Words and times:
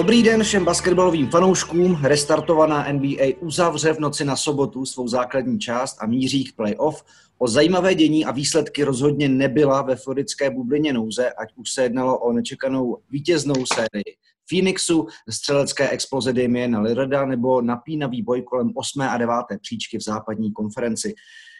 Dobrý 0.00 0.22
den 0.22 0.42
všem 0.42 0.64
basketbalovým 0.64 1.28
fanouškům. 1.28 1.98
Restartovaná 2.02 2.92
NBA 2.92 3.24
uzavře 3.40 3.92
v 3.92 4.00
noci 4.00 4.24
na 4.24 4.36
sobotu 4.36 4.86
svou 4.86 5.08
základní 5.08 5.58
část 5.58 5.96
a 6.00 6.06
míří 6.06 6.44
k 6.44 6.56
playoff. 6.56 7.04
O 7.38 7.48
zajímavé 7.48 7.94
dění 7.94 8.24
a 8.24 8.30
výsledky 8.30 8.84
rozhodně 8.84 9.28
nebyla 9.28 9.82
ve 9.82 9.96
florické 9.96 10.50
bublině 10.50 10.92
nouze, 10.92 11.30
ať 11.30 11.48
už 11.56 11.70
se 11.70 11.82
jednalo 11.82 12.18
o 12.18 12.32
nečekanou 12.32 12.98
vítěznou 13.10 13.66
sérii 13.74 14.16
Phoenixu, 14.48 15.06
střelecké 15.30 15.88
exploze 15.88 16.32
Damiena 16.32 16.80
Lillarda 16.80 17.26
nebo 17.26 17.62
napínavý 17.62 18.22
boj 18.22 18.42
kolem 18.42 18.70
8. 18.74 19.00
a 19.00 19.18
9. 19.18 19.34
příčky 19.62 19.98
v 19.98 20.02
západní 20.02 20.52
konferenci. 20.52 21.14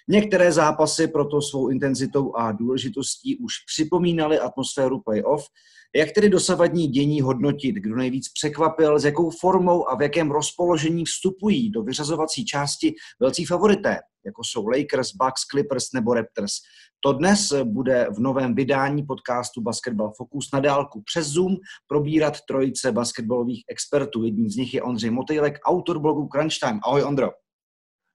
Některé 0.08 0.52
zápasy 0.52 1.08
proto 1.08 1.42
svou 1.42 1.68
intenzitou 1.68 2.36
a 2.36 2.52
důležitostí 2.52 3.36
už 3.36 3.52
připomínaly 3.72 4.38
atmosféru 4.38 5.00
playoff. 5.00 5.44
Jak 5.96 6.12
tedy 6.12 6.28
dosavadní 6.28 6.88
dění 6.88 7.20
hodnotit? 7.20 7.72
Kdo 7.72 7.96
nejvíc 7.96 8.28
překvapil? 8.32 8.98
S 8.98 9.04
jakou 9.04 9.30
formou 9.30 9.88
a 9.88 9.96
v 9.96 10.02
jakém 10.02 10.30
rozpoložení 10.30 11.04
vstupují 11.04 11.70
do 11.70 11.82
vyřazovací 11.82 12.44
části 12.44 12.94
velcí 13.20 13.44
favorité, 13.44 13.98
jako 14.26 14.42
jsou 14.44 14.66
Lakers, 14.68 15.08
Bucks, 15.12 15.42
Clippers 15.50 15.84
nebo 15.94 16.14
Raptors? 16.14 16.52
To 17.04 17.12
dnes 17.12 17.52
bude 17.64 18.06
v 18.16 18.20
novém 18.20 18.54
vydání 18.54 19.02
podcastu 19.02 19.60
Basketball 19.60 20.12
Focus 20.16 20.48
na 20.52 20.60
dálku 20.60 21.02
přes 21.02 21.26
Zoom 21.26 21.56
probírat 21.86 22.36
trojice 22.48 22.92
basketbalových 22.92 23.64
expertů. 23.70 24.24
Jedním 24.24 24.50
z 24.50 24.56
nich 24.56 24.74
je 24.74 24.82
Ondřej 24.82 25.10
Motejlek, 25.10 25.58
autor 25.64 25.98
blogu 25.98 26.28
Crunch 26.32 26.58
Time. 26.62 26.80
Ahoj 26.84 27.02
Ondro. 27.02 27.30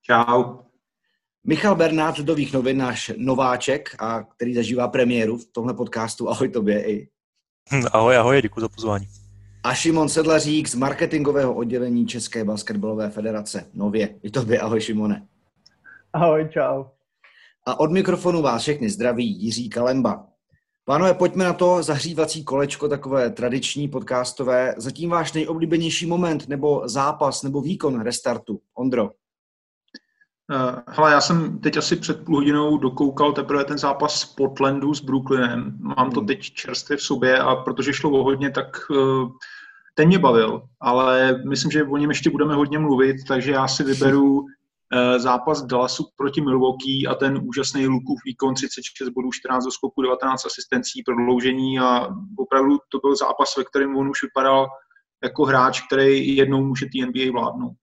Čau. 0.01 0.64
Michal 1.47 1.75
Bernát, 1.75 2.17
Lidových 2.17 2.53
novin, 2.53 2.77
náš 2.77 3.11
nováček, 3.17 3.95
a 3.99 4.23
který 4.23 4.55
zažívá 4.55 4.87
premiéru 4.87 5.37
v 5.37 5.45
tomhle 5.45 5.73
podcastu. 5.73 6.29
Ahoj 6.29 6.49
tobě 6.49 6.89
i. 6.91 7.09
Ahoj, 7.91 8.17
ahoj, 8.17 8.41
děkuji 8.41 8.61
za 8.61 8.69
pozvání. 8.69 9.07
A 9.63 9.73
Šimon 9.73 10.09
Sedlařík 10.09 10.67
z 10.67 10.75
marketingového 10.75 11.53
oddělení 11.53 12.07
České 12.07 12.43
basketbalové 12.43 13.09
federace. 13.09 13.69
Nově. 13.73 14.19
I 14.23 14.31
tobě, 14.31 14.59
ahoj 14.59 14.81
Šimone. 14.81 15.27
Ahoj, 16.13 16.49
čau. 16.51 16.83
A 17.67 17.79
od 17.79 17.91
mikrofonu 17.91 18.41
vás 18.41 18.61
všechny 18.61 18.89
zdraví 18.89 19.43
Jiří 19.43 19.69
Kalemba. 19.69 20.27
Pánové, 20.85 21.13
pojďme 21.13 21.43
na 21.43 21.53
to 21.53 21.83
zahřívací 21.83 22.43
kolečko, 22.43 22.89
takové 22.89 23.29
tradiční 23.29 23.87
podcastové. 23.87 24.75
Zatím 24.77 25.09
váš 25.09 25.33
nejoblíbenější 25.33 26.05
moment, 26.05 26.47
nebo 26.47 26.81
zápas, 26.85 27.43
nebo 27.43 27.61
výkon 27.61 28.01
restartu. 28.01 28.61
Ondro. 28.77 29.09
Uh, 30.53 30.79
hele, 30.87 31.11
já 31.11 31.21
jsem 31.21 31.59
teď 31.59 31.77
asi 31.77 31.95
před 31.95 32.25
půl 32.25 32.35
hodinou 32.35 32.77
dokoukal 32.77 33.33
teprve 33.33 33.65
ten 33.65 33.77
zápas 33.77 34.19
z 34.19 34.25
Portlandu 34.25 34.93
s 34.93 35.01
Brooklynem. 35.01 35.77
Mám 35.79 36.11
to 36.11 36.19
hmm. 36.19 36.27
teď 36.27 36.39
čerstvě 36.41 36.97
v 36.97 37.01
sobě 37.01 37.39
a 37.39 37.55
protože 37.55 37.93
šlo 37.93 38.11
o 38.11 38.23
hodně, 38.23 38.51
tak 38.51 38.89
uh, 38.89 39.29
ten 39.95 40.07
mě 40.07 40.19
bavil, 40.19 40.61
ale 40.81 41.41
myslím, 41.49 41.71
že 41.71 41.83
o 41.83 41.97
něm 41.97 42.09
ještě 42.09 42.29
budeme 42.29 42.55
hodně 42.55 42.79
mluvit, 42.79 43.17
takže 43.27 43.51
já 43.51 43.67
si 43.67 43.83
vyberu 43.83 44.31
uh, 44.33 44.47
zápas 45.17 45.63
Dallasu 45.63 46.07
proti 46.15 46.41
Milwaukee 46.41 47.07
a 47.07 47.15
ten 47.15 47.41
úžasný 47.43 47.87
Lukův 47.87 48.19
výkon 48.25 48.53
36 48.53 49.09
bodů, 49.09 49.29
14 49.31 49.65
do 49.65 49.71
skoku, 49.71 50.01
19 50.01 50.45
asistencí, 50.45 51.03
prodloužení 51.03 51.79
a 51.79 52.07
opravdu 52.37 52.77
to 52.89 52.99
byl 52.99 53.15
zápas, 53.15 53.57
ve 53.57 53.63
kterém 53.63 53.97
on 53.97 54.09
už 54.09 54.23
vypadal 54.23 54.67
jako 55.23 55.45
hráč, 55.45 55.81
který 55.81 56.35
jednou 56.35 56.65
může 56.65 56.85
té 56.85 57.05
NBA 57.05 57.31
vládnout. 57.31 57.77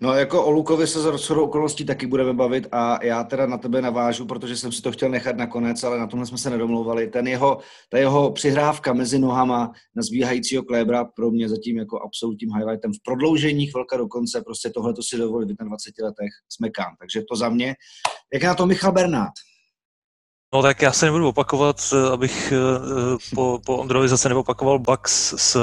No 0.00 0.14
jako 0.14 0.44
o 0.44 0.50
Lukovi 0.50 0.86
se 0.86 1.00
za 1.00 1.16
shodou 1.18 1.44
okolností 1.44 1.84
taky 1.84 2.06
budeme 2.06 2.32
bavit 2.32 2.66
a 2.72 3.04
já 3.04 3.24
teda 3.24 3.46
na 3.46 3.58
tebe 3.58 3.82
navážu, 3.82 4.26
protože 4.26 4.56
jsem 4.56 4.72
si 4.72 4.82
to 4.82 4.92
chtěl 4.92 5.08
nechat 5.08 5.36
nakonec, 5.36 5.84
ale 5.84 5.98
na 5.98 6.06
tomhle 6.06 6.26
jsme 6.26 6.38
se 6.38 6.50
nedomlouvali. 6.50 7.08
Ten 7.08 7.26
jeho, 7.26 7.58
ta 7.88 7.98
jeho 7.98 8.32
přihrávka 8.32 8.92
mezi 8.92 9.18
nohama 9.18 9.72
na 9.96 10.02
zbíhajícího 10.02 10.62
Klébra 10.62 11.04
pro 11.04 11.30
mě 11.30 11.48
zatím 11.48 11.76
jako 11.76 12.00
absolutním 12.02 12.54
highlightem 12.56 12.92
v 12.92 13.02
prodloužení 13.04 13.66
chvilka 13.66 13.96
dokonce, 13.96 14.42
prostě 14.42 14.70
tohle 14.70 14.94
to 14.94 15.02
si 15.02 15.16
dovolí 15.16 15.46
v 15.46 15.64
20 15.64 15.94
letech 16.02 16.30
smekám. 16.48 16.94
Takže 16.98 17.22
to 17.30 17.36
za 17.36 17.48
mě. 17.48 17.74
Jak 18.34 18.42
na 18.42 18.54
to 18.54 18.66
Michal 18.66 18.92
Bernát? 18.92 19.32
No 20.54 20.62
tak 20.62 20.82
já 20.82 20.92
se 20.92 21.06
nebudu 21.06 21.28
opakovat, 21.28 21.76
abych 22.12 22.52
eh, 22.52 23.16
po, 23.34 23.60
po 23.66 23.76
Ondrovi 23.76 24.08
zase 24.08 24.28
neopakoval 24.28 24.78
Bucks 24.78 25.34
s 25.36 25.56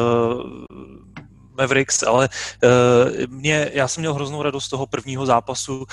Mavericks, 1.58 2.04
ale 2.04 2.30
uh, 2.64 2.70
mě, 3.28 3.72
já 3.74 3.88
jsem 3.88 4.02
měl 4.02 4.14
hroznou 4.14 4.42
radost 4.42 4.66
z 4.66 4.70
toho 4.70 4.88
prvního 4.88 5.26
zápasu 5.26 5.78
uh, 5.78 5.86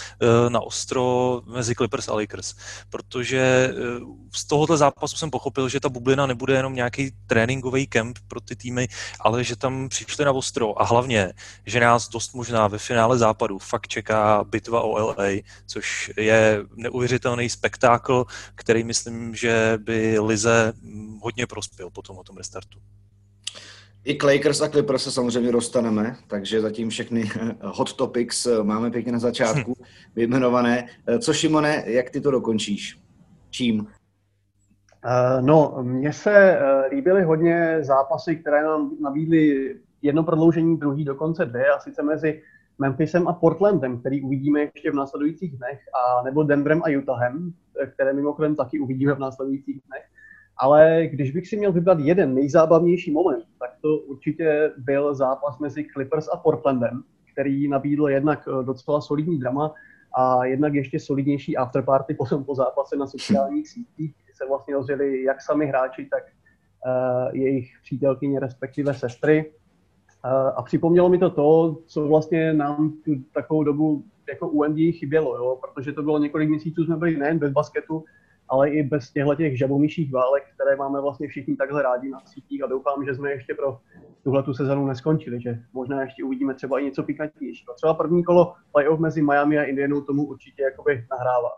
na 0.48 0.60
ostro 0.60 1.43
mezi 1.47 1.75
Clippers 1.75 2.09
a 2.09 2.15
Lakers, 2.15 2.54
protože 2.91 3.72
uh, 4.00 4.15
z 4.34 4.44
tohohle 4.44 4.76
zápasu 4.76 5.16
jsem 5.16 5.31
pochopil, 5.31 5.69
že 5.69 5.81
ta 5.81 5.88
bublina 5.88 6.26
nebude 6.26 6.54
jenom 6.54 6.75
nějaký 6.75 7.10
tréninkový 7.26 7.87
kemp 7.87 8.19
pro 8.28 8.41
ty 8.41 8.56
týmy, 8.56 8.88
ale 9.20 9.44
že 9.44 9.56
tam 9.56 9.88
přišli 9.88 10.25
na 10.25 10.32
ostro 10.32 10.82
a 10.82 10.84
hlavně, 10.84 11.32
že 11.66 11.81
nás 11.81 12.09
dost 12.09 12.34
možná 12.34 12.69
ve 12.69 12.78
finále 12.78 13.19
západu 13.19 13.59
fakt 13.59 13.88
čeká 13.88 14.44
bitva 14.44 14.81
o 14.81 15.06
LA, 15.06 15.43
což 15.66 16.10
je 16.16 16.65
neuvěřitelný 16.76 17.49
spektákl, 17.49 18.26
který 18.54 18.84
myslím, 18.84 19.34
že 19.34 19.78
by 19.82 20.19
Lize 20.19 20.72
hodně 21.20 21.47
prospěl 21.47 21.91
po 21.91 22.03
tom, 22.03 22.16
tom 22.25 22.37
restartu. 22.37 22.78
I 24.05 24.15
k 24.15 24.25
Lakers 24.25 24.61
a 24.61 24.69
Clippers 24.69 25.05
se 25.05 25.11
samozřejmě 25.11 25.53
dostaneme, 25.53 26.16
takže 26.27 26.61
zatím 26.61 26.91
všechny 26.91 27.25
hot 27.62 27.93
topics 27.93 28.47
máme 28.62 28.91
pěkně 28.91 29.12
na 29.12 29.19
začátku 29.19 29.75
vyjmenované. 30.16 30.87
Co 31.19 31.33
Šimone, 31.33 31.83
jak 31.87 32.11
ty 32.11 32.21
to 32.21 32.31
dokončíš? 32.31 33.00
Čím? 33.50 33.87
No, 35.41 35.78
mně 35.83 36.12
se 36.12 36.59
líbily 36.91 37.22
hodně 37.22 37.78
zápasy, 37.81 38.37
které 38.37 38.62
nám 38.62 38.91
nabídly 39.00 39.75
jedno 40.03 40.22
prodloužení, 40.22 40.77
druhý 40.77 41.05
dokonce 41.05 41.44
dvě, 41.44 41.67
a 41.67 41.81
sice 41.81 42.03
mezi 42.03 42.43
Memphisem 42.78 43.28
a 43.28 43.32
Portlandem, 43.32 44.00
který 44.00 44.22
uvidíme 44.22 44.61
ještě 44.61 44.91
v 44.91 44.94
následujících 44.94 45.56
dnech, 45.56 45.81
a 45.94 46.22
nebo 46.22 46.43
Denverem 46.43 46.82
a 46.84 46.99
Utahem, 46.99 47.53
které 47.94 48.12
mimochodem 48.12 48.56
taky 48.56 48.81
uvidíme 48.81 49.15
v 49.15 49.19
následujících 49.19 49.81
dnech. 49.87 50.05
Ale 50.62 51.06
když 51.06 51.31
bych 51.31 51.48
si 51.48 51.56
měl 51.56 51.72
vybrat 51.72 51.98
jeden 52.00 52.34
nejzábavnější 52.34 53.10
moment, 53.10 53.44
tak 53.59 53.71
to 53.81 53.98
určitě 53.98 54.72
byl 54.76 55.15
zápas 55.15 55.59
mezi 55.59 55.84
Clippers 55.84 56.28
a 56.32 56.37
Portlandem, 56.37 57.03
který 57.32 57.69
nabídl 57.69 58.09
jednak 58.09 58.48
eh, 58.48 58.65
docela 58.65 59.00
solidní 59.00 59.38
drama 59.38 59.75
a 60.15 60.44
jednak 60.44 60.75
ještě 60.75 61.00
solidnější 61.00 61.56
afterparty 61.56 62.15
potom 62.15 62.44
po 62.44 62.54
zápase 62.54 62.97
na 62.97 63.06
sociálních 63.06 63.69
sítích, 63.69 64.15
kdy 64.25 64.32
se 64.34 64.49
vlastně 64.49 64.76
ozřeli 64.76 65.22
jak 65.22 65.43
sami 65.43 65.66
hráči, 65.66 66.09
tak 66.10 66.22
uh, 66.87 67.37
jejich 67.37 67.72
přítelkyně, 67.82 68.41
respektive 68.41 68.94
sestry. 68.94 69.53
Uh, 70.25 70.31
a 70.56 70.62
připomnělo 70.62 71.09
mi 71.09 71.19
to 71.19 71.31
to, 71.31 71.78
co 71.87 72.09
vlastně 72.09 72.53
nám 72.53 72.93
tu 73.04 73.10
takovou 73.34 73.65
dobu 73.65 74.04
jako 74.28 74.49
u 74.49 74.65
NBA 74.65 74.93
chybělo, 74.99 75.37
jo? 75.37 75.59
protože 75.60 75.93
to 75.93 76.03
bylo 76.03 76.19
několik 76.19 76.49
měsíců, 76.49 76.84
jsme 76.84 76.97
byli 76.97 77.16
nejen 77.16 77.38
bez 77.38 77.53
basketu, 77.53 78.04
ale 78.50 78.71
i 78.71 78.83
bez 78.83 79.11
těchto 79.11 79.34
těch 79.34 79.59
žabomíších 79.59 80.12
válek, 80.12 80.43
které 80.55 80.77
máme 80.77 81.00
vlastně 81.00 81.28
všichni 81.28 81.56
takhle 81.56 81.83
rádi 81.83 82.11
na 82.11 82.21
sítích 82.27 82.62
a 82.62 82.66
doufám, 82.66 83.05
že 83.05 83.15
jsme 83.15 83.31
ještě 83.31 83.55
pro 83.55 83.78
tuhle 84.25 84.43
tu 84.43 84.55
sezonu 84.55 84.87
neskončili, 84.87 85.41
že 85.41 85.59
možná 85.72 86.03
ještě 86.03 86.25
uvidíme 86.25 86.55
třeba 86.55 86.78
i 86.78 86.84
něco 86.84 87.03
pikantnějšího. 87.03 87.75
Třeba 87.75 87.94
první 87.94 88.25
kolo 88.25 88.55
playoff 88.72 89.00
mezi 89.00 89.23
Miami 89.23 89.58
a 89.58 89.64
Indianou 89.64 90.00
tomu 90.00 90.26
určitě 90.26 90.62
jakoby 90.62 91.05
nahrává. 91.11 91.50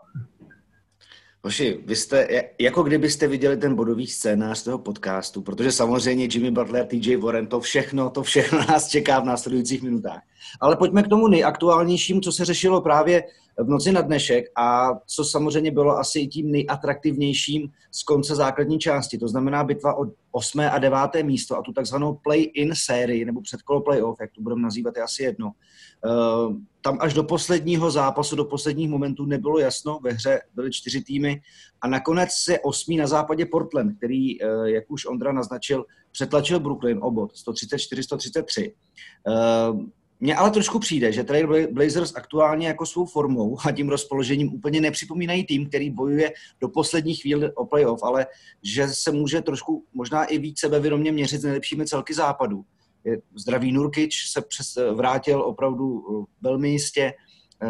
Hoši, 1.45 1.83
vy 1.85 1.95
jste, 1.95 2.27
jako 2.61 2.83
kdybyste 2.83 3.27
viděli 3.27 3.57
ten 3.57 3.75
bodový 3.75 4.07
scénář 4.07 4.63
toho 4.63 4.77
podcastu, 4.77 5.41
protože 5.41 5.71
samozřejmě 5.71 6.27
Jimmy 6.31 6.51
Butler, 6.51 6.85
TJ 6.85 7.15
Warren, 7.15 7.47
to 7.47 7.59
všechno, 7.59 8.09
to 8.09 8.23
všechno 8.23 8.59
nás 8.69 8.87
čeká 8.87 9.19
v 9.19 9.25
následujících 9.25 9.83
minutách. 9.83 10.21
Ale 10.61 10.75
pojďme 10.75 11.03
k 11.03 11.07
tomu 11.07 11.27
nejaktuálnějšímu, 11.27 12.21
co 12.21 12.31
se 12.31 12.45
řešilo 12.45 12.81
právě 12.81 13.23
v 13.57 13.67
noci 13.67 13.91
na 13.91 14.01
dnešek 14.01 14.45
a 14.55 14.89
co 15.05 15.25
samozřejmě 15.25 15.71
bylo 15.71 15.97
asi 15.97 16.27
tím 16.27 16.51
nejatraktivnějším 16.51 17.69
z 17.91 18.03
konce 18.03 18.35
základní 18.35 18.79
části. 18.79 19.17
To 19.17 19.27
znamená 19.27 19.63
bitva 19.63 19.97
o 19.97 20.05
8. 20.31 20.59
a 20.59 20.79
9. 20.79 20.99
místo 21.23 21.57
a 21.57 21.61
tu 21.61 21.73
takzvanou 21.73 22.13
play-in 22.13 22.73
sérii, 22.75 23.25
nebo 23.25 23.41
předkolo 23.41 23.81
play-off, 23.81 24.17
jak 24.21 24.31
to 24.31 24.41
budeme 24.41 24.61
nazývat, 24.61 24.97
je 24.97 25.03
asi 25.03 25.23
jedno. 25.23 25.51
Uh, 26.05 26.55
tam 26.81 26.97
až 27.01 27.13
do 27.13 27.23
posledního 27.23 27.91
zápasu, 27.91 28.35
do 28.35 28.45
posledních 28.45 28.89
momentů 28.89 29.25
nebylo 29.25 29.59
jasno, 29.59 29.99
ve 30.03 30.11
hře 30.11 30.41
byly 30.55 30.71
čtyři 30.71 31.01
týmy 31.01 31.41
a 31.81 31.87
nakonec 31.87 32.29
se 32.31 32.59
osmý 32.59 32.97
na 32.97 33.07
západě 33.07 33.45
Portland, 33.45 33.97
který, 33.97 34.41
uh, 34.41 34.63
jak 34.63 34.83
už 34.91 35.05
Ondra 35.05 35.31
naznačil, 35.31 35.85
přetlačil 36.11 36.59
Brooklyn 36.59 36.99
obod 37.01 37.31
134-133. 37.33 38.71
Mně 40.23 40.35
ale 40.35 40.51
trošku 40.51 40.79
přijde, 40.79 41.11
že 41.11 41.23
Trail 41.23 41.67
Blazers 41.71 42.15
aktuálně 42.15 42.67
jako 42.67 42.85
svou 42.85 43.05
formou 43.05 43.57
a 43.65 43.71
tím 43.71 43.89
rozpoložením 43.89 44.53
úplně 44.53 44.81
nepřipomínají 44.81 45.45
tým, 45.45 45.69
který 45.69 45.89
bojuje 45.89 46.33
do 46.61 46.69
poslední 46.69 47.15
chvíli 47.15 47.53
o 47.53 47.65
playoff, 47.65 48.03
ale 48.03 48.27
že 48.61 48.87
se 48.87 49.11
může 49.11 49.41
trošku 49.41 49.85
možná 49.93 50.25
i 50.25 50.37
víc 50.37 50.59
sebevědomě 50.59 51.11
měřit 51.11 51.41
s 51.41 51.43
nejlepšími 51.43 51.85
celky 51.85 52.13
západu. 52.13 52.63
Zdravý 53.35 53.71
Nurkič 53.71 54.31
se 54.31 54.41
přes, 54.41 54.77
vrátil 54.93 55.41
opravdu 55.41 56.03
eh, 56.07 56.25
velmi 56.41 56.69
jistě. 56.69 57.13
Eh, 57.63 57.67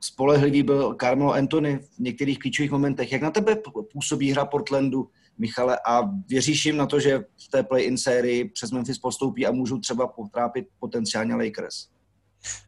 spolehlivý 0.00 0.62
byl 0.62 0.96
Carmelo 1.00 1.32
Anthony 1.32 1.78
v 1.78 1.98
některých 1.98 2.38
klíčových 2.38 2.70
momentech. 2.70 3.12
Jak 3.12 3.22
na 3.22 3.30
tebe 3.30 3.56
působí 3.92 4.32
hra 4.32 4.44
Portlandu 4.44 5.08
Michale, 5.38 5.78
a 5.86 6.00
věříš 6.28 6.66
jim 6.66 6.76
na 6.76 6.86
to, 6.86 7.00
že 7.00 7.18
v 7.18 7.48
té 7.50 7.62
play-in 7.62 7.98
sérii 7.98 8.48
přes 8.48 8.70
Memphis 8.70 8.98
postoupí 8.98 9.46
a 9.46 9.52
můžou 9.52 9.78
třeba 9.78 10.06
potrápit 10.06 10.66
potenciálně 10.78 11.34
Lakers? 11.34 11.88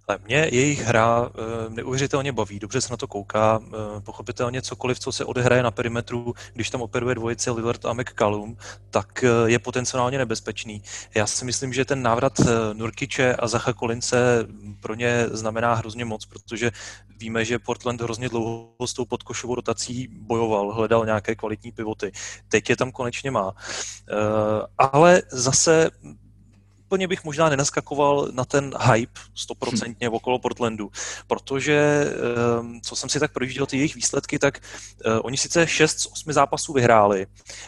Ale 0.08 0.18
mě 0.24 0.48
jejich 0.52 0.82
hra 0.82 1.30
e, 1.34 1.70
neuvěřitelně 1.70 2.32
baví, 2.32 2.58
dobře 2.58 2.80
se 2.80 2.92
na 2.92 2.96
to 2.96 3.06
kouká, 3.06 3.60
e, 3.62 4.00
pochopitelně 4.00 4.62
cokoliv, 4.62 4.98
co 4.98 5.12
se 5.12 5.24
odehraje 5.24 5.62
na 5.62 5.70
perimetru, 5.70 6.34
když 6.54 6.70
tam 6.70 6.82
operuje 6.82 7.14
dvojice 7.14 7.50
Lillard 7.50 7.84
a 7.84 7.92
McCallum, 7.92 8.56
tak 8.90 9.24
e, 9.24 9.28
je 9.46 9.58
potenciálně 9.58 10.18
nebezpečný. 10.18 10.82
Já 11.14 11.26
si 11.26 11.44
myslím, 11.44 11.72
že 11.72 11.84
ten 11.84 12.02
návrat 12.02 12.40
Nurkiče 12.72 13.36
a 13.36 13.48
Zacha 13.48 13.72
Kolince 13.72 14.46
pro 14.80 14.94
ně 14.94 15.26
znamená 15.30 15.74
hrozně 15.74 16.04
moc, 16.04 16.26
protože 16.26 16.70
víme, 17.18 17.44
že 17.44 17.58
Portland 17.58 18.00
hrozně 18.00 18.28
dlouho 18.28 18.86
s 18.86 18.92
tou 18.92 19.04
podkošovou 19.04 19.54
rotací 19.54 20.08
bojoval, 20.10 20.72
hledal 20.72 21.04
nějaké 21.06 21.34
kvalitní 21.34 21.72
pivoty. 21.72 22.12
Teď 22.48 22.70
je 22.70 22.76
tam 22.76 22.92
konečně 22.92 23.30
má. 23.30 23.52
Ale 24.78 25.22
zase 25.30 25.90
úplně 26.92 27.08
bych 27.08 27.24
možná 27.24 27.48
nenaskakoval 27.48 28.28
na 28.32 28.44
ten 28.44 28.74
hype 28.92 29.20
stoprocentně 29.34 30.08
hmm. 30.08 30.16
okolo 30.16 30.38
Portlandu, 30.38 30.90
protože 31.26 32.06
ehm, 32.60 32.80
co 32.82 32.96
jsem 32.96 33.08
si 33.08 33.20
tak 33.20 33.32
projížděl 33.32 33.66
ty 33.66 33.76
jejich 33.76 33.94
výsledky, 33.94 34.38
tak 34.38 34.58
uh, 35.06 35.20
oni 35.22 35.36
sice 35.36 35.66
6 35.66 36.00
z 36.00 36.06
8 36.06 36.32
zápasů 36.32 36.72
vyhráli, 36.72 37.26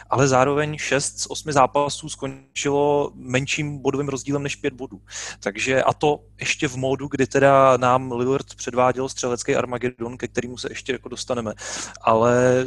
ale 0.09 0.27
zároveň 0.27 0.77
6 0.77 1.19
z 1.19 1.27
8 1.29 1.51
zápasů 1.51 2.09
skončilo 2.09 3.11
menším 3.15 3.81
bodovým 3.81 4.09
rozdílem 4.09 4.43
než 4.43 4.55
5 4.55 4.73
bodů. 4.73 5.01
Takže 5.39 5.83
a 5.83 5.93
to 5.93 6.19
ještě 6.39 6.67
v 6.67 6.75
módu, 6.75 7.07
kdy 7.07 7.27
teda 7.27 7.77
nám 7.77 8.11
Lillard 8.11 8.55
předváděl 8.55 9.09
střelecký 9.09 9.55
Armageddon, 9.55 10.17
ke 10.17 10.27
kterému 10.27 10.57
se 10.57 10.71
ještě 10.71 10.91
jako 10.91 11.09
dostaneme. 11.09 11.53
Ale 12.01 12.65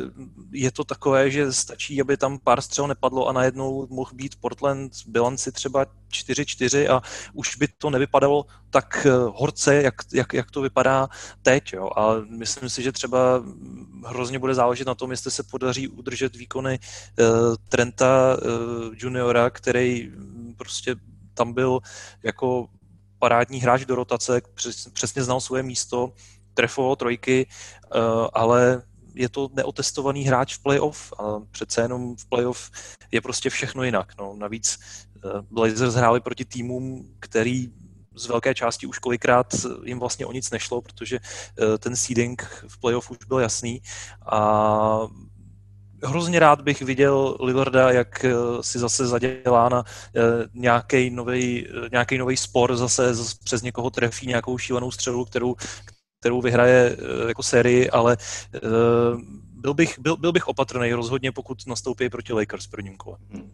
je 0.52 0.70
to 0.70 0.84
takové, 0.84 1.30
že 1.30 1.52
stačí, 1.52 2.00
aby 2.00 2.16
tam 2.16 2.38
pár 2.38 2.60
střel 2.60 2.86
nepadlo 2.86 3.28
a 3.28 3.32
najednou 3.32 3.86
mohl 3.90 4.10
být 4.14 4.36
Portland 4.40 4.92
bilanci 5.06 5.52
třeba 5.52 5.86
4-4 6.10 6.94
a 6.94 7.02
už 7.32 7.56
by 7.56 7.68
to 7.78 7.90
nevypadalo 7.90 8.46
tak 8.70 9.06
eh, 9.06 9.10
horce, 9.12 9.82
jak, 9.82 9.94
jak, 10.12 10.32
jak 10.32 10.50
to 10.50 10.60
vypadá 10.60 11.08
teď. 11.42 11.72
Jo. 11.72 11.90
A 11.96 12.14
myslím 12.28 12.70
si, 12.70 12.82
že 12.82 12.92
třeba 12.92 13.42
hrozně 14.06 14.38
bude 14.38 14.54
záležet 14.54 14.86
na 14.86 14.94
tom, 14.94 15.10
jestli 15.10 15.30
se 15.30 15.42
podaří 15.42 15.88
udržet 15.88 16.36
výkony 16.36 16.78
uh, 16.78 17.26
Trenta 17.68 18.36
uh, 18.36 18.94
juniora, 18.96 19.50
který 19.50 20.12
prostě 20.56 20.96
tam 21.34 21.52
byl 21.52 21.80
jako 22.22 22.68
parádní 23.18 23.60
hráč 23.60 23.84
do 23.84 23.94
rotace, 23.94 24.40
přes, 24.54 24.88
přesně 24.88 25.22
znal 25.22 25.40
svoje 25.40 25.62
místo, 25.62 26.12
trefoval 26.54 26.96
trojky, 26.96 27.46
ale 28.32 28.82
je 29.14 29.28
to 29.28 29.48
neotestovaný 29.52 30.24
hráč 30.24 30.54
v 30.54 30.62
playoff 30.62 31.12
a 31.18 31.22
přece 31.50 31.80
jenom 31.80 32.16
v 32.16 32.28
playoff 32.28 32.70
je 33.10 33.20
prostě 33.20 33.50
všechno 33.50 33.82
jinak. 33.82 34.12
No. 34.18 34.34
Navíc 34.38 34.78
Blazers 35.50 35.94
hráli 35.94 36.20
proti 36.20 36.44
týmům, 36.44 37.14
který 37.20 37.68
z 38.18 38.26
velké 38.26 38.54
části 38.54 38.86
už 38.86 38.98
kolikrát 38.98 39.54
jim 39.84 39.98
vlastně 39.98 40.26
o 40.26 40.32
nic 40.32 40.50
nešlo, 40.50 40.82
protože 40.82 41.18
eh, 41.18 41.78
ten 41.78 41.96
seeding 41.96 42.42
v 42.68 42.80
playoff 42.80 43.10
už 43.10 43.18
byl 43.28 43.38
jasný 43.38 43.82
a 44.26 45.00
hrozně 46.04 46.38
rád 46.38 46.60
bych 46.60 46.82
viděl 46.82 47.36
Lillarda, 47.40 47.90
jak 47.90 48.24
eh, 48.24 48.32
si 48.60 48.78
zase 48.78 49.06
zadělá 49.06 49.68
na 49.68 49.84
nějaký 50.54 51.10
nový 52.18 52.36
spor, 52.36 52.76
zase 52.76 53.12
přes 53.44 53.62
někoho 53.62 53.90
trefí 53.90 54.26
nějakou 54.26 54.58
šílenou 54.58 54.90
střelu, 54.90 55.24
kterou, 55.24 55.54
kterou 56.20 56.40
vyhraje 56.40 56.96
jako 57.28 57.42
sérii, 57.42 57.90
ale 57.90 58.16
byl 59.52 59.74
bych, 59.74 59.98
byl, 59.98 60.16
byl 60.16 60.32
bych 60.32 60.48
opatrný 60.48 60.92
rozhodně, 60.92 61.32
pokud 61.32 61.66
nastoupí 61.66 62.08
proti 62.08 62.32
Lakers 62.32 62.66
prvním 62.66 62.96
kole. 62.96 63.16
Hmm. 63.30 63.50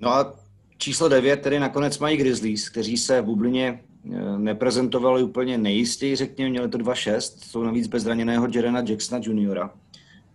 No 0.00 0.10
a 0.10 0.34
číslo 0.78 1.08
9 1.08 1.40
tedy 1.42 1.60
nakonec 1.60 1.98
mají 1.98 2.16
Grizzlies, 2.16 2.68
kteří 2.68 2.96
se 2.96 3.20
v 3.20 3.24
bublině 3.24 3.80
eh, 4.14 4.38
neprezentovali 4.38 5.22
úplně 5.22 5.58
nejistěji, 5.58 6.16
řekněme, 6.16 6.50
měli 6.50 6.68
to 6.68 6.78
2-6, 6.78 7.18
jsou 7.18 7.62
navíc 7.62 7.86
bezraněného 7.86 8.48
Jerena 8.54 8.82
Jacksona 8.88 9.20
juniora. 9.24 9.70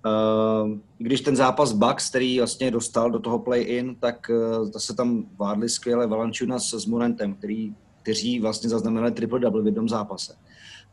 Uh, 0.05 0.77
když 0.97 1.21
ten 1.21 1.35
zápas 1.35 1.71
Bucks, 1.71 2.09
který 2.09 2.37
vlastně 2.37 2.71
dostal 2.71 3.11
do 3.11 3.19
toho 3.19 3.39
play-in, 3.39 3.95
tak 3.95 4.29
uh, 4.29 4.71
zase 4.71 4.95
tam 4.95 5.25
vládli 5.37 5.69
skvěle 5.69 6.07
Valančunas 6.07 6.73
s 6.73 6.85
Morentem, 6.85 7.33
který, 7.33 7.75
kteří 8.01 8.39
vlastně 8.39 8.69
zaznamenali 8.69 9.11
triple-double 9.11 9.63
v 9.63 9.65
jednom 9.65 9.89
zápase. 9.89 10.35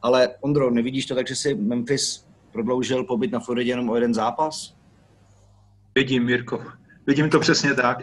Ale 0.02 0.28
Ondro, 0.40 0.70
nevidíš 0.70 1.06
to 1.06 1.14
tak, 1.14 1.28
že 1.28 1.36
si 1.36 1.54
Memphis 1.54 2.26
prodloužil 2.52 3.04
pobyt 3.04 3.32
na 3.32 3.40
Floridě 3.40 3.70
jenom 3.70 3.90
o 3.90 3.94
jeden 3.94 4.14
zápas? 4.14 4.74
Vidím, 5.94 6.24
Mirko. 6.24 6.64
Vidím 7.06 7.30
to 7.30 7.40
přesně 7.40 7.74
tak. 7.74 7.98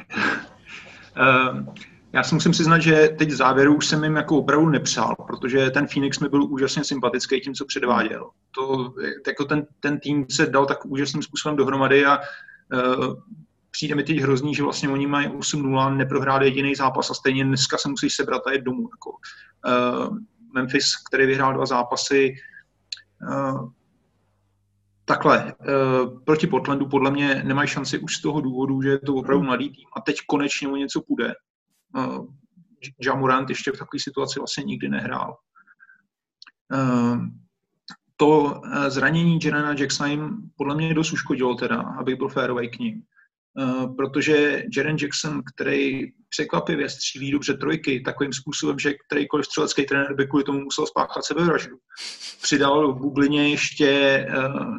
Ehm, 1.16 1.74
já 2.14 2.24
si 2.24 2.36
musím 2.36 2.52
přiznat, 2.52 2.80
že 2.80 3.10
teď 3.18 3.30
v 3.30 3.36
závěru 3.36 3.76
už 3.76 3.86
jsem 3.86 4.04
jim 4.04 4.16
jako 4.16 4.38
opravdu 4.38 4.70
nepřál, 4.70 5.16
protože 5.28 5.70
ten 5.70 5.88
Phoenix 5.88 6.20
mi 6.20 6.30
byl 6.30 6.44
úžasně 6.44 6.84
sympatický 6.84 7.42
tím, 7.42 7.54
co 7.54 7.66
předváděl. 7.66 8.30
To, 8.52 8.94
jako 9.28 9.46
ten, 9.46 9.68
ten 9.80 10.00
tým 10.00 10.26
se 10.30 10.46
dal 10.46 10.66
tak 10.66 10.86
úžasným 10.86 11.24
způsobem 11.24 11.56
dohromady 11.56 12.06
a 12.06 12.18
uh, 12.18 13.16
přijde 13.72 13.96
mi 13.96 14.04
teď 14.04 14.18
hrozný, 14.18 14.56
že 14.56 14.64
vlastně 14.64 14.90
oni 14.90 15.08
mají 15.08 15.28
8-0, 15.28 15.98
neprohráli 15.98 16.46
jediný 16.46 16.76
zápas 16.76 17.10
a 17.10 17.14
stejně 17.14 17.46
dneska 17.46 17.78
se 17.78 17.90
musí 17.90 18.10
sebrat 18.10 18.48
a 18.48 18.52
jít 18.52 18.64
domů. 18.64 18.90
Jako. 18.92 19.12
Uh, 19.12 20.18
Memphis, 20.54 20.86
který 21.08 21.26
vyhrál 21.26 21.54
dva 21.54 21.66
zápasy, 21.66 22.36
uh, 23.30 23.70
Takhle, 25.06 25.54
uh, 25.54 26.20
proti 26.24 26.48
Portlandu 26.48 26.90
podle 26.90 27.12
mě 27.12 27.44
nemají 27.44 27.70
šanci 27.70 28.00
už 28.00 28.16
z 28.16 28.22
toho 28.22 28.42
důvodu, 28.42 28.82
že 28.82 28.90
je 28.90 29.00
to 29.00 29.16
opravdu 29.16 29.44
mladý 29.44 29.70
tým 29.70 29.86
a 29.98 30.02
teď 30.02 30.16
konečně 30.28 30.68
o 30.68 30.76
něco 30.76 31.02
půjde. 31.02 31.34
Uh, 31.98 32.26
Jamorant 33.02 33.50
ještě 33.50 33.72
v 33.72 33.78
takové 33.78 34.00
situaci 34.00 34.40
vlastně 34.40 34.64
nikdy 34.64 34.90
nehrál. 34.90 35.38
Uh, 36.74 37.20
to 38.18 38.62
zranění 38.88 39.40
Jerena 39.44 39.74
Jacksona 39.74 40.10
jim 40.10 40.52
podle 40.58 40.76
mě 40.76 40.94
dost 40.94 41.14
uškodilo 41.14 41.56
teda, 41.56 41.82
abych 41.82 42.16
byl 42.16 42.30
férový 42.30 42.70
k 42.70 42.80
ním. 42.80 43.04
Eh, 43.60 43.88
protože 43.98 44.64
Jaren 44.78 44.98
Jackson, 45.02 45.42
který 45.54 46.12
překvapivě 46.30 46.90
střílí 46.90 47.32
dobře 47.32 47.54
trojky 47.54 48.02
takovým 48.02 48.34
způsobem, 48.34 48.80
že 48.80 48.94
kterýkoliv 49.08 49.46
střelecký 49.46 49.86
trenér 49.86 50.16
by 50.16 50.28
kvůli 50.28 50.44
tomu 50.44 50.60
musel 50.60 50.86
spáchat 50.86 51.26
sebevraždu. 51.26 51.78
Přidal 52.42 52.94
v 52.94 53.02
bublině 53.02 53.50
ještě 53.50 53.90
eh, 53.90 54.28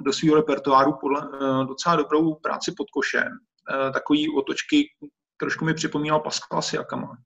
do 0.05 0.13
svého 0.13 0.37
repertoáru 0.37 0.93
podle, 1.01 1.21
eh, 1.21 1.65
docela 1.67 1.97
dobrou 1.97 2.35
práci 2.35 2.73
pod 2.77 2.91
košem. 2.91 3.29
Takový 3.93 4.29
otočky 4.39 4.89
trošku 5.37 5.65
mi 5.65 5.75
připomínal 5.75 6.21
Pascal 6.21 6.63
Siakama 6.63 7.17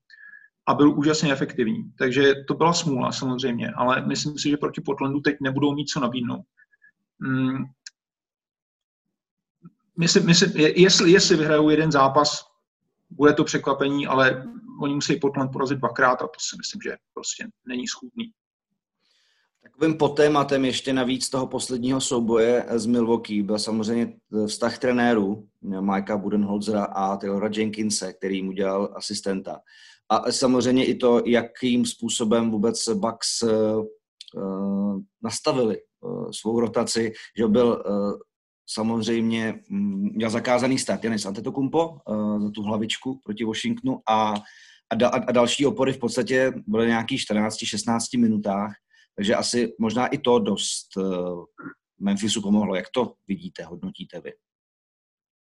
a 0.68 0.74
byl 0.74 0.98
úžasně 0.98 1.32
efektivní. 1.32 1.92
Takže 1.98 2.34
to 2.48 2.54
byla 2.54 2.72
smůla 2.72 3.12
samozřejmě, 3.12 3.70
ale 3.76 4.06
myslím 4.06 4.38
si, 4.38 4.50
že 4.50 4.56
proti 4.56 4.80
Portlandu 4.80 5.20
teď 5.20 5.36
nebudou 5.42 5.74
mít 5.74 5.86
co 5.86 6.00
nabídnout. 6.00 6.44
Myslím, 10.00 10.26
myslím, 10.26 10.52
jestli, 10.56 11.10
jestli 11.10 11.36
vyhrajou 11.36 11.70
jeden 11.70 11.92
zápas, 11.92 12.44
bude 13.10 13.32
to 13.32 13.44
překvapení, 13.44 14.06
ale 14.06 14.46
oni 14.82 14.94
musí 14.94 15.16
Portland 15.16 15.52
porazit 15.52 15.78
dvakrát 15.78 16.22
a 16.22 16.26
to 16.26 16.38
si 16.38 16.56
myslím, 16.56 16.80
že 16.84 16.96
prostě 17.14 17.46
není 17.68 17.88
schůdný. 17.88 18.24
Takovým 19.62 19.98
potématem 19.98 20.64
ještě 20.64 20.92
navíc 20.92 21.30
toho 21.30 21.46
posledního 21.46 22.00
souboje 22.00 22.66
z 22.70 22.86
Milwaukee 22.86 23.42
byl 23.42 23.58
samozřejmě 23.58 24.16
vztah 24.46 24.78
trenérů 24.78 25.48
Mikea 25.80 26.16
Budenholzera 26.16 26.84
a 26.84 27.16
Taylora 27.16 27.48
Jenkinse, 27.56 28.12
který 28.12 28.42
mu 28.42 28.52
dělal 28.52 28.92
asistenta. 28.96 29.60
A 30.08 30.32
samozřejmě 30.32 30.84
i 30.84 30.94
to, 30.94 31.22
jakým 31.26 31.86
způsobem 31.86 32.50
vůbec 32.50 32.88
Bucks 32.88 33.42
uh, 33.42 33.84
nastavili 35.22 35.78
svou 36.30 36.60
rotaci, 36.60 37.12
že 37.38 37.48
byl 37.48 37.82
samozřejmě 38.72 39.60
mm, 39.68 40.10
měl 40.14 40.30
zakázaný 40.30 40.78
start 40.78 41.04
Janis 41.04 41.26
Antetokounmpo 41.26 41.88
uh, 41.88 42.42
za 42.42 42.50
tu 42.50 42.62
hlavičku 42.62 43.20
proti 43.24 43.44
Washingtonu 43.44 44.00
a, 44.08 44.34
a, 44.90 44.94
da, 44.94 45.08
a 45.08 45.32
další 45.32 45.66
opory 45.66 45.92
v 45.92 45.98
podstatě 45.98 46.52
byly 46.66 46.86
nějakých 46.86 47.20
14-16 47.20 48.20
minutách, 48.20 48.72
takže 49.16 49.34
asi 49.34 49.72
možná 49.78 50.06
i 50.06 50.18
to 50.18 50.38
dost 50.38 50.96
uh, 50.96 51.44
Memphisu 52.00 52.42
pomohlo. 52.42 52.74
Jak 52.74 52.86
to 52.94 53.14
vidíte, 53.28 53.64
hodnotíte 53.64 54.20
vy? 54.20 54.32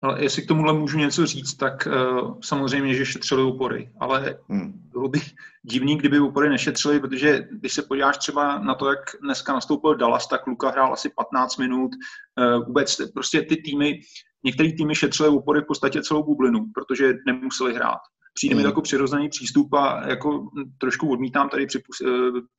Ale 0.01 0.24
jestli 0.24 0.42
k 0.42 0.48
tomuhle 0.48 0.74
můžu 0.74 0.98
něco 0.98 1.25
říct, 1.25 1.54
tak 1.54 1.88
uh, 1.88 2.39
samozřejmě, 2.42 2.96
že 2.96 3.06
šetřili 3.06 3.44
úpory, 3.44 3.92
ale 4.00 4.39
hmm. 4.50 4.74
bylo 4.92 5.08
by 5.08 5.22
divný, 5.63 5.98
kdyby 5.98 6.20
úpory 6.20 6.50
nešetřili, 6.50 7.00
protože 7.00 7.48
když 7.51 7.74
se 7.74 7.82
podíváš 7.82 8.18
třeba 8.18 8.60
na 8.60 8.75
to, 8.75 8.89
jak 8.89 9.00
dneska 9.22 9.54
nastoupil 9.54 9.96
Dallas, 9.96 10.27
tak 10.27 10.48
Luka 10.48 10.70
hrál 10.70 10.94
asi 10.94 11.10
15 11.10 11.58
minut. 11.58 11.92
Uh, 12.39 12.66
vůbec 12.66 12.98
prostě 13.13 13.42
ty 13.42 13.56
týmy, 13.56 14.00
některé 14.44 14.74
týmy 14.74 14.96
šetřili 14.96 15.30
úpory 15.30 15.62
v 15.62 15.68
podstatě 15.68 16.01
celou 16.01 16.24
bublinu, 16.24 16.66
protože 16.74 17.13
nemuseli 17.25 17.74
hrát. 17.74 18.00
Přijde 18.38 18.56
mi 18.56 18.62
to 18.62 18.67
jako 18.67 18.82
přirozený 18.82 19.29
přístup 19.29 19.74
a 19.74 20.08
jako 20.08 20.50
trošku 20.77 21.12
odmítám 21.12 21.50
tady 21.50 21.67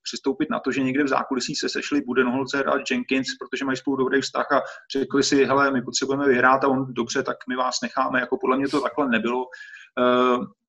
přistoupit 0.02 0.50
na 0.50 0.60
to, 0.60 0.72
že 0.72 0.82
někde 0.82 1.04
v 1.04 1.08
zákulisí 1.08 1.54
se 1.54 1.68
sešli 1.68 2.00
Budenholzer 2.00 2.68
a 2.68 2.72
Jenkins, 2.90 3.26
protože 3.40 3.64
mají 3.64 3.76
spolu 3.76 3.96
dobrý 3.96 4.20
vztah 4.20 4.52
a 4.52 4.62
řekli 4.92 5.22
si, 5.22 5.44
hele, 5.44 5.70
my 5.70 5.82
potřebujeme 5.82 6.28
vyhrát 6.28 6.64
a 6.64 6.68
on 6.68 6.94
dobře, 6.94 7.22
tak 7.22 7.36
my 7.48 7.56
vás 7.56 7.80
necháme. 7.82 8.20
Jako 8.20 8.38
podle 8.40 8.56
mě 8.56 8.68
to 8.68 8.80
takhle 8.80 9.08
nebylo. 9.08 9.44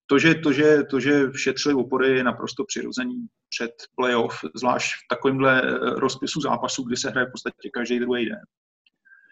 To, 0.07 0.19
že, 0.19 0.35
to, 0.35 0.53
že, 0.53 0.83
to, 0.83 0.99
že 0.99 1.31
šetřili 1.35 1.75
opory, 1.75 2.17
je 2.17 2.23
naprosto 2.23 2.63
přirozený 2.63 3.27
před 3.49 3.71
playoff, 3.95 4.39
zvlášť 4.55 4.91
v 4.91 5.07
takovémhle 5.09 5.61
rozpisu 5.79 6.41
zápasu, 6.41 6.83
kdy 6.83 6.97
se 6.97 7.09
hraje 7.09 7.27
v 7.27 7.31
podstatě 7.31 7.69
každý 7.73 7.99
druhý 7.99 8.25
den. 8.25 8.39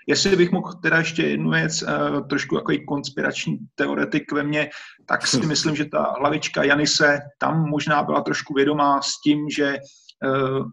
Jestli 0.07 0.35
bych 0.35 0.51
mohl 0.51 0.73
teda 0.73 0.97
ještě 0.97 1.23
jednu 1.23 1.49
věc, 1.49 1.81
uh, 1.81 2.27
trošku 2.27 2.55
jako 2.55 2.71
konspirační 2.87 3.57
teoretik 3.75 4.31
ve 4.31 4.43
mně, 4.43 4.69
tak 5.05 5.27
si 5.27 5.45
myslím, 5.45 5.75
že 5.75 5.85
ta 5.85 6.13
hlavička 6.19 6.63
Janise 6.63 7.19
tam 7.37 7.69
možná 7.69 8.03
byla 8.03 8.21
trošku 8.21 8.53
vědomá 8.53 9.01
s 9.01 9.21
tím, 9.23 9.49
že 9.49 9.77
uh, 10.25 10.67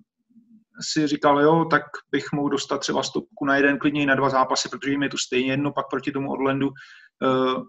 si 0.80 1.06
říkal, 1.06 1.40
jo, 1.40 1.64
tak 1.64 1.82
bych 2.10 2.32
mohl 2.32 2.48
dostat 2.48 2.78
třeba 2.78 3.02
stopku 3.02 3.44
na 3.44 3.56
jeden, 3.56 3.78
klidně 3.78 4.02
i 4.02 4.06
na 4.06 4.14
dva 4.14 4.30
zápasy, 4.30 4.68
protože 4.68 4.90
jim 4.90 5.02
je 5.02 5.08
to 5.08 5.18
stejně 5.18 5.50
jedno 5.50 5.72
pak 5.72 5.88
proti 5.90 6.12
tomu 6.12 6.30
Orlandu. 6.30 6.68
Uh, 6.68 7.62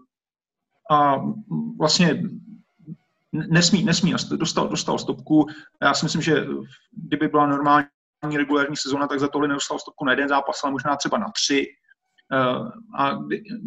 a 0.90 1.16
vlastně 1.78 2.22
nesmí, 3.32 3.84
nesmí, 3.84 4.14
dostal, 4.36 4.68
dostal 4.68 4.98
stopku. 4.98 5.46
Já 5.82 5.94
si 5.94 6.04
myslím, 6.04 6.22
že 6.22 6.46
kdyby 6.92 7.28
byla 7.28 7.46
normální 7.46 7.86
regulární 8.36 8.76
sezóna, 8.76 9.06
tak 9.06 9.20
za 9.20 9.28
tohle 9.28 9.48
nedostal 9.48 9.78
stopku 9.78 10.04
na 10.04 10.12
jeden 10.12 10.28
zápas, 10.28 10.64
ale 10.64 10.72
možná 10.72 10.96
třeba 10.96 11.18
na 11.18 11.26
tři. 11.34 11.66
Eh, 12.32 12.70
a 12.98 13.18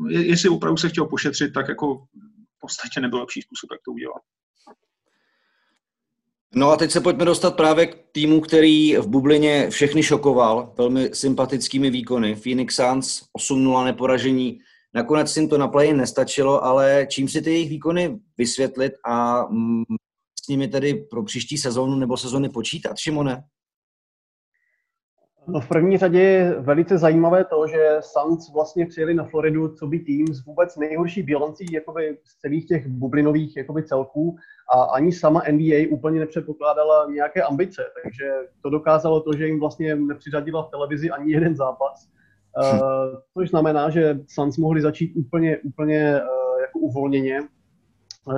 jestli 0.10 0.50
opravdu 0.50 0.78
se 0.78 0.90
chtěl 0.90 1.06
pošetřit, 1.06 1.54
tak 1.54 1.68
jako 1.68 1.96
v 2.58 2.60
podstatě 2.60 3.00
nebyl 3.00 3.20
lepší 3.20 3.42
způsob, 3.42 3.72
jak 3.72 3.82
to 3.86 3.92
udělat. 3.92 4.22
No 6.56 6.72
a 6.72 6.78
teď 6.78 6.92
se 6.92 7.02
pojďme 7.02 7.26
dostat 7.26 7.56
právě 7.56 7.86
k 7.86 7.98
týmu, 8.12 8.42
který 8.42 8.98
v 8.98 9.08
bublině 9.08 9.70
všechny 9.70 10.04
šokoval 10.04 10.74
velmi 10.78 11.10
sympatickými 11.14 11.90
výkony. 11.90 12.36
Phoenix 12.36 12.76
Suns 12.76 13.24
8-0 13.38 13.86
neporažení. 13.86 14.60
Nakonec 14.94 15.38
jim 15.38 15.50
to 15.50 15.58
na 15.58 15.68
play 15.68 15.94
nestačilo, 15.94 16.64
ale 16.64 17.08
čím 17.10 17.28
si 17.28 17.42
ty 17.42 17.50
jejich 17.50 17.70
výkony 17.70 18.20
vysvětlit 18.38 18.94
a 19.06 19.46
mm, 19.46 19.84
s 20.46 20.48
nimi 20.48 20.68
tedy 20.68 20.94
pro 20.94 21.24
příští 21.24 21.58
sezónu 21.58 21.96
nebo 21.96 22.18
sezóny 22.18 22.50
počítat, 22.50 22.98
Šimone? 22.98 23.44
No 25.48 25.60
v 25.60 25.68
první 25.68 25.98
řadě 25.98 26.20
je 26.20 26.56
velice 26.60 26.98
zajímavé 26.98 27.46
to, 27.46 27.68
že 27.68 27.98
Suns 28.00 28.54
vlastně 28.54 28.86
přijeli 28.86 29.14
na 29.14 29.24
Floridu, 29.24 29.76
co 29.76 29.88
by 29.88 30.00
tým 30.00 30.28
s 30.28 30.46
vůbec 30.46 30.78
nejhorší 30.78 31.24
bilancí 31.24 31.66
jakoby 31.72 32.18
z 32.24 32.36
celých 32.36 32.68
těch 32.68 32.88
bublinových 32.88 33.58
jakoby 33.58 33.84
celků 33.84 34.36
a 34.74 34.84
ani 34.84 35.12
sama 35.12 35.44
NBA 35.52 35.76
úplně 35.90 36.20
nepředpokládala 36.20 37.12
nějaké 37.12 37.44
ambice, 37.44 37.84
takže 38.04 38.34
to 38.62 38.70
dokázalo 38.70 39.22
to, 39.22 39.34
že 39.34 39.48
jim 39.48 39.60
vlastně 39.60 39.96
nepřiřadila 39.96 40.64
v 40.64 40.70
televizi 40.70 41.10
ani 41.10 41.32
jeden 41.32 41.56
zápas. 41.56 42.10
Hm. 42.58 42.80
Uh, 42.80 42.82
což 43.34 43.50
znamená, 43.50 43.90
že 43.90 44.20
Suns 44.28 44.58
mohli 44.58 44.82
začít 44.82 45.14
úplně, 45.16 45.58
úplně 45.58 46.14
uh, 46.14 46.62
jako 46.62 46.80
uvolněně, 46.80 47.40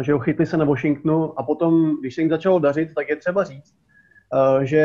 že 0.02 0.14
ho 0.14 0.20
chytli 0.20 0.46
se 0.46 0.58
na 0.58 0.66
Washingtonu 0.66 1.40
a 1.40 1.44
potom, 1.44 1.98
když 2.00 2.16
se 2.16 2.22
jim 2.22 2.30
začalo 2.30 2.60
dařit, 2.60 2.90
tak 2.96 3.10
je 3.10 3.16
třeba 3.16 3.44
říct, 3.44 3.74
Eh, 3.74 3.91
že 4.62 4.84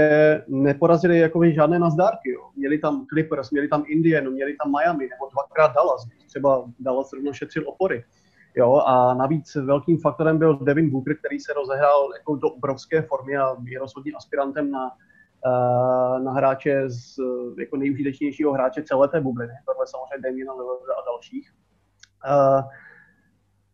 neporazili 0.49 1.19
jakoby 1.19 1.55
žádné 1.55 1.79
nazdárky. 1.79 2.31
Jo. 2.31 2.51
Měli 2.57 2.79
tam 2.79 3.07
Clippers, 3.07 3.51
měli 3.51 3.69
tam 3.69 3.85
Indianu, 3.87 4.31
měli 4.31 4.57
tam 4.57 4.73
Miami, 4.73 5.09
nebo 5.09 5.29
dvakrát 5.33 5.75
Dallas, 5.75 6.09
třeba 6.27 6.65
Dallas 6.79 7.13
rovno 7.13 7.33
šetřil 7.33 7.63
opory. 7.67 8.05
Jo, 8.57 8.83
a 8.87 9.15
navíc 9.15 9.55
velkým 9.55 9.99
faktorem 9.99 10.39
byl 10.39 10.59
Devin 10.59 10.91
Booker, 10.91 11.17
který 11.17 11.41
se 11.41 11.53
rozehrál 11.53 12.09
jako 12.15 12.37
do 12.37 12.49
obrovské 12.49 13.03
formy 13.03 13.37
a 13.37 13.57
je 13.65 13.79
rozhodně 13.79 14.13
aspirantem 14.13 14.71
na, 14.71 14.91
uh, 15.47 16.25
na 16.25 16.33
hráče 16.33 16.83
z 16.87 17.19
jako 17.59 17.77
nejužitečnějšího 17.77 18.53
hráče 18.53 18.83
celé 18.83 19.09
té 19.09 19.21
bubliny. 19.21 19.53
Tohle 19.67 19.87
samozřejmě 19.87 20.29
Damiena 20.29 20.53
a 20.53 21.05
dalších. 21.07 21.53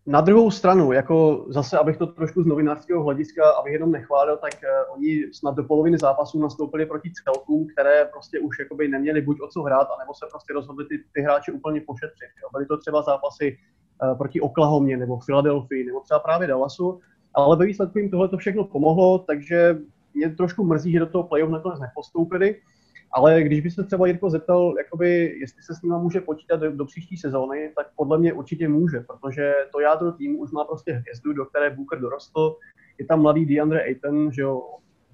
Uh, 0.07 0.13
na 0.13 0.21
druhou 0.21 0.51
stranu, 0.51 0.93
jako 0.93 1.47
zase, 1.49 1.79
abych 1.79 1.97
to 1.97 2.07
trošku 2.07 2.43
z 2.43 2.47
novinářského 2.47 3.03
hlediska, 3.03 3.51
abych 3.51 3.73
jenom 3.73 3.93
nechválil, 3.93 4.37
tak 4.37 4.53
uh, 4.53 4.95
oni 4.95 5.33
snad 5.33 5.55
do 5.55 5.65
poloviny 5.65 5.99
zápasů 5.99 6.39
nastoupili 6.39 6.87
proti 6.87 7.13
celkům, 7.25 7.67
které 7.67 8.05
prostě 8.05 8.41
už 8.41 8.59
jakoby 8.59 8.89
neměli 8.89 9.21
buď 9.21 9.41
o 9.41 9.49
co 9.49 9.63
hrát, 9.63 9.89
anebo 9.99 10.15
se 10.15 10.27
prostě 10.31 10.53
rozhodli 10.53 10.85
ty, 10.85 10.99
ty 11.15 11.23
hráče 11.23 11.53
úplně 11.53 11.81
pošetřit. 11.81 12.29
Jo. 12.43 12.49
Byly 12.53 12.67
to 12.67 12.79
třeba 12.79 13.03
zápasy 13.03 13.59
uh, 14.03 14.19
proti 14.19 14.41
Oklahomě 14.41 14.97
nebo 14.97 15.19
Philadelphia 15.27 15.87
nebo 15.87 16.01
třeba 16.01 16.21
právě 16.21 16.49
Dallasu, 16.49 17.01
ale 17.35 17.57
ve 17.57 17.67
výsledku 17.67 17.99
jim 17.99 18.11
tohle 18.11 18.29
to 18.29 18.37
všechno 18.37 18.65
pomohlo, 18.65 19.19
takže 19.19 19.79
mě 20.15 20.31
trošku 20.31 20.65
mrzí, 20.65 20.93
že 20.93 20.99
do 20.99 21.07
toho 21.07 21.25
playoff 21.25 21.51
nakonec 21.51 21.81
nepostoupili. 21.81 22.57
Ale 23.15 23.43
když 23.43 23.61
by 23.61 23.71
se 23.71 23.85
třeba 23.85 24.07
Jirko 24.07 24.31
zeptal, 24.31 24.75
jakoby, 24.79 25.37
jestli 25.41 25.63
se 25.63 25.75
s 25.75 25.83
ním 25.83 25.93
může 25.93 26.21
počítat 26.21 26.57
do, 26.57 26.73
do 26.73 26.85
příští 26.85 27.17
sezóny, 27.17 27.73
tak 27.77 27.87
podle 27.97 28.19
mě 28.19 28.33
určitě 28.33 28.69
může, 28.69 29.01
protože 29.01 29.55
to 29.73 29.81
jádro 29.81 30.13
týmu 30.13 30.39
už 30.39 30.51
má 30.51 30.65
prostě 30.65 30.93
hvězdu, 30.93 31.33
do 31.33 31.45
které 31.45 31.71
Booker 31.71 32.01
dorostl. 32.01 32.57
Je 32.99 33.07
tam 33.07 33.23
mladý 33.23 33.47
DeAndre 33.47 33.83
Ayton, 33.83 34.33
že 34.33 34.43
jo, 34.43 34.63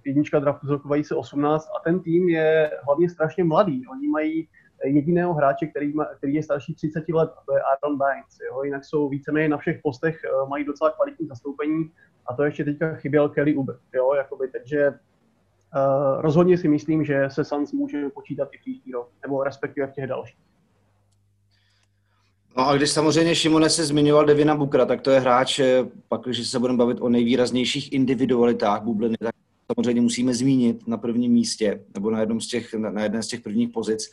jednička 0.05 0.39
draftu 0.39 0.67
z 0.67 0.71
roku 0.71 0.89
2018 0.89 1.69
a 1.77 1.81
ten 1.85 2.01
tým 2.01 2.29
je 2.29 2.71
hlavně 2.87 3.11
strašně 3.11 3.45
mladý. 3.45 3.87
Oni 3.87 4.09
mají 4.09 4.49
jediného 4.85 5.35
hráče, 5.35 5.67
který, 5.67 5.93
má, 5.93 6.05
který 6.05 6.35
je 6.35 6.43
starší 6.43 6.75
30 6.75 7.09
let, 7.09 7.31
a 7.39 7.43
to 7.47 7.57
je 7.57 7.63
Aaron 7.63 7.99
Baines. 7.99 8.39
Jo? 8.49 8.63
Jinak 8.63 8.85
jsou 8.85 9.09
víceméně 9.09 9.49
na 9.49 9.57
všech 9.57 9.81
postech, 9.83 10.25
eh, 10.25 10.49
mají 10.49 10.65
docela 10.65 10.91
kvalitní 10.91 11.27
zastoupení 11.27 11.91
a 12.27 12.35
to 12.35 12.43
ještě 12.43 12.65
teďka 12.65 12.95
chyběl 12.95 13.29
Kelly 13.29 13.55
Uber. 13.55 13.79
Jo? 13.95 14.15
Jakoby, 14.15 14.49
takže 14.49 14.93
Uh, 15.77 16.21
rozhodně 16.21 16.59
si 16.59 16.69
myslím, 16.69 17.05
že 17.05 17.25
se 17.29 17.45
Suns 17.45 17.73
může 17.73 18.09
počítat 18.09 18.49
i 18.53 18.59
příští 18.59 18.93
rok, 18.93 19.09
nebo 19.23 19.45
respektive 19.45 19.87
v 19.87 19.93
těch 19.93 20.07
dalších. 20.07 20.39
No 22.57 22.69
a 22.69 22.77
když 22.77 22.91
samozřejmě 22.91 23.35
Šimone 23.35 23.71
se 23.71 23.87
zmiňoval 23.87 24.27
Devina 24.27 24.57
Bukra, 24.57 24.87
tak 24.87 25.01
to 25.01 25.11
je 25.11 25.21
hráč, 25.21 25.59
eh, 25.59 25.85
pak 26.09 26.21
když 26.21 26.49
se 26.51 26.59
budeme 26.59 26.77
bavit 26.77 26.99
o 27.01 27.09
nejvýraznějších 27.09 27.93
individualitách 27.93 28.83
bubliny, 28.83 29.17
tak 29.21 29.35
samozřejmě 29.73 30.01
musíme 30.01 30.35
zmínit 30.35 30.89
na 30.89 30.97
prvním 30.97 31.33
místě, 31.33 31.85
nebo 31.95 32.11
na, 32.11 32.21
jednom 32.21 32.41
z 32.41 32.49
těch, 32.49 32.75
na 32.75 33.03
jedné 33.03 33.23
z 33.23 33.27
těch 33.27 33.41
prvních 33.41 33.69
pozic. 33.69 34.11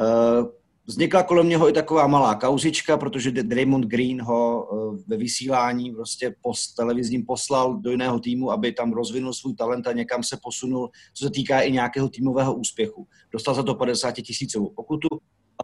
Uh, 0.00 0.46
Vznikla 0.88 1.22
kolem 1.22 1.48
něho 1.48 1.68
i 1.68 1.72
taková 1.72 2.06
malá 2.06 2.34
kauzička, 2.34 2.96
protože 2.96 3.30
Draymond 3.30 3.84
Green 3.84 4.22
ho 4.22 4.68
eh, 4.72 5.02
ve 5.06 5.16
vysílání 5.16 5.92
prostě 5.92 6.34
post, 6.42 6.74
televizním 6.74 7.26
poslal 7.26 7.76
do 7.76 7.90
jiného 7.90 8.20
týmu, 8.20 8.52
aby 8.52 8.72
tam 8.72 8.92
rozvinul 8.92 9.32
svůj 9.32 9.54
talent 9.54 9.86
a 9.86 9.92
někam 9.92 10.22
se 10.22 10.38
posunul, 10.42 10.90
co 11.14 11.24
se 11.24 11.30
týká 11.30 11.60
i 11.60 11.72
nějakého 11.72 12.08
týmového 12.08 12.54
úspěchu. 12.54 13.06
Dostal 13.32 13.54
za 13.54 13.62
to 13.62 13.74
50 13.74 14.12
tisícovou 14.12 14.70
pokutu 14.70 15.08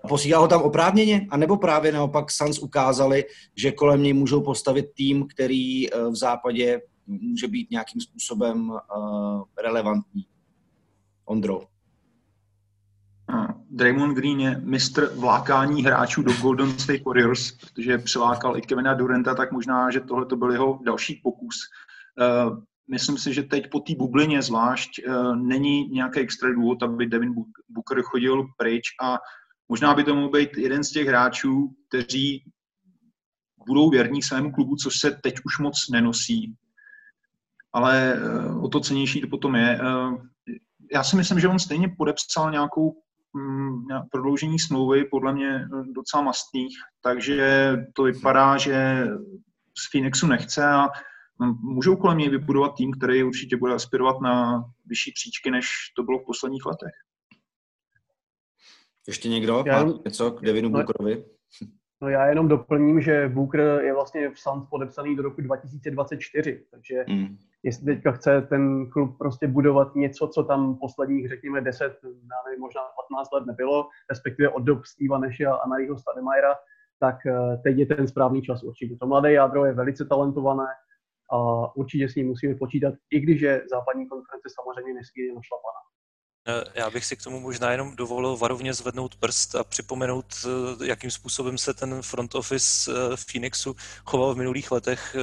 a 0.05 0.09
posílal 0.09 0.43
ho 0.43 0.49
tam 0.49 0.63
oprávněně, 0.63 1.27
anebo 1.31 1.57
právě 1.57 1.93
naopak 1.93 2.31
Suns 2.31 2.59
ukázali, 2.59 3.25
že 3.57 3.73
kolem 3.73 4.03
něj 4.03 4.13
můžou 4.13 4.41
postavit 4.41 4.87
tým, 4.95 5.27
který 5.35 5.93
eh, 5.93 6.11
v 6.11 6.17
západě 6.17 6.81
může 7.07 7.49
být 7.49 7.71
nějakým 7.71 8.01
způsobem 8.01 8.71
uh, 8.71 9.43
relevantní. 9.63 10.27
Ondro. 11.25 11.74
Draymond 13.75 14.17
Green 14.17 14.41
je 14.41 14.61
mistr 14.65 15.11
vlákání 15.15 15.85
hráčů 15.85 16.23
do 16.23 16.33
Golden 16.33 16.79
State 16.79 17.05
Warriors, 17.05 17.53
protože 17.53 17.99
přilákal 17.99 18.57
i 18.57 18.63
Kevina 18.63 18.95
Duranta, 18.95 19.35
tak 19.35 19.53
možná, 19.53 19.91
že 19.91 20.01
tohle 20.01 20.27
to 20.27 20.37
byl 20.37 20.53
jeho 20.53 20.81
další 20.85 21.21
pokus. 21.23 21.57
Uh, 22.21 22.59
myslím 22.91 23.19
si, 23.19 23.35
že 23.35 23.43
teď 23.43 23.71
po 23.71 23.81
té 23.81 23.95
bublině 23.95 24.43
zvlášť 24.43 24.91
uh, 25.07 25.37
není 25.37 25.89
nějaký 25.89 26.21
extra 26.21 26.53
důvod, 26.53 26.83
aby 26.83 27.07
Devin 27.07 27.35
Booker 27.69 28.03
chodil 28.03 28.47
pryč 28.57 28.83
a 29.03 29.19
možná 29.69 29.95
by 29.95 30.05
to 30.05 30.15
mohl 30.15 30.31
být 30.31 30.57
jeden 30.57 30.85
z 30.85 30.91
těch 30.91 31.07
hráčů, 31.07 31.75
kteří 31.89 32.45
budou 33.67 33.91
věrní 33.91 34.23
svému 34.23 34.53
klubu, 34.53 34.77
což 34.77 34.99
se 34.99 35.11
teď 35.11 35.35
už 35.45 35.59
moc 35.59 35.89
nenosí. 35.91 36.55
Ale 37.73 38.15
uh, 38.15 38.65
o 38.65 38.69
to 38.69 38.81
cenější 38.81 39.21
to 39.21 39.29
potom 39.29 39.55
je. 39.55 39.81
Já 40.93 41.05
si 41.05 41.17
myslím, 41.17 41.41
že 41.41 41.49
on 41.49 41.59
stejně 41.59 41.89
podepsal 41.89 42.51
nějakou 42.51 43.04
prodloužení 44.11 44.59
smlouvy 44.59 45.05
podle 45.05 45.33
mě 45.33 45.55
eh, 45.57 45.85
docela 45.93 46.23
mastných, 46.23 46.77
takže 47.01 47.73
to 47.93 48.03
vypadá, 48.03 48.59
že 48.59 49.07
z 49.79 49.91
Phoenixu 49.91 50.27
nechce 50.27 50.65
a 50.65 50.89
mm, 51.39 51.53
můžou 51.63 51.97
kolem 51.97 52.19
něj 52.19 52.29
vybudovat 52.29 52.75
tým, 52.77 52.93
který 52.93 53.23
určitě 53.23 53.57
bude 53.57 53.75
aspirovat 53.75 54.21
na 54.21 54.65
vyšší 54.87 55.13
příčky, 55.13 55.51
než 55.51 55.67
to 55.97 56.03
bylo 56.03 56.19
v 56.19 56.27
posledních 56.27 56.67
letech. 56.67 56.93
Ještě 59.07 59.29
někdo? 59.29 59.65
Já... 59.67 59.85
Něco 60.05 60.31
k 60.31 60.43
Devinu 60.43 60.69
no, 60.69 60.79
Bookerovi? 60.79 61.25
No 62.05 62.11
já 62.11 62.27
jenom 62.27 62.49
doplním, 62.49 63.01
že 63.01 63.29
Booker 63.29 63.61
je 63.61 63.95
vlastně 63.95 64.31
v 64.31 64.39
Suns 64.39 64.67
podepsaný 64.71 65.17
do 65.17 65.23
roku 65.23 65.41
2024, 65.41 66.65
takže 66.71 67.05
mm 67.09 67.37
jestli 67.65 67.85
teďka 67.85 68.13
chce 68.13 68.43
ten 68.43 68.91
klub 68.91 69.19
prostě 69.19 69.47
budovat 69.49 69.95
něco, 69.95 70.29
co 70.29 70.45
tam 70.45 70.79
posledních, 70.79 71.29
řekněme, 71.29 71.61
10, 71.61 71.99
nevím, 72.05 72.61
možná 72.61 72.81
15 73.11 73.33
let 73.33 73.47
nebylo, 73.47 73.89
respektive 74.11 74.49
od 74.49 74.61
dob 74.61 74.85
Steva 74.85 75.19
Nesha 75.19 75.55
a 75.55 75.69
Maryho 75.69 75.99
Stademajera, 75.99 76.55
tak 77.01 77.27
eh, 77.27 77.57
teď 77.65 77.79
je 77.79 77.87
ten 77.87 78.09
správný 78.09 78.43
čas 78.43 78.63
určitě. 78.63 78.97
To 78.97 79.07
mladé 79.07 79.33
jádro 79.33 79.65
je 79.65 79.73
velice 79.73 80.05
talentované 80.05 80.67
a 81.33 81.39
určitě 81.77 82.09
s 82.09 82.15
ním 82.15 82.27
musíme 82.27 82.55
počítat, 82.55 82.95
i 83.11 83.21
když 83.21 83.41
je 83.41 83.63
západní 83.71 84.09
konference 84.09 84.49
samozřejmě 84.55 84.95
nesmírně 84.95 85.35
našlapaná. 85.35 85.81
Eh, 86.47 86.65
já 86.75 86.91
bych 86.91 87.05
si 87.05 87.17
k 87.17 87.23
tomu 87.23 87.41
možná 87.41 87.71
jenom 87.73 87.97
dovolil 87.97 88.37
varovně 88.37 88.75
zvednout 88.75 89.17
prst 89.17 89.55
a 89.55 89.65
připomenout, 89.65 90.27
eh, 90.45 90.87
jakým 90.87 91.11
způsobem 91.11 91.59
se 91.59 91.75
ten 91.75 92.03
front 92.03 92.35
office 92.35 92.93
eh, 92.93 93.17
Phoenixu 93.17 93.77
choval 94.05 94.35
v 94.35 94.39
minulých 94.39 94.71
letech. 94.73 95.17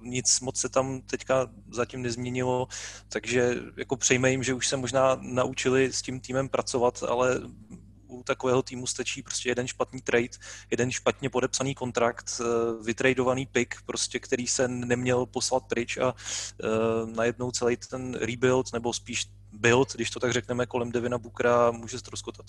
Nic 0.00 0.40
moc 0.40 0.60
se 0.60 0.68
tam 0.68 1.00
teďka 1.00 1.46
zatím 1.70 2.02
nezměnilo, 2.02 2.68
takže 3.08 3.54
jako 3.76 3.96
přejme 3.96 4.30
jim, 4.30 4.42
že 4.42 4.54
už 4.54 4.68
se 4.68 4.76
možná 4.76 5.18
naučili 5.20 5.92
s 5.92 6.02
tím 6.02 6.20
týmem 6.20 6.48
pracovat, 6.48 7.02
ale 7.08 7.40
u 8.16 8.22
takového 8.22 8.62
týmu 8.62 8.86
stačí 8.86 9.22
prostě 9.22 9.48
jeden 9.48 9.66
špatný 9.66 10.00
trade, 10.00 10.28
jeden 10.70 10.90
špatně 10.90 11.30
podepsaný 11.30 11.74
kontrakt, 11.74 12.40
vytradovaný 12.84 13.46
pick, 13.46 13.74
prostě, 13.86 14.18
který 14.18 14.46
se 14.46 14.68
neměl 14.68 15.26
poslat 15.26 15.62
pryč 15.68 15.96
a 15.96 16.12
uh, 16.12 17.10
najednou 17.10 17.50
celý 17.50 17.76
ten 17.90 18.14
rebuild, 18.14 18.72
nebo 18.72 18.92
spíš 18.92 19.26
build, 19.52 19.94
když 19.94 20.10
to 20.10 20.20
tak 20.20 20.32
řekneme, 20.32 20.66
kolem 20.66 20.92
Devina 20.92 21.18
Bookera 21.18 21.70
může 21.70 21.98
ztroskotat. 21.98 22.46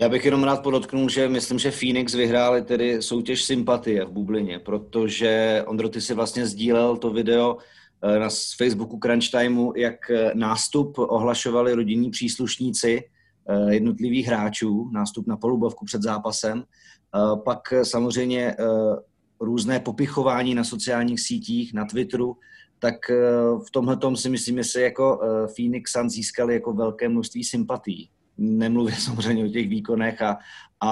Já 0.00 0.08
bych 0.08 0.24
jenom 0.24 0.44
rád 0.44 0.62
podotknul, 0.62 1.08
že 1.08 1.28
myslím, 1.28 1.58
že 1.58 1.70
Phoenix 1.70 2.14
vyhráli 2.14 2.62
tedy 2.62 3.02
soutěž 3.02 3.44
sympatie 3.44 4.04
v 4.04 4.10
bublině, 4.10 4.58
protože 4.58 5.62
Ondro, 5.66 5.88
ty 5.88 6.00
si 6.00 6.14
vlastně 6.14 6.46
sdílel 6.46 6.96
to 6.96 7.10
video 7.10 7.56
eh, 8.02 8.18
na 8.18 8.28
Facebooku 8.56 8.98
Crunch 8.98 9.30
Timeu, 9.30 9.72
jak 9.76 10.10
eh, 10.10 10.30
nástup 10.34 10.98
ohlašovali 10.98 11.72
rodinní 11.72 12.10
příslušníci 12.10 13.02
eh, 13.04 13.13
jednotlivých 13.68 14.26
hráčů, 14.26 14.90
nástup 14.92 15.26
na 15.26 15.36
polubovku 15.36 15.84
před 15.84 16.02
zápasem. 16.02 16.64
Pak 17.44 17.60
samozřejmě 17.82 18.56
různé 19.40 19.80
popichování 19.80 20.54
na 20.54 20.64
sociálních 20.64 21.20
sítích, 21.20 21.74
na 21.74 21.84
Twitteru, 21.84 22.36
tak 22.78 23.10
eh, 23.10 23.16
v 23.66 23.70
tomhle 23.70 23.96
tom 23.96 24.16
si 24.16 24.28
myslím, 24.28 24.56
že 24.56 24.64
se 24.64 24.80
jako 24.80 25.20
eh, 25.22 25.46
Phoenix 25.56 25.92
Suns 25.92 26.12
získali 26.12 26.54
jako 26.54 26.72
velké 26.72 27.08
množství 27.08 27.44
sympatí. 27.44 28.10
Nemluvím 28.38 28.96
samozřejmě 29.08 29.44
o 29.44 29.48
těch 29.48 29.68
výkonech 29.68 30.22
a, 30.22 30.38
a, 30.80 30.90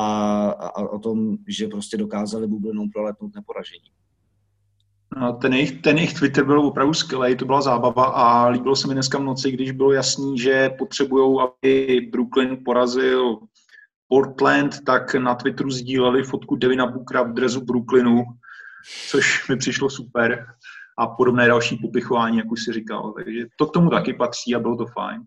a 0.50 0.88
o 0.88 0.98
tom, 0.98 1.36
že 1.48 1.68
prostě 1.68 1.96
dokázali 1.96 2.46
bublinou 2.46 2.88
proletnout 2.88 3.34
neporažení. 3.34 3.90
Ten, 5.40 5.52
jejich, 5.54 5.82
ten 5.82 5.96
jejich 5.96 6.14
Twitter 6.14 6.44
byl 6.44 6.60
opravdu 6.60 6.94
skvělý, 6.94 7.36
to 7.36 7.44
byla 7.44 7.60
zábava 7.60 8.04
a 8.04 8.48
líbilo 8.48 8.76
se 8.76 8.88
mi 8.88 8.94
dneska 8.94 9.18
v 9.18 9.22
noci, 9.22 9.50
když 9.50 9.70
bylo 9.70 9.92
jasný, 9.92 10.38
že 10.38 10.70
potřebují, 10.78 11.40
aby 11.40 12.00
Brooklyn 12.12 12.58
porazil 12.64 13.38
Portland, 14.08 14.84
tak 14.84 15.14
na 15.14 15.34
Twitteru 15.34 15.70
sdíleli 15.70 16.22
fotku 16.22 16.56
Devina 16.56 16.86
Bookera 16.86 17.22
v 17.22 17.32
drezu 17.32 17.64
Brooklynu, 17.64 18.24
což 19.10 19.48
mi 19.48 19.56
přišlo 19.56 19.90
super 19.90 20.46
a 20.98 21.06
podobné 21.06 21.46
další 21.46 21.76
popichování, 21.76 22.38
jak 22.38 22.50
už 22.52 22.64
si 22.64 22.72
říkal. 22.72 23.12
Takže 23.12 23.46
to 23.56 23.66
k 23.66 23.72
tomu 23.72 23.90
taky 23.90 24.14
patří 24.14 24.54
a 24.54 24.60
bylo 24.60 24.76
to 24.76 24.86
fajn. 24.86 25.22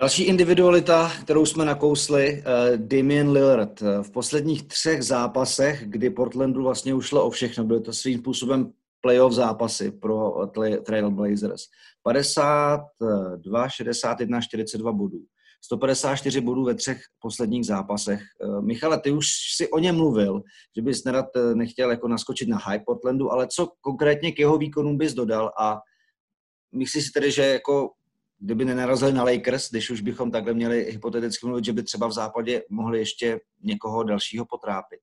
Další 0.00 0.22
individualita, 0.22 1.10
kterou 1.20 1.46
jsme 1.46 1.64
nakousli, 1.64 2.32
uh, 2.32 2.76
Damian 2.76 3.30
Lillard. 3.30 3.80
V 3.80 4.10
posledních 4.10 4.68
třech 4.68 5.02
zápasech, 5.02 5.82
kdy 5.86 6.10
Portlandu 6.10 6.62
vlastně 6.62 6.94
ušlo 6.94 7.24
o 7.24 7.30
všechno, 7.30 7.64
byly 7.64 7.80
to 7.80 7.92
svým 7.92 8.18
způsobem 8.18 8.72
playoff 9.00 9.32
zápasy 9.32 9.90
pro 9.90 10.46
Trailblazers. 10.84 11.62
52, 12.02 13.68
61, 13.68 14.40
42 14.40 14.92
bodů. 14.92 15.18
154 15.64 16.40
bodů 16.40 16.64
ve 16.64 16.74
třech 16.74 17.00
posledních 17.18 17.66
zápasech. 17.66 18.20
Eh, 18.20 18.60
Michale, 18.60 19.00
ty 19.00 19.10
už 19.10 19.26
si 19.56 19.68
o 19.68 19.78
něm 19.78 19.96
mluvil, 19.96 20.42
že 20.76 20.82
bys 20.82 21.04
nerad 21.04 21.26
eh, 21.36 21.54
nechtěl 21.54 21.90
jako 21.90 22.08
naskočit 22.08 22.48
na 22.48 22.58
high 22.58 22.80
Portlandu, 22.86 23.32
ale 23.32 23.48
co 23.48 23.72
konkrétně 23.80 24.32
k 24.32 24.38
jeho 24.38 24.58
výkonům 24.58 24.98
bys 24.98 25.14
dodal 25.14 25.52
a 25.60 25.80
myslíš 26.74 27.04
si 27.04 27.10
tedy, 27.12 27.30
že 27.30 27.42
jako 27.42 27.90
kdyby 28.40 28.64
nenarazili 28.64 29.12
na 29.12 29.24
Lakers, 29.24 29.70
když 29.70 29.90
už 29.90 30.00
bychom 30.00 30.30
takhle 30.30 30.54
měli 30.54 30.86
hypoteticky 30.90 31.46
mluvit, 31.46 31.64
že 31.64 31.72
by 31.72 31.82
třeba 31.82 32.06
v 32.06 32.12
západě 32.12 32.62
mohli 32.70 32.98
ještě 32.98 33.40
někoho 33.62 34.02
dalšího 34.02 34.46
potrápit? 34.46 35.00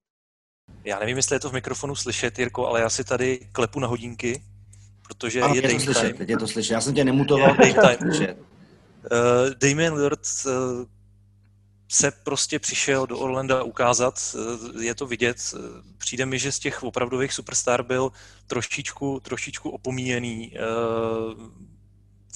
Já 0.84 1.00
nevím, 1.00 1.18
jestli 1.18 1.36
je 1.36 1.40
to 1.40 1.50
v 1.50 1.54
mikrofonu 1.54 1.96
slyšet, 1.96 2.40
Jirko, 2.40 2.68
ale 2.68 2.82
já 2.82 2.90
si 2.90 3.04
tady 3.04 3.40
klepu 3.52 3.80
na 3.80 3.88
hodinky, 3.88 4.44
protože 5.04 5.42
ano, 5.42 5.56
je, 5.56 5.62
je 5.62 5.74
to 5.74 5.80
slyšet, 5.80 6.18
teď 6.18 6.30
je 6.30 6.38
to 6.38 6.48
slyšet. 6.48 6.74
Já 6.74 6.82
jsem 6.82 6.94
tě 6.94 7.04
nemutoval, 7.04 7.56
je 7.66 7.74
time. 7.74 8.10
Uh, 8.10 8.18
Damian 9.62 9.94
Lillard 9.94 10.20
uh, 10.46 10.52
se 11.92 12.12
prostě 12.12 12.60
přišel 12.60 13.08
do 13.08 13.20
Orlanda 13.20 13.64
ukázat, 13.64 14.36
uh, 14.74 14.84
je 14.84 14.96
to 14.96 15.08
vidět. 15.08 15.38
Přijde 15.98 16.26
mi, 16.26 16.40
že 16.40 16.52
z 16.52 16.60
těch 16.60 16.84
opravdových 16.84 17.34
superstar 17.34 17.84
byl 17.84 18.12
trošičku, 18.48 19.20
trošičku 19.20 19.70
opomíjený 19.70 20.54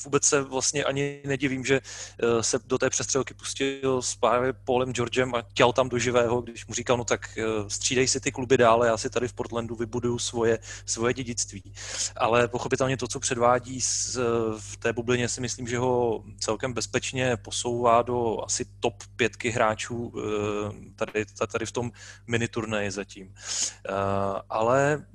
vůbec 0.04 0.26
se 0.26 0.42
vlastně 0.42 0.84
ani 0.84 1.22
nedivím, 1.26 1.66
že 1.66 1.82
eh, 1.82 2.44
se 2.44 2.60
do 2.66 2.78
té 2.78 2.90
přestřelky 2.90 3.34
pustil 3.34 4.02
s 4.02 4.16
právě 4.16 4.54
Paulem 4.54 4.94
Georgem 4.94 5.36
a 5.36 5.42
těl 5.54 5.74
tam 5.74 5.90
do 5.90 5.98
živého, 5.98 6.42
když 6.42 6.68
mu 6.68 6.74
říkal, 6.74 6.98
no 6.98 7.04
tak 7.04 7.38
eh, 7.38 7.44
střídej 7.68 8.08
si 8.08 8.20
ty 8.20 8.32
kluby 8.32 8.58
dále, 8.58 8.88
já 8.88 8.98
si 8.98 9.10
tady 9.10 9.28
v 9.28 9.34
Portlandu 9.34 9.76
vybuduju 9.76 10.20
svoje, 10.20 10.60
svoje 10.86 11.14
dědictví. 11.14 11.74
Ale 12.18 12.48
pochopitelně 12.48 12.98
to, 12.98 13.08
co 13.08 13.20
předvádí 13.20 13.82
z, 13.82 14.18
v 14.60 14.78
té 14.78 14.94
bublině, 14.94 15.30
si 15.30 15.42
myslím, 15.42 15.68
že 15.68 15.78
ho 15.78 16.24
celkem 16.40 16.74
bezpečně 16.74 17.38
posouvá 17.38 18.02
do 18.02 18.44
asi 18.46 18.66
top 18.80 19.04
pětky 19.16 19.50
hráčů 19.50 20.14
eh, 20.18 20.92
tady, 20.96 21.26
tady 21.52 21.66
v 21.66 21.72
tom 21.72 21.92
mini 22.28 22.48
turnaji 22.48 22.92
zatím. 22.92 23.34
Ale 24.50 25.06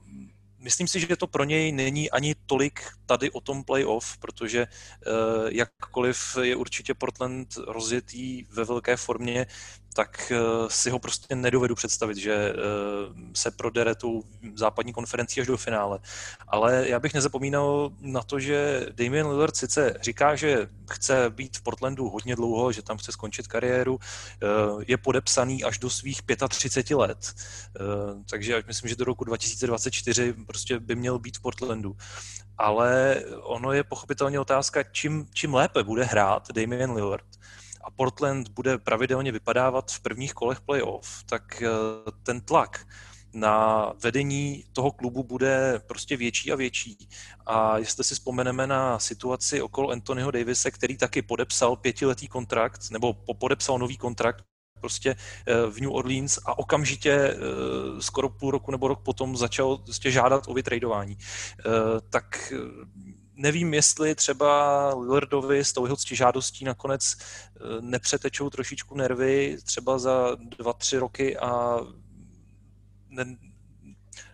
myslím 0.58 0.88
si, 0.88 1.00
že 1.00 1.16
to 1.16 1.26
pro 1.26 1.44
něj 1.44 1.72
není 1.72 2.10
ani 2.10 2.34
tolik 2.46 2.80
tady 3.06 3.30
o 3.30 3.40
tom 3.40 3.64
playoff, 3.64 4.18
protože 4.18 4.66
uh, 4.66 5.12
jakkoliv 5.50 6.36
je 6.42 6.56
určitě 6.56 6.94
Portland 6.94 7.48
rozjetý 7.66 8.42
ve 8.42 8.64
velké 8.64 8.96
formě, 8.96 9.46
tak 9.96 10.32
uh, 10.32 10.68
si 10.68 10.90
ho 10.90 10.98
prostě 10.98 11.34
nedovedu 11.34 11.74
představit, 11.74 12.16
že 12.16 12.52
uh, 12.52 13.16
se 13.32 13.50
prodere 13.50 13.94
tu 13.94 14.24
západní 14.54 14.92
konferenci 14.92 15.40
až 15.40 15.46
do 15.46 15.56
finále. 15.56 15.98
Ale 16.48 16.88
já 16.88 17.00
bych 17.00 17.14
nezapomínal 17.14 17.90
na 18.00 18.22
to, 18.22 18.38
že 18.38 18.86
Damian 18.92 19.28
Lillard 19.28 19.56
sice 19.56 19.94
říká, 20.00 20.34
že 20.34 20.68
chce 20.90 21.30
být 21.30 21.56
v 21.56 21.62
Portlandu 21.62 22.08
hodně 22.08 22.36
dlouho, 22.36 22.72
že 22.72 22.82
tam 22.82 22.98
chce 22.98 23.12
skončit 23.12 23.46
kariéru, 23.46 23.94
uh, 23.94 24.82
je 24.86 24.96
podepsaný 24.96 25.64
až 25.64 25.78
do 25.78 25.90
svých 25.90 26.20
35 26.48 26.96
let, 26.96 27.34
takže 28.30 28.62
myslím, 28.66 28.88
že 28.88 28.96
do 28.96 29.04
roku 29.04 29.24
2024 29.24 30.32
prostě 30.32 30.80
by 30.80 30.94
měl 30.94 31.18
být 31.18 31.36
v 31.36 31.40
Portlandu. 31.40 31.96
Ale 32.58 33.22
ono 33.42 33.72
je 33.72 33.84
pochopitelně 33.84 34.40
otázka, 34.40 34.82
čím, 34.82 35.26
čím 35.32 35.54
lépe 35.54 35.82
bude 35.82 36.04
hrát 36.04 36.52
Damian 36.52 36.92
Lillard 36.92 37.26
a 37.86 37.90
Portland 37.90 38.48
bude 38.48 38.78
pravidelně 38.78 39.32
vypadávat 39.32 39.90
v 39.90 40.00
prvních 40.00 40.34
kolech 40.34 40.60
playoff, 40.60 41.24
tak 41.26 41.62
eh, 41.62 41.68
ten 42.22 42.40
tlak 42.40 42.86
na 43.32 43.86
vedení 44.02 44.64
toho 44.72 44.90
klubu 44.90 45.22
bude 45.22 45.80
prostě 45.86 46.16
větší 46.16 46.52
a 46.52 46.56
větší. 46.56 47.08
A 47.46 47.78
jestli 47.78 48.04
si 48.04 48.14
vzpomeneme 48.14 48.66
na 48.66 48.98
situaci 48.98 49.62
okolo 49.62 49.90
Anthonyho 49.90 50.30
Davise, 50.30 50.70
který 50.70 50.96
taky 50.96 51.22
podepsal 51.22 51.76
pětiletý 51.76 52.28
kontrakt, 52.28 52.90
nebo 52.90 53.14
podepsal 53.14 53.78
nový 53.78 53.96
kontrakt 53.96 54.44
prostě 54.80 55.10
eh, 55.46 55.70
v 55.70 55.80
New 55.80 55.92
Orleans 55.92 56.38
a 56.46 56.58
okamžitě 56.58 57.12
eh, 57.12 57.36
skoro 58.00 58.28
půl 58.28 58.50
roku 58.50 58.70
nebo 58.70 58.88
rok 58.88 59.02
potom 59.02 59.36
začal 59.36 59.78
prostě 59.78 60.10
žádat 60.10 60.48
o 60.48 60.54
vytradování. 60.54 61.16
Tak 62.10 62.52
nevím, 63.36 63.74
jestli 63.74 64.14
třeba 64.14 64.88
Lillardovi 64.94 65.64
s 65.64 65.72
tou 65.72 65.86
jeho 65.86 65.96
žádostí 66.12 66.64
nakonec 66.64 67.16
nepřetečou 67.80 68.50
trošičku 68.50 68.96
nervy 68.96 69.56
třeba 69.64 69.98
za 69.98 70.36
dva, 70.58 70.72
tři 70.72 70.98
roky 70.98 71.36
a 71.36 71.80
ne, 73.08 73.36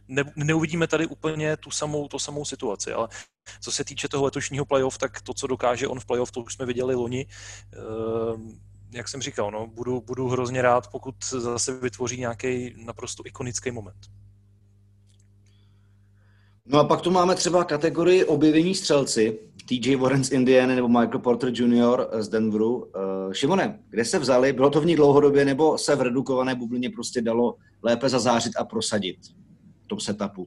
ne, 0.08 0.24
neuvidíme 0.36 0.86
tady 0.86 1.06
úplně 1.06 1.56
tu 1.56 1.70
samou, 1.70 2.08
tu 2.08 2.18
samou 2.18 2.44
situaci, 2.44 2.92
ale 2.92 3.08
co 3.60 3.72
se 3.72 3.84
týče 3.84 4.08
toho 4.08 4.24
letošního 4.24 4.64
playoff, 4.64 4.98
tak 4.98 5.22
to, 5.22 5.34
co 5.34 5.46
dokáže 5.46 5.88
on 5.88 6.00
v 6.00 6.04
playoff, 6.04 6.30
to 6.30 6.40
už 6.40 6.54
jsme 6.54 6.66
viděli 6.66 6.94
loni 6.94 7.26
jak 8.92 9.08
jsem 9.08 9.22
říkal, 9.22 9.50
no, 9.50 9.66
budu, 9.66 10.00
budu 10.00 10.28
hrozně 10.28 10.62
rád, 10.62 10.90
pokud 10.90 11.24
zase 11.24 11.80
vytvoří 11.80 12.20
nějaký 12.20 12.74
naprosto 12.84 13.22
ikonický 13.26 13.70
moment. 13.70 14.06
No 16.72 16.78
a 16.78 16.84
pak 16.84 17.00
tu 17.00 17.10
máme 17.10 17.34
třeba 17.34 17.64
kategorii 17.64 18.24
objevení 18.24 18.74
střelci, 18.74 19.38
TJ 19.68 19.96
Warren 19.96 20.24
z 20.24 20.32
Indiany 20.32 20.74
nebo 20.74 20.88
Michael 20.88 21.18
Porter 21.18 21.50
Jr. 21.54 22.06
z 22.12 22.28
Denveru. 22.28 22.76
Uh, 22.76 23.32
Šimone, 23.32 23.78
kde 23.90 24.04
se 24.04 24.18
vzali? 24.18 24.52
Bylo 24.52 24.70
to 24.70 24.80
v 24.80 24.86
ní 24.86 24.96
dlouhodobě 24.96 25.44
nebo 25.44 25.78
se 25.78 25.96
v 25.96 26.00
redukované 26.00 26.54
bublině 26.54 26.90
prostě 26.90 27.22
dalo 27.22 27.54
lépe 27.82 28.08
zazářit 28.08 28.52
a 28.58 28.64
prosadit 28.64 29.16
v 29.84 29.88
tom 29.88 30.00
setupu? 30.00 30.46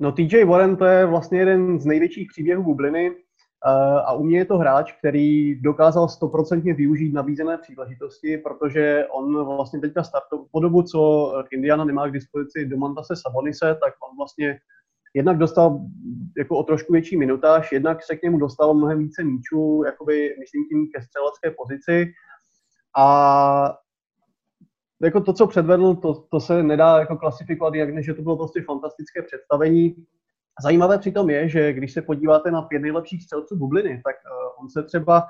No 0.00 0.12
TJ 0.12 0.44
Warren 0.44 0.76
to 0.76 0.84
je 0.84 1.06
vlastně 1.06 1.38
jeden 1.38 1.80
z 1.80 1.86
největších 1.86 2.28
příběhů 2.32 2.62
bubliny. 2.62 3.10
Eh, 3.66 4.00
a 4.06 4.12
u 4.12 4.24
mě 4.24 4.38
je 4.38 4.44
to 4.44 4.58
hráč, 4.58 4.92
který 4.92 5.60
dokázal 5.62 6.08
stoprocentně 6.08 6.74
využít 6.74 7.12
nabízené 7.12 7.58
příležitosti, 7.58 8.38
protože 8.38 9.06
on 9.12 9.56
vlastně 9.56 9.80
teďka 9.80 10.02
startoval 10.02 10.46
po 10.52 10.60
dobu, 10.60 10.82
co 10.82 11.32
Indiana 11.52 11.84
nemá 11.84 12.08
k 12.08 12.12
dispozici 12.12 12.66
Domantase 12.66 13.14
Sabonise, 13.16 13.66
tak 13.84 13.94
on 14.10 14.16
vlastně 14.16 14.58
jednak 15.14 15.38
dostal 15.38 15.80
jako 16.38 16.58
o 16.58 16.62
trošku 16.62 16.92
větší 16.92 17.16
minutáž, 17.16 17.72
jednak 17.72 18.02
se 18.02 18.16
k 18.16 18.22
němu 18.22 18.38
dostalo 18.38 18.74
mnohem 18.74 18.98
více 18.98 19.24
míčů, 19.24 19.82
jakoby, 19.86 20.36
myslím 20.40 20.64
tím 20.68 20.86
ke 20.94 21.02
střelecké 21.02 21.50
pozici. 21.50 22.12
A 22.98 23.76
jako 25.02 25.20
to, 25.20 25.32
co 25.32 25.46
předvedl, 25.46 25.94
to, 25.94 26.14
to 26.14 26.40
se 26.40 26.62
nedá 26.62 26.98
jako 26.98 27.16
klasifikovat 27.16 27.74
jak 27.74 27.94
než 27.94 28.06
že 28.06 28.14
to 28.14 28.22
bylo 28.22 28.36
prostě 28.36 28.62
fantastické 28.62 29.22
představení. 29.22 29.96
Zajímavé 30.62 30.98
přitom 30.98 31.30
je, 31.30 31.48
že 31.48 31.72
když 31.72 31.92
se 31.92 32.02
podíváte 32.02 32.50
na 32.50 32.62
pět 32.62 32.78
nejlepších 32.78 33.22
střelců 33.22 33.56
bubliny, 33.56 34.02
tak 34.04 34.16
uh, 34.16 34.64
on 34.64 34.70
se 34.70 34.82
třeba 34.82 35.26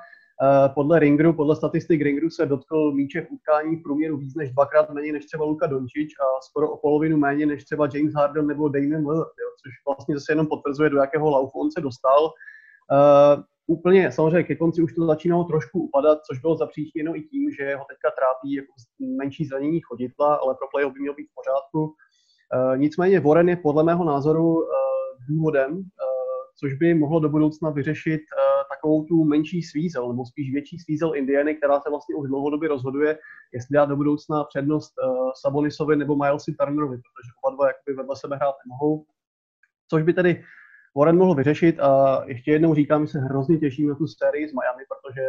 podle 0.75 0.99
Ringru, 0.99 1.33
podle 1.33 1.55
statistik 1.55 2.01
Ringru 2.01 2.29
se 2.29 2.45
dotkl 2.45 2.91
míče 2.91 3.21
v 3.21 3.31
utkání 3.31 3.75
v 3.75 3.83
průměru 3.83 4.17
víc 4.17 4.35
než 4.35 4.51
dvakrát 4.51 4.89
méně 4.89 5.13
než 5.13 5.25
třeba 5.25 5.45
Luka 5.45 5.67
Dončič 5.67 6.13
a 6.19 6.41
skoro 6.41 6.71
o 6.71 6.77
polovinu 6.77 7.17
méně 7.17 7.45
než 7.45 7.63
třeba 7.63 7.89
James 7.93 8.13
Harden 8.13 8.47
nebo 8.47 8.69
Damian 8.69 9.07
Lillard, 9.07 9.27
jo, 9.27 9.49
což 9.63 9.71
vlastně 9.87 10.15
zase 10.15 10.31
jenom 10.31 10.47
potvrzuje, 10.47 10.89
do 10.89 10.97
jakého 10.97 11.29
laufu 11.29 11.59
on 11.59 11.71
se 11.71 11.81
dostal. 11.81 12.23
Uh, 12.25 13.43
úplně, 13.67 14.11
samozřejmě 14.11 14.43
ke 14.43 14.55
konci 14.55 14.81
už 14.81 14.93
to 14.93 15.05
začínalo 15.05 15.43
trošku 15.43 15.79
upadat, 15.79 16.19
což 16.29 16.39
bylo 16.39 16.57
zapříčněno 16.57 17.15
i 17.15 17.21
tím, 17.21 17.51
že 17.59 17.75
ho 17.75 17.85
teďka 17.89 18.09
trápí 18.19 18.53
jako 18.53 18.73
menší 19.17 19.45
zranění 19.45 19.81
chodidla, 19.81 20.35
ale 20.35 20.55
pro 20.55 20.67
playoff 20.71 20.93
by 20.93 20.99
měl 20.99 21.13
být 21.13 21.27
v 21.31 21.35
pořádku. 21.35 21.81
Uh, 21.83 22.77
nicméně 22.77 23.19
Warren 23.19 23.49
je 23.49 23.55
podle 23.55 23.83
mého 23.83 24.03
názoru 24.03 24.53
uh, 24.53 24.63
důvodem, 25.29 25.71
uh, 25.71 26.10
což 26.61 26.73
by 26.73 26.93
mohlo 26.93 27.19
do 27.19 27.29
budoucna 27.29 27.69
vyřešit 27.69 28.21
uh, 28.21 28.63
takovou 28.75 29.03
tu 29.03 29.23
menší 29.23 29.63
svízel, 29.63 30.07
nebo 30.07 30.25
spíš 30.25 30.51
větší 30.51 30.79
svízel 30.79 31.15
Indiany, 31.15 31.55
která 31.55 31.79
se 31.81 31.89
vlastně 31.89 32.15
už 32.15 32.27
dlouhodobě 32.27 32.69
rozhoduje, 32.69 33.17
jestli 33.53 33.73
dá 33.73 33.85
do 33.85 33.95
budoucna 33.95 34.43
přednost 34.43 34.93
uh, 34.97 35.29
Sabonisovi 35.41 35.95
nebo 35.95 36.15
Milesi 36.15 36.55
Turnerovi, 36.59 36.97
protože 36.97 37.29
oba 37.43 37.55
dva 37.55 37.67
jakoby 37.67 37.93
vedle 37.97 38.15
sebe 38.15 38.35
hrát 38.35 38.55
nemohou. 38.65 39.05
Což 39.89 40.03
by 40.03 40.13
tedy 40.13 40.43
Warren 40.97 41.17
mohl 41.17 41.35
vyřešit 41.35 41.79
a 41.79 42.21
ještě 42.25 42.51
jednou 42.51 42.75
říkám, 42.75 43.05
že 43.05 43.11
se 43.11 43.19
hrozně 43.19 43.57
těším 43.57 43.89
na 43.89 43.95
tu 43.95 44.07
sérii 44.07 44.49
z 44.49 44.53
Miami, 44.53 44.83
protože 44.91 45.21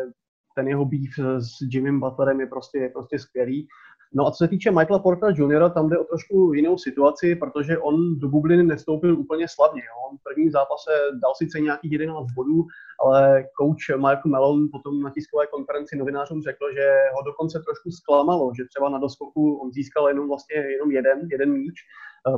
ten 0.56 0.68
jeho 0.68 0.84
beef 0.84 1.14
s 1.38 1.60
Jimmym 1.72 2.00
Butlerem 2.00 2.40
je 2.40 2.46
prostě, 2.46 2.78
je 2.78 2.88
prostě 2.88 3.18
skvělý. 3.18 3.68
No 4.14 4.26
a 4.26 4.30
co 4.30 4.44
se 4.44 4.48
týče 4.48 4.70
Michaela 4.70 4.98
Porta 4.98 5.28
Jr., 5.30 5.70
tam 5.70 5.88
jde 5.88 5.98
o 5.98 6.04
trošku 6.04 6.52
jinou 6.52 6.78
situaci, 6.78 7.36
protože 7.36 7.78
on 7.78 8.18
do 8.18 8.28
bubliny 8.28 8.62
nestoupil 8.62 9.18
úplně 9.18 9.48
slavně. 9.48 9.80
Jo. 9.80 10.10
On 10.10 10.18
v 10.18 10.22
prvním 10.22 10.50
zápase 10.50 10.90
dal 11.22 11.32
sice 11.36 11.60
nějakých 11.60 11.92
11 11.92 12.26
bodů, 12.32 12.66
ale 13.04 13.44
coach 13.60 13.96
Michael 13.96 14.30
Mellon 14.30 14.68
potom 14.72 15.02
na 15.02 15.10
tiskové 15.10 15.46
konferenci 15.46 15.96
novinářům 15.96 16.42
řekl, 16.42 16.64
že 16.74 16.86
ho 17.14 17.22
dokonce 17.22 17.60
trošku 17.66 17.90
zklamalo, 17.90 18.52
že 18.56 18.64
třeba 18.64 18.88
na 18.88 18.98
doskoku 18.98 19.54
on 19.54 19.72
získal 19.72 20.08
jenom 20.08 20.28
vlastně 20.28 20.56
jenom 20.56 20.90
jeden, 20.90 21.18
jeden 21.30 21.52
míč, 21.52 21.74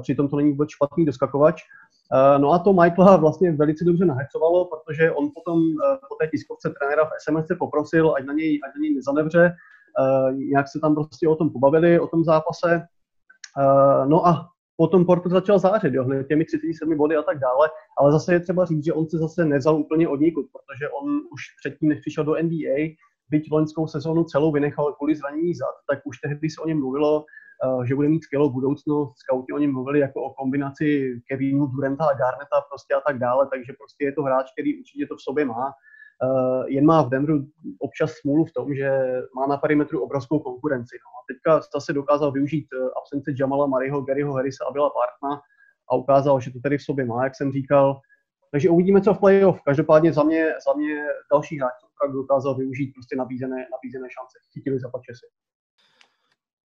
přitom 0.00 0.28
to 0.28 0.36
není 0.36 0.50
vůbec 0.50 0.70
špatný 0.70 1.04
doskakovač. 1.04 1.62
No 2.38 2.52
a 2.52 2.58
to 2.58 2.72
Michaela 2.72 3.16
vlastně 3.16 3.52
velice 3.52 3.84
dobře 3.84 4.04
nahecovalo, 4.04 4.64
protože 4.64 5.10
on 5.10 5.30
potom 5.34 5.58
po 6.08 6.14
té 6.14 6.26
tiskovce 6.26 6.74
trenéra 6.78 7.04
v 7.04 7.10
SMS 7.24 7.46
poprosil, 7.58 8.14
ať 8.16 8.24
na 8.24 8.32
něj, 8.32 8.60
ať 8.64 8.74
na 8.74 8.80
něj 8.80 8.94
nezanevře. 8.94 9.54
Eh, 10.00 10.32
nějak 10.32 10.68
se 10.68 10.80
tam 10.80 10.94
prostě 10.94 11.28
o 11.28 11.36
tom 11.36 11.50
pobavili, 11.50 12.00
o 12.00 12.06
tom 12.06 12.24
zápase. 12.24 12.82
No 14.06 14.26
a 14.26 14.48
potom 14.76 15.06
Porto 15.06 15.28
začal 15.28 15.58
zářit, 15.58 15.94
jo, 15.94 16.22
těmi 16.28 16.44
37 16.44 16.96
body 16.96 17.16
a 17.16 17.22
tak 17.22 17.38
dále, 17.38 17.70
ale 17.98 18.12
zase 18.12 18.32
je 18.32 18.40
třeba 18.40 18.64
říct, 18.64 18.84
že 18.84 18.92
on 18.92 19.08
se 19.08 19.18
zase 19.18 19.44
nezal 19.44 19.76
úplně 19.76 20.08
od 20.08 20.20
nikud, 20.20 20.46
protože 20.52 20.88
on 20.88 21.10
už 21.32 21.42
předtím, 21.60 21.88
než 21.88 22.00
přišel 22.00 22.24
do 22.24 22.34
NBA, 22.42 22.96
byť 23.30 23.50
loňskou 23.52 23.86
sezónu 23.86 24.24
celou 24.24 24.52
vynechal 24.52 24.92
kvůli 24.92 25.16
zranění 25.16 25.54
zad, 25.54 25.74
tak 25.90 25.98
už 26.04 26.18
tehdy 26.18 26.50
se 26.50 26.62
o 26.62 26.66
něm 26.66 26.78
mluvilo, 26.78 27.24
Eh, 27.64 27.86
že 27.86 27.94
bude 27.94 28.08
mít 28.08 28.24
skvělou 28.24 28.50
budoucnost. 28.50 29.14
Scouti 29.18 29.52
o 29.52 29.58
něm 29.58 29.72
mluvili 29.72 29.98
jako 29.98 30.22
o 30.22 30.34
kombinaci 30.34 31.20
Kevinu, 31.28 31.66
Duranta 31.66 32.04
a 32.04 32.14
Garneta 32.14 32.60
prostě 32.70 32.94
a 32.94 33.00
tak 33.00 33.18
dále, 33.18 33.48
takže 33.52 33.72
prostě 33.78 34.04
je 34.04 34.12
to 34.12 34.22
hráč, 34.22 34.46
který 34.52 34.78
určitě 34.78 35.06
to 35.06 35.16
v 35.16 35.22
sobě 35.22 35.44
má. 35.44 35.72
Uh, 36.22 36.64
jen 36.66 36.86
má 36.86 37.02
v 37.02 37.08
Denveru 37.08 37.46
občas 37.80 38.12
smůlu 38.12 38.44
v 38.44 38.52
tom, 38.52 38.74
že 38.74 38.90
má 39.36 39.46
na 39.46 39.56
perimetru 39.56 40.02
obrovskou 40.02 40.38
konkurenci. 40.38 40.96
No. 41.04 41.08
A 41.08 41.20
teďka 41.28 41.68
zase 41.74 41.92
dokázal 41.92 42.32
využít 42.32 42.66
eh, 42.72 42.90
absence 43.00 43.32
Jamala 43.40 43.66
Mariho, 43.66 44.02
Garyho 44.02 44.32
Harrisa 44.32 44.64
a 44.68 44.72
Billa 44.72 44.90
Partna 44.90 45.42
a 45.90 45.96
ukázal, 45.96 46.40
že 46.40 46.50
to 46.50 46.60
tady 46.60 46.78
v 46.78 46.82
sobě 46.82 47.04
má, 47.04 47.24
jak 47.24 47.36
jsem 47.36 47.52
říkal. 47.52 48.00
Takže 48.50 48.70
uvidíme, 48.70 49.00
co 49.00 49.14
v 49.14 49.18
playoff. 49.18 49.60
Každopádně 49.64 50.12
za 50.12 50.22
mě, 50.22 50.54
za 50.66 50.72
mě 50.76 51.06
další 51.32 51.58
hráč 51.58 51.72
opravdu 51.94 52.22
dokázal 52.22 52.54
využít 52.54 52.92
prostě 52.92 53.16
nabízené, 53.16 53.56
nabízené 53.56 54.08
šance. 54.10 54.38
Chytili 54.52 54.78
za 54.78 54.88
časy. 54.88 55.26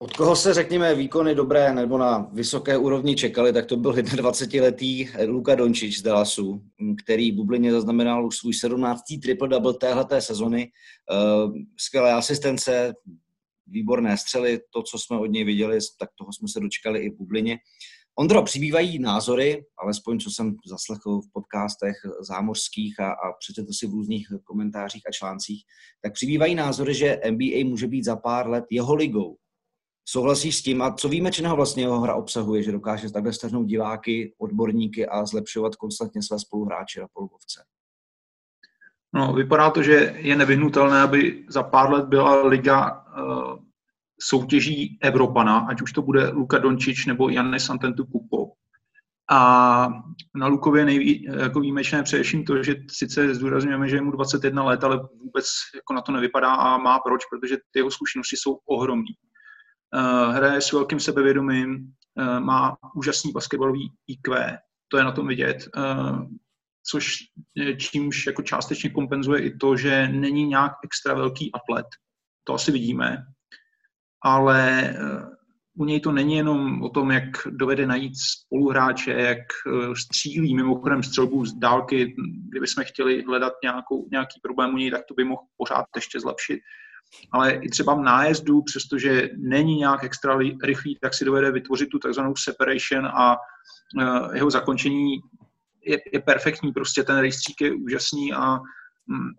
Od 0.02 0.18
koho 0.18 0.36
se, 0.36 0.54
řekněme, 0.54 0.96
výkony 0.96 1.36
dobré 1.36 1.74
nebo 1.74 1.98
na 1.98 2.30
vysoké 2.34 2.78
úrovni 2.78 3.16
čekali, 3.16 3.54
tak 3.54 3.66
to 3.66 3.78
byl 3.78 3.92
21-letý 3.92 5.10
Luka 5.28 5.56
Dončič 5.56 6.00
z 6.00 6.02
Dallasu, 6.02 6.62
který 7.04 7.32
bublině 7.32 7.72
zaznamenal 7.72 8.26
už 8.26 8.38
svůj 8.38 8.54
17. 8.54 9.02
triple-double 9.24 9.78
téhleté 9.78 10.22
sezony. 10.22 10.72
Eh, 11.12 11.52
skvělé 11.78 12.14
asistence, 12.14 12.94
výborné 13.68 14.18
střely, 14.18 14.60
to, 14.74 14.84
co 14.84 14.98
jsme 15.00 15.18
od 15.18 15.26
něj 15.26 15.44
viděli, 15.44 15.78
tak 16.00 16.10
toho 16.18 16.34
jsme 16.34 16.48
se 16.48 16.60
dočkali 16.60 17.00
i 17.00 17.10
v 17.10 17.18
bublině. 17.18 17.58
Ondro, 18.20 18.44
přibývají 18.44 19.00
názory, 19.00 19.66
alespoň 19.84 20.20
co 20.20 20.30
jsem 20.30 20.56
zaslechl 20.68 21.22
v 21.22 21.32
podcastech 21.34 21.96
zámořských 22.22 23.00
a, 23.00 23.12
a 23.12 23.34
přečetl 23.40 23.74
si 23.74 23.88
v 23.88 23.92
různých 23.92 24.28
komentářích 24.44 25.04
a 25.08 25.12
článcích, 25.12 25.64
tak 26.02 26.14
přibývají 26.14 26.56
názory, 26.56 26.94
že 26.94 27.20
NBA 27.30 27.66
může 27.66 27.88
být 27.88 28.06
za 28.06 28.16
pár 28.16 28.50
let 28.50 28.66
jeho 28.70 28.96
ligou, 28.96 29.38
Souhlasíš 30.06 30.58
s 30.58 30.62
tím? 30.62 30.82
A 30.82 30.94
co 30.94 31.10
výjimečného 31.10 31.56
vlastně 31.56 31.84
jeho 31.84 32.00
hra 32.00 32.16
obsahuje, 32.16 32.64
že 32.64 32.72
dokáže 32.72 33.12
takhle 33.12 33.34
strhnout 33.34 33.68
diváky, 33.68 34.36
odborníky 34.38 35.08
a 35.08 35.26
zlepšovat 35.26 35.76
konstantně 35.76 36.24
své 36.24 36.40
spoluhráče 36.40 37.02
a 37.02 37.08
polovce? 37.14 37.64
No, 39.14 39.34
vypadá 39.34 39.70
to, 39.70 39.84
že 39.84 40.16
je 40.18 40.36
nevyhnutelné, 40.36 41.02
aby 41.02 41.46
za 41.50 41.64
pár 41.64 41.92
let 41.92 42.06
byla 42.06 42.48
liga 42.48 42.92
uh, 42.92 43.60
soutěží 44.22 45.00
Evropana, 45.02 45.60
ať 45.60 45.82
už 45.82 45.92
to 45.94 46.02
bude 46.02 46.30
Luka 46.30 46.58
Dončič 46.58 47.06
nebo 47.06 47.30
Jannis 47.30 47.70
Antetokounmpo. 47.70 48.52
A 49.32 49.90
na 50.36 50.48
Lukově 50.48 50.86
nejví, 50.86 51.24
jako 51.24 51.60
výjimečné 51.60 52.04
především 52.04 52.46
to, 52.46 52.64
že 52.64 52.76
sice 52.92 53.36
zdůrazňujeme, 53.36 53.90
že 53.90 53.96
je 53.96 54.02
mu 54.02 54.12
21 54.12 54.64
let, 54.64 54.84
ale 54.84 54.98
vůbec 54.98 55.46
jako 55.76 55.94
na 55.94 56.02
to 56.02 56.12
nevypadá 56.12 56.54
a 56.54 56.78
má 56.78 57.00
proč, 57.00 57.22
protože 57.26 57.58
ty 57.72 57.80
jeho 57.80 57.92
zkušenosti 57.92 58.38
jsou 58.38 58.60
ohromné. 58.66 59.14
Eh, 59.96 60.32
hraje 60.32 60.62
s 60.62 60.72
velkým 60.72 61.00
sebevědomím, 61.00 61.94
eh, 62.20 62.40
má 62.40 62.78
úžasný 62.96 63.32
basketbalový 63.32 63.92
IQ, 64.08 64.58
to 64.88 64.98
je 64.98 65.04
na 65.04 65.12
tom 65.12 65.28
vidět, 65.28 65.70
eh, 65.78 65.82
což 66.84 67.18
čímž 67.78 68.26
jako 68.26 68.42
částečně 68.42 68.90
kompenzuje 68.90 69.42
i 69.42 69.58
to, 69.58 69.78
že 69.78 70.08
není 70.08 70.46
nějak 70.46 70.72
extra 70.84 71.14
velký 71.14 71.52
atlet. 71.54 71.86
To 72.44 72.54
asi 72.54 72.72
vidíme, 72.72 73.26
ale 74.24 74.94
u 75.78 75.86
něj 75.86 76.00
to 76.00 76.12
není 76.12 76.36
jenom 76.36 76.84
o 76.84 76.90
tom, 76.90 77.12
jak 77.12 77.30
dovede 77.50 77.88
najít 77.88 78.14
spoluhráče, 78.18 79.12
jak 79.12 79.38
střílí 79.94 80.56
mimochodem 80.56 81.04
střelbu 81.04 81.46
z 81.46 81.54
dálky. 81.54 82.16
Kdybychom 82.50 82.84
chtěli 82.84 83.24
hledat 83.24 83.54
nějakou, 83.64 84.08
nějaký 84.12 84.40
problém 84.44 84.74
u 84.74 84.78
něj, 84.78 84.92
tak 84.92 85.06
to 85.06 85.14
by 85.14 85.24
mohl 85.24 85.42
pořád 85.58 85.86
ještě 85.96 86.20
zlepšit 86.20 86.60
ale 87.32 87.52
i 87.52 87.70
třeba 87.70 87.94
v 87.94 88.02
nájezdu, 88.02 88.62
přestože 88.62 89.30
není 89.38 89.76
nějak 89.76 90.04
extra 90.04 90.38
rychlý, 90.64 90.98
tak 91.02 91.14
si 91.14 91.26
dovede 91.26 91.52
vytvořit 91.52 91.90
tu 91.90 92.00
takzvanou 92.00 92.34
separation 92.36 93.06
a 93.06 93.38
uh, 93.98 94.36
jeho 94.36 94.52
zakončení 94.52 95.20
je, 95.86 95.98
je 96.14 96.20
perfektní, 96.22 96.72
prostě 96.72 97.04
ten 97.04 97.18
rejstřík 97.18 97.62
je 97.62 97.74
úžasný 97.74 98.34
a 98.34 98.54
um, 98.54 99.32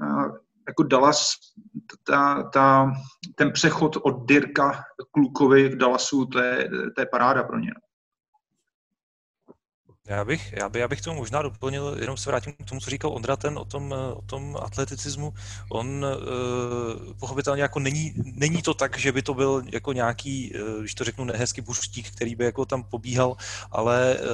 uh, 0.00 0.36
jako 0.68 0.82
Dallas, 0.82 1.32
ta, 2.04 2.42
ta, 2.42 2.92
ten 3.34 3.52
přechod 3.52 3.96
od 3.96 4.26
Dirka 4.26 4.72
k 5.12 5.16
Lukovi 5.16 5.68
v 5.68 5.76
Dallasu, 5.76 6.26
to 6.26 6.38
je, 6.38 6.70
to 6.94 7.00
je 7.02 7.06
paráda 7.06 7.42
pro 7.42 7.58
ně. 7.58 7.70
Já 10.08 10.24
bych, 10.24 10.52
já, 10.52 10.68
by, 10.68 10.78
já 10.78 10.88
bych 10.88 11.00
to 11.00 11.14
možná 11.14 11.42
doplnil, 11.42 11.96
jenom 12.00 12.16
se 12.16 12.30
vrátím 12.30 12.52
k 12.52 12.64
tomu, 12.68 12.80
co 12.80 12.90
říkal 12.90 13.12
Ondra 13.12 13.36
ten 13.36 13.58
o 13.58 13.64
tom, 13.64 13.92
o 13.92 14.22
tom 14.26 14.56
atleticismu. 14.62 15.34
On 15.70 16.04
uh, 16.04 17.12
pochopitelně 17.20 17.62
jako 17.62 17.78
není, 17.78 18.14
není 18.16 18.62
to 18.62 18.74
tak, 18.74 18.98
že 18.98 19.12
by 19.12 19.22
to 19.22 19.34
byl 19.34 19.62
jako 19.72 19.92
nějaký, 19.92 20.52
uh, 20.54 20.80
když 20.80 20.94
to 20.94 21.04
řeknu 21.04 21.24
nehezký 21.24 21.60
buštík, 21.60 22.10
který 22.10 22.34
by 22.34 22.44
jako 22.44 22.64
tam 22.64 22.82
pobíhal, 22.82 23.36
ale 23.70 24.16
uh, 24.16 24.26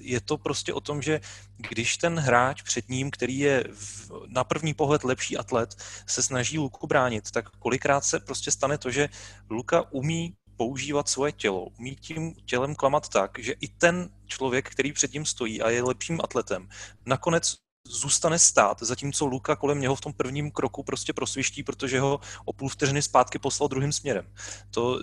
je 0.00 0.20
to 0.20 0.36
prostě 0.36 0.74
o 0.74 0.80
tom, 0.80 1.02
že 1.02 1.20
když 1.68 1.96
ten 1.96 2.18
hráč 2.18 2.62
před 2.62 2.88
ním, 2.88 3.10
který 3.10 3.38
je 3.38 3.64
v, 3.72 4.10
na 4.28 4.44
první 4.44 4.74
pohled 4.74 5.04
lepší 5.04 5.36
atlet, 5.36 5.76
se 6.06 6.22
snaží 6.22 6.58
Luku 6.58 6.86
bránit, 6.86 7.30
tak 7.30 7.50
kolikrát 7.50 8.04
se 8.04 8.20
prostě 8.20 8.50
stane 8.50 8.78
to, 8.78 8.90
že 8.90 9.08
Luka 9.50 9.84
umí 9.90 10.34
používat 10.58 11.08
svoje 11.08 11.32
tělo, 11.32 11.66
umí 11.78 11.96
tím 11.96 12.34
tělem 12.34 12.74
klamat 12.74 13.08
tak, 13.08 13.38
že 13.38 13.54
i 13.60 13.68
ten 13.68 14.10
člověk, 14.26 14.70
který 14.70 14.92
před 14.92 15.12
ním 15.12 15.24
stojí 15.24 15.62
a 15.62 15.70
je 15.70 15.82
lepším 15.82 16.20
atletem, 16.24 16.68
nakonec 17.06 17.56
zůstane 17.88 18.38
stát, 18.38 18.82
zatímco 18.82 19.26
Luka 19.26 19.56
kolem 19.56 19.80
něho 19.80 19.94
v 19.94 20.00
tom 20.00 20.12
prvním 20.12 20.50
kroku 20.50 20.82
prostě 20.82 21.12
prosviští, 21.12 21.62
protože 21.62 22.00
ho 22.00 22.20
o 22.44 22.52
půl 22.52 22.68
vteřiny 22.68 23.02
zpátky 23.02 23.38
poslal 23.38 23.68
druhým 23.68 23.92
směrem. 23.92 24.24
To 24.70 24.98
eh, 25.00 25.02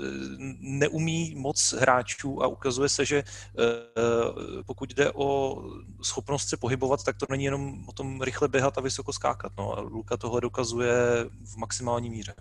neumí 0.59 1.35
moc 1.35 1.73
hráčů 1.73 2.43
a 2.43 2.47
ukazuje 2.47 2.89
se, 2.89 3.05
že 3.05 3.17
eh, 3.17 3.63
pokud 4.65 4.93
jde 4.93 5.11
o 5.11 5.57
schopnost 6.01 6.49
se 6.49 6.57
pohybovat, 6.57 7.03
tak 7.03 7.17
to 7.17 7.25
není 7.29 7.43
jenom 7.43 7.83
o 7.87 7.91
tom 7.91 8.21
rychle 8.21 8.47
běhat 8.47 8.77
a 8.77 8.81
vysoko 8.81 9.13
skákat. 9.13 9.51
No. 9.57 9.75
Luka 9.81 10.17
tohle 10.17 10.41
dokazuje 10.41 10.95
v 11.45 11.57
maximální 11.57 12.09
míře. 12.09 12.33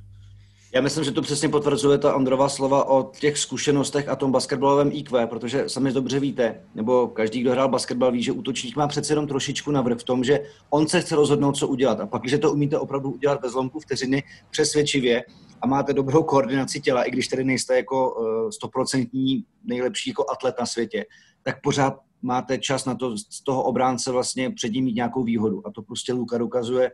Já 0.75 0.81
myslím, 0.81 1.05
že 1.05 1.13
to 1.13 1.23
přesně 1.23 1.49
potvrzuje 1.49 1.99
ta 1.99 2.13
Androva 2.13 2.49
slova 2.49 2.85
o 2.85 3.11
těch 3.19 3.39
zkušenostech 3.39 4.09
a 4.09 4.17
tom 4.17 4.33
basketbalovém 4.33 4.91
IQ, 4.93 5.27
protože 5.27 5.69
sami 5.69 5.93
dobře 5.93 6.21
víte, 6.21 6.61
nebo 6.75 7.09
každý, 7.09 7.41
kdo 7.41 7.51
hrál 7.51 7.69
basketbal, 7.69 8.13
ví, 8.13 8.23
že 8.23 8.33
útočník 8.33 8.77
má 8.77 8.89
přece 8.89 9.13
jenom 9.13 9.27
trošičku 9.27 9.71
navrh 9.71 9.99
v 9.99 10.05
tom, 10.05 10.25
že 10.25 10.41
on 10.71 10.89
se 10.89 11.01
chce 11.01 11.17
rozhodnout, 11.17 11.57
co 11.57 11.69
udělat. 11.69 12.01
A 12.01 12.07
pak, 12.07 12.23
když 12.23 12.41
to 12.41 12.53
umíte 12.53 12.79
opravdu 12.79 13.11
udělat 13.11 13.43
ve 13.43 13.49
zlomku 13.49 13.81
vteřiny 13.81 14.23
přesvědčivě 14.51 15.25
a 15.63 15.67
máte 15.67 15.93
dobrou 15.93 16.23
koordinaci 16.23 16.81
těla, 16.81 17.03
i 17.03 17.11
když 17.11 17.29
tedy 17.29 17.45
nejste 17.45 17.77
jako 17.77 18.15
eh, 18.17 18.53
stoprocentní 18.53 19.45
nejlepší 19.65 20.11
jako 20.11 20.25
atlet 20.31 20.55
na 20.61 20.67
světě, 20.67 21.05
tak 21.43 21.61
pořád 21.63 21.95
máte 22.23 22.59
čas 22.59 22.85
na 22.85 22.95
to 22.95 23.17
z 23.17 23.45
toho 23.45 23.63
obránce 23.63 24.13
vlastně 24.13 24.51
před 24.51 24.73
ním 24.73 24.85
mít 24.85 24.97
nějakou 24.97 25.25
výhodu. 25.25 25.67
A 25.67 25.71
to 25.71 25.83
prostě 25.83 26.13
Luka 26.13 26.39
dokazuje 26.39 26.91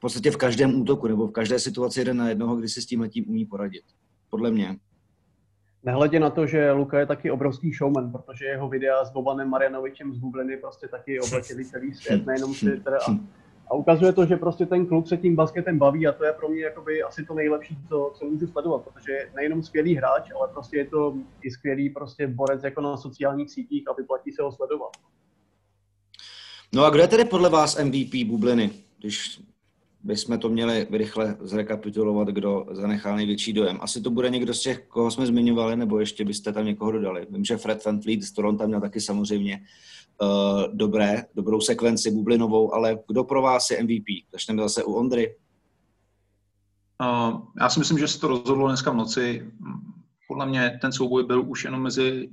v 0.00 0.08
podstatě 0.08 0.30
v 0.30 0.36
každém 0.36 0.80
útoku 0.80 1.08
nebo 1.08 1.26
v 1.26 1.32
každé 1.32 1.58
situaci 1.58 2.00
jeden 2.00 2.16
na 2.16 2.28
jednoho, 2.28 2.56
kdy 2.56 2.68
si 2.68 2.82
s 2.82 2.86
tím 2.86 3.00
letím 3.00 3.24
umí 3.28 3.44
poradit. 3.44 3.82
Podle 4.30 4.50
mě. 4.50 4.76
Nehledě 5.82 6.20
na 6.20 6.30
to, 6.30 6.46
že 6.46 6.72
Luka 6.72 6.98
je 6.98 7.06
taky 7.06 7.30
obrovský 7.30 7.72
showman, 7.72 8.12
protože 8.12 8.44
jeho 8.44 8.68
videa 8.68 9.04
s 9.04 9.10
Bobanem 9.10 9.48
Marianovičem 9.48 10.14
z 10.14 10.18
Bubliny 10.18 10.56
prostě 10.56 10.88
taky 10.88 11.20
obletěli 11.20 11.64
celý 11.64 11.94
svět, 11.94 12.26
nejenom 12.26 12.54
Twitter. 12.54 12.94
A, 12.94 13.18
a 13.68 13.74
ukazuje 13.74 14.12
to, 14.12 14.26
že 14.26 14.36
prostě 14.36 14.66
ten 14.66 14.86
klub 14.86 15.06
se 15.06 15.16
tím 15.16 15.36
basketem 15.36 15.78
baví 15.78 16.06
a 16.06 16.12
to 16.12 16.24
je 16.24 16.32
pro 16.32 16.48
mě 16.48 16.62
jakoby 16.62 17.02
asi 17.02 17.24
to 17.24 17.34
nejlepší, 17.34 17.78
co, 17.88 18.12
co 18.18 18.24
můžu 18.24 18.46
sledovat, 18.46 18.82
protože 18.82 19.12
je 19.12 19.30
nejenom 19.36 19.62
skvělý 19.62 19.94
hráč, 19.96 20.30
ale 20.34 20.48
prostě 20.48 20.76
je 20.76 20.86
to 20.86 21.14
i 21.42 21.50
skvělý 21.50 21.90
prostě 21.90 22.26
borec 22.26 22.64
jako 22.64 22.80
na 22.80 22.96
sociálních 22.96 23.50
sítích 23.50 23.88
a 23.88 23.92
vyplatí 23.92 24.32
se 24.32 24.42
ho 24.42 24.52
sledovat. 24.52 24.90
No 26.74 26.84
a 26.84 26.90
kdo 26.90 27.00
je 27.00 27.08
tedy 27.08 27.24
podle 27.24 27.48
vás 27.48 27.84
MVP 27.84 28.14
Bubliny, 28.26 28.70
když 28.98 29.49
bychom 30.02 30.38
to 30.38 30.48
měli 30.48 30.86
rychle 30.90 31.36
zrekapitulovat, 31.40 32.28
kdo 32.28 32.66
zanechal 32.70 33.16
největší 33.16 33.52
dojem. 33.52 33.78
Asi 33.80 34.00
to 34.00 34.10
bude 34.10 34.30
někdo 34.30 34.54
z 34.54 34.60
těch, 34.60 34.86
koho 34.88 35.10
jsme 35.10 35.26
zmiňovali, 35.26 35.76
nebo 35.76 36.00
ještě 36.00 36.24
byste 36.24 36.52
tam 36.52 36.64
někoho 36.64 36.92
dodali. 36.92 37.26
Vím, 37.30 37.44
že 37.44 37.56
Fred 37.56 37.84
Van 37.84 38.00
Fleet 38.00 38.22
z 38.22 38.32
Toronto 38.32 38.66
měl 38.66 38.80
taky 38.80 39.00
samozřejmě 39.00 39.60
uh, 40.22 40.28
dobré, 40.72 41.24
dobrou 41.34 41.60
sekvenci 41.60 42.10
bublinovou, 42.10 42.74
ale 42.74 42.98
kdo 43.08 43.24
pro 43.24 43.42
vás 43.42 43.70
je 43.70 43.82
MVP? 43.82 44.06
Začneme 44.32 44.62
zase 44.62 44.84
u 44.84 44.92
Ondry. 44.92 45.36
Uh, 47.02 47.40
já 47.60 47.68
si 47.68 47.78
myslím, 47.78 47.98
že 47.98 48.08
se 48.08 48.20
to 48.20 48.28
rozhodlo 48.28 48.68
dneska 48.68 48.90
v 48.90 48.96
noci. 48.96 49.52
Podle 50.28 50.46
mě 50.46 50.78
ten 50.80 50.92
souboj 50.92 51.24
byl 51.24 51.50
už 51.50 51.64
jenom 51.64 51.82
mezi 51.82 52.28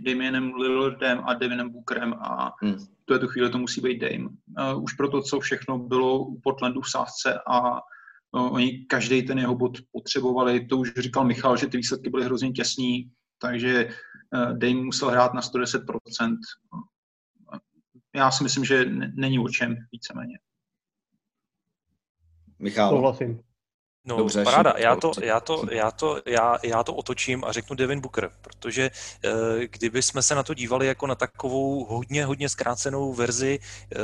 Damienem 0.00 0.54
Lillardem 0.54 1.20
a 1.24 1.34
Devinem 1.34 1.70
Bookerem 1.70 2.14
a 2.18 2.54
hmm 2.60 2.76
v 3.16 3.20
tu 3.20 3.28
chvíli 3.28 3.50
to 3.50 3.58
musí 3.58 3.80
být 3.80 3.98
Dame. 3.98 4.28
Uh, 4.74 4.82
už 4.82 4.92
pro 4.92 5.08
to, 5.08 5.22
co 5.22 5.40
všechno 5.40 5.78
bylo 5.78 6.24
u 6.24 6.40
Portlandu 6.40 6.80
v 6.80 6.90
sázce 6.90 7.40
a 7.46 7.72
uh, 7.72 8.54
oni 8.54 8.84
každý 8.88 9.22
ten 9.22 9.38
jeho 9.38 9.54
bod 9.54 9.78
potřebovali. 9.92 10.66
To 10.66 10.76
už 10.76 10.92
říkal 10.96 11.24
Michal, 11.24 11.56
že 11.56 11.66
ty 11.66 11.76
výsledky 11.76 12.10
byly 12.10 12.24
hrozně 12.24 12.52
těsný, 12.52 13.10
takže 13.38 13.86
uh, 13.86 14.58
Dame 14.58 14.74
musel 14.74 15.10
hrát 15.10 15.34
na 15.34 15.40
110%. 15.40 16.36
Já 18.14 18.30
si 18.30 18.42
myslím, 18.42 18.64
že 18.64 18.84
není 19.14 19.38
o 19.38 19.48
čem 19.48 19.76
víceméně. 19.92 20.38
Michal. 22.58 22.90
Souhlasím. 22.90 23.40
No, 24.04 24.16
Dobře, 24.16 24.44
paráda. 24.44 24.74
Já 24.76 24.96
to, 24.96 25.12
já, 25.22 25.40
to, 25.40 25.64
já, 25.70 25.90
to, 25.90 26.20
já, 26.26 26.58
já 26.62 26.82
to 26.84 26.94
otočím 26.94 27.44
a 27.44 27.52
řeknu 27.52 27.76
Devin 27.76 28.00
Booker, 28.00 28.30
protože 28.40 28.90
eh, 29.24 29.30
kdyby 29.66 30.02
jsme 30.02 30.22
se 30.22 30.34
na 30.34 30.42
to 30.42 30.54
dívali 30.54 30.86
jako 30.86 31.06
na 31.06 31.14
takovou 31.14 31.84
hodně, 31.84 32.24
hodně 32.24 32.48
zkrácenou 32.48 33.12
verzi 33.12 33.58
eh, 33.58 33.98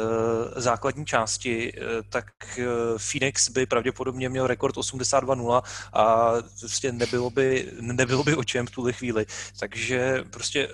základní 0.56 1.06
části, 1.06 1.72
eh, 1.76 1.80
tak 2.08 2.26
eh, 2.58 2.64
Phoenix 3.10 3.48
by 3.48 3.66
pravděpodobně 3.66 4.28
měl 4.28 4.46
rekord 4.46 4.76
82-0 4.76 5.62
a 5.92 6.32
prostě 6.60 6.92
nebylo 6.92 7.30
by, 7.30 7.72
nebylo 7.80 8.24
by 8.24 8.36
o 8.36 8.44
čem 8.44 8.66
v 8.66 8.70
tuhle 8.70 8.92
chvíli. 8.92 9.26
Takže 9.58 10.24
prostě 10.30 10.68
eh, 10.68 10.72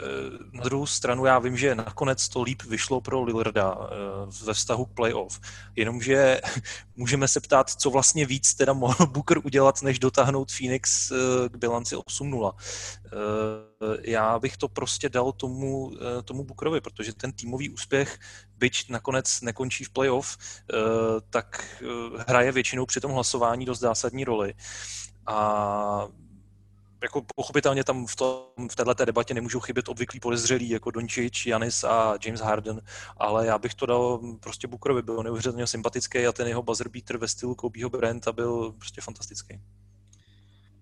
na 0.53 0.65
druhou 0.65 0.87
stranu 0.87 1.25
já 1.25 1.39
vím, 1.39 1.57
že 1.57 1.75
nakonec 1.75 2.29
to 2.29 2.43
líp 2.43 2.63
vyšlo 2.63 3.01
pro 3.01 3.23
Lillarda 3.23 3.79
eh, 3.81 4.45
ve 4.45 4.55
vztahu 4.55 4.85
k 4.85 4.95
playoff, 4.95 5.41
jenomže 5.77 6.41
můžeme 6.97 7.29
se 7.29 7.41
ptát, 7.41 7.71
co 7.71 7.91
vlastně 7.91 8.27
víc 8.27 8.55
teda 8.55 8.73
mohl 8.73 9.14
Booker 9.15 9.39
udělat, 9.39 9.83
než 9.83 9.99
dotáhnout 9.99 10.53
Phoenix 10.53 11.11
eh, 11.11 11.49
k 11.49 11.57
bilanci 11.57 11.97
8-0. 11.97 12.53
Eh, 12.55 13.11
já 14.03 14.39
bych 14.39 14.57
to 14.57 14.69
prostě 14.69 15.09
dal 15.09 15.33
tomu, 15.33 15.93
eh, 15.95 16.23
tomu 16.23 16.45
Bookerovi, 16.45 16.81
protože 16.81 17.15
ten 17.15 17.33
týmový 17.33 17.71
úspěch, 17.71 18.19
byť 18.59 18.91
nakonec 18.91 19.41
nekončí 19.41 19.85
v 19.85 19.91
playoff, 19.91 20.37
tak 21.31 21.75
hraje 22.29 22.53
většinou 22.53 22.87
při 22.87 23.01
tom 23.01 23.13
hlasování 23.13 23.65
dost 23.65 23.81
zásadní 23.81 24.25
roli. 24.25 24.55
A 25.27 26.09
jako 27.05 27.23
pochopitelně 27.37 27.85
tam 27.85 28.07
v, 28.07 28.17
tom, 28.17 28.69
v 28.71 28.77
této 28.77 29.05
debatě 29.05 29.35
nemůžou 29.35 29.61
chybět 29.61 29.89
obvyklí 29.89 30.21
podezřelí 30.21 30.69
jako 30.69 30.91
Dončič, 30.91 31.47
Janis 31.47 31.85
a 31.85 32.15
James 32.27 32.41
Harden, 32.41 32.81
ale 33.17 33.47
já 33.47 33.59
bych 33.59 33.75
to 33.75 33.87
dal 33.87 34.21
prostě 34.41 34.67
Bookerovi, 34.67 35.03
byl 35.03 35.23
neuvěřitelně 35.23 35.67
sympatický 35.67 36.27
a 36.27 36.33
ten 36.33 36.49
jeho 36.49 36.63
buzzer 36.63 36.89
beater 36.89 37.17
ve 37.17 37.29
stylu 37.29 37.55
Kobeho 37.55 37.91
Brenta 37.91 38.33
byl 38.33 38.73
prostě 38.79 39.01
fantastický. 39.01 39.61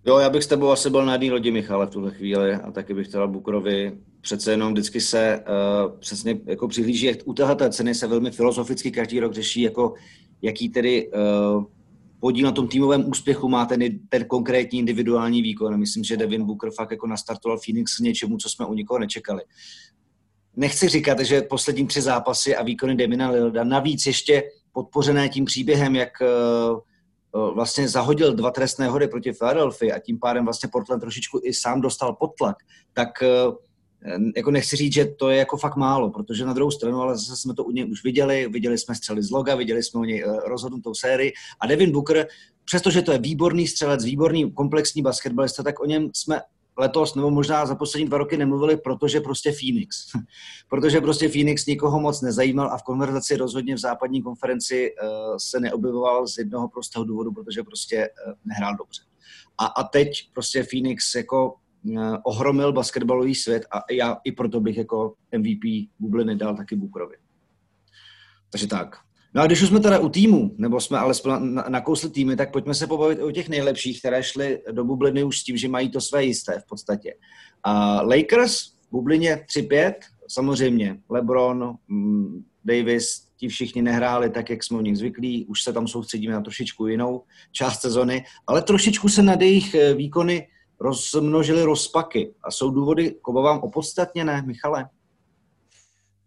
Jo, 0.07 0.19
já 0.19 0.31
bych 0.31 0.45
s 0.45 0.47
tebou 0.47 0.71
asi 0.71 0.91
byl 0.91 1.07
na 1.07 1.13
jedné 1.13 1.31
lodi, 1.31 1.51
Michale, 1.51 1.87
v 1.87 1.91
tuhle 1.91 2.11
chvíli 2.11 2.55
a 2.55 2.71
taky 2.71 2.95
bych 2.95 3.09
dal 3.09 3.29
Bukrovi. 3.29 3.99
Přece 4.21 4.51
jenom 4.51 4.73
vždycky 4.73 5.01
se 5.01 5.45
uh, 5.85 5.99
přesně 5.99 6.41
jako 6.45 6.69
přihlíží, 6.69 7.23
u 7.23 7.35
téhle 7.35 7.71
ceny 7.71 7.95
se 7.95 8.07
velmi 8.07 8.31
filozoficky 8.31 8.91
každý 8.91 9.21
rok 9.21 9.33
řeší, 9.33 9.61
jako 9.63 9.95
jaký 10.43 10.69
tedy 10.69 11.11
uh, 11.11 11.65
podíl 12.23 12.47
na 12.47 12.53
tom 12.53 12.69
týmovém 12.69 13.09
úspěchu 13.09 13.49
má 13.49 13.67
ten, 13.67 13.81
ten 14.09 14.25
konkrétní 14.25 14.79
individuální 14.79 15.43
výkon. 15.43 15.77
Myslím, 15.77 16.05
že 16.05 16.17
Devin 16.17 16.45
Booker 16.47 16.71
fakt 16.71 16.91
jako 16.91 17.07
nastartoval 17.07 17.59
Phoenix 17.59 17.97
k 17.97 18.01
něčemu, 18.01 18.37
co 18.37 18.49
jsme 18.49 18.67
u 18.67 18.75
nikoho 18.75 18.99
nečekali. 18.99 19.43
Nechci 20.57 20.89
říkat, 20.89 21.21
že 21.21 21.43
poslední 21.43 21.87
tři 21.87 22.01
zápasy 22.01 22.57
a 22.57 22.63
výkony 22.63 22.95
Demina 22.95 23.31
Lilda, 23.31 23.65
navíc 23.65 24.07
ještě 24.07 24.43
podpořené 24.73 25.29
tím 25.29 25.45
příběhem, 25.45 25.97
jak 25.97 26.09
uh, 26.21 27.55
vlastně 27.55 27.89
zahodil 27.89 28.35
dva 28.35 28.51
trestné 28.51 28.89
hody 28.89 29.09
proti 29.09 29.33
Philadelphia 29.33 29.97
a 29.97 29.99
tím 29.99 30.19
pádem 30.19 30.45
vlastně 30.45 30.69
Portland 30.73 31.01
trošičku 31.01 31.41
i 31.43 31.55
sám 31.55 31.81
dostal 31.81 32.17
pod 32.21 32.31
tlak, 32.39 32.57
tak 32.93 33.09
uh, 33.23 33.55
jako 34.37 34.51
nechci 34.51 34.77
říct, 34.77 34.93
že 34.93 35.05
to 35.05 35.31
je 35.31 35.39
jako 35.39 35.57
fakt 35.57 35.77
málo, 35.77 36.11
protože 36.11 36.45
na 36.45 36.53
druhou 36.53 36.71
stranu, 36.71 37.01
ale 37.01 37.17
zase 37.17 37.37
jsme 37.37 37.55
to 37.55 37.65
u 37.65 37.71
něj 37.71 37.91
už 37.91 38.05
viděli, 38.05 38.49
viděli 38.49 38.79
jsme 38.79 38.95
střely 38.95 39.23
z 39.23 39.31
loga, 39.31 39.55
viděli 39.55 39.83
jsme 39.83 40.01
u 40.01 40.05
něj 40.05 40.25
eh, 40.27 40.49
rozhodnutou 40.49 40.95
sérii 40.95 41.33
a 41.61 41.67
Devin 41.67 41.93
Booker, 41.93 42.27
přestože 42.65 43.03
to 43.03 43.13
je 43.13 43.19
výborný 43.19 43.67
střelec, 43.67 44.05
výborný 44.05 44.53
komplexní 44.53 45.03
basketbalista, 45.03 45.63
tak 45.63 45.81
o 45.81 45.87
něm 45.87 46.11
jsme 46.15 46.41
letos 46.79 47.15
nebo 47.15 47.31
možná 47.31 47.67
za 47.67 47.75
poslední 47.75 48.09
dva 48.09 48.19
roky 48.19 48.37
nemluvili, 48.37 48.77
protože 48.77 49.21
prostě 49.21 49.53
Phoenix. 49.53 50.07
protože 50.69 51.01
prostě 51.01 51.29
Phoenix 51.29 51.67
nikoho 51.67 52.01
moc 52.01 52.21
nezajímal 52.21 52.71
a 52.73 52.79
v 52.79 52.83
konverzaci 52.83 53.37
rozhodně 53.37 53.75
v 53.75 53.79
západní 53.79 54.23
konferenci 54.23 54.91
uh, 54.91 55.09
se 55.37 55.61
neobjevoval 55.61 56.27
z 56.27 56.39
jednoho 56.39 56.69
prostého 56.69 57.05
důvodu, 57.05 57.33
protože 57.33 57.63
prostě 57.63 58.09
uh, 58.27 58.33
nehrál 58.45 58.77
dobře. 58.77 59.03
A, 59.59 59.67
a 59.67 59.83
teď 59.83 60.31
prostě 60.33 60.65
Phoenix 60.65 61.15
jako 61.15 61.55
ohromil 62.25 62.73
basketbalový 62.73 63.35
svět 63.35 63.67
a 63.73 63.83
já 63.91 64.17
i 64.25 64.33
proto 64.33 64.61
bych 64.61 64.77
jako 64.77 65.15
MVP 65.39 65.91
bubliny 65.99 66.37
dal 66.37 66.57
taky 66.57 66.77
Bukrovi. 66.77 67.17
Takže 68.51 68.67
tak. 68.67 68.97
No 69.35 69.43
a 69.43 69.47
když 69.47 69.63
už 69.63 69.69
jsme 69.69 69.81
teda 69.81 69.99
u 69.99 70.09
týmu, 70.09 70.55
nebo 70.59 70.81
jsme 70.81 70.99
alespoň 70.99 71.55
nakousli 71.69 72.11
týmy, 72.11 72.37
tak 72.37 72.53
pojďme 72.53 72.75
se 72.75 72.87
pobavit 72.87 73.23
o 73.23 73.31
těch 73.31 73.49
nejlepších, 73.49 73.99
které 73.99 74.23
šly 74.23 74.63
do 74.73 74.85
bubliny 74.85 75.25
už 75.25 75.39
s 75.39 75.45
tím, 75.45 75.57
že 75.57 75.69
mají 75.69 75.91
to 75.91 76.01
své 76.01 76.25
jisté 76.25 76.61
v 76.61 76.67
podstatě. 76.69 77.15
Uh, 77.67 78.09
Lakers 78.09 78.63
v 78.63 78.91
bublině 78.91 79.45
3-5, 79.57 79.93
samozřejmě 80.29 81.01
LeBron, 81.11 81.75
mm, 81.89 82.45
Davis, 82.65 83.27
ti 83.37 83.49
všichni 83.49 83.83
nehráli 83.83 84.31
tak, 84.31 84.51
jak 84.51 84.65
jsme 84.65 84.79
u 84.79 84.81
nich 84.81 84.99
zvyklí, 84.99 85.47
už 85.47 85.63
se 85.63 85.73
tam 85.73 85.89
soustředíme 85.89 86.35
na 86.35 86.41
trošičku 86.41 86.87
jinou 86.87 87.23
část 87.53 87.81
sezony, 87.81 88.25
ale 88.47 88.63
trošičku 88.63 89.09
se 89.09 89.23
nad 89.23 89.41
jejich 89.41 89.75
eh, 89.75 89.95
výkony 89.95 90.47
rozmnožily 90.83 91.63
rozpaky. 91.63 92.35
A 92.43 92.51
jsou 92.51 92.71
důvody 92.71 93.15
k 93.23 93.29
obavám 93.29 93.59
opodstatněné, 93.59 94.43
Michale? 94.43 94.89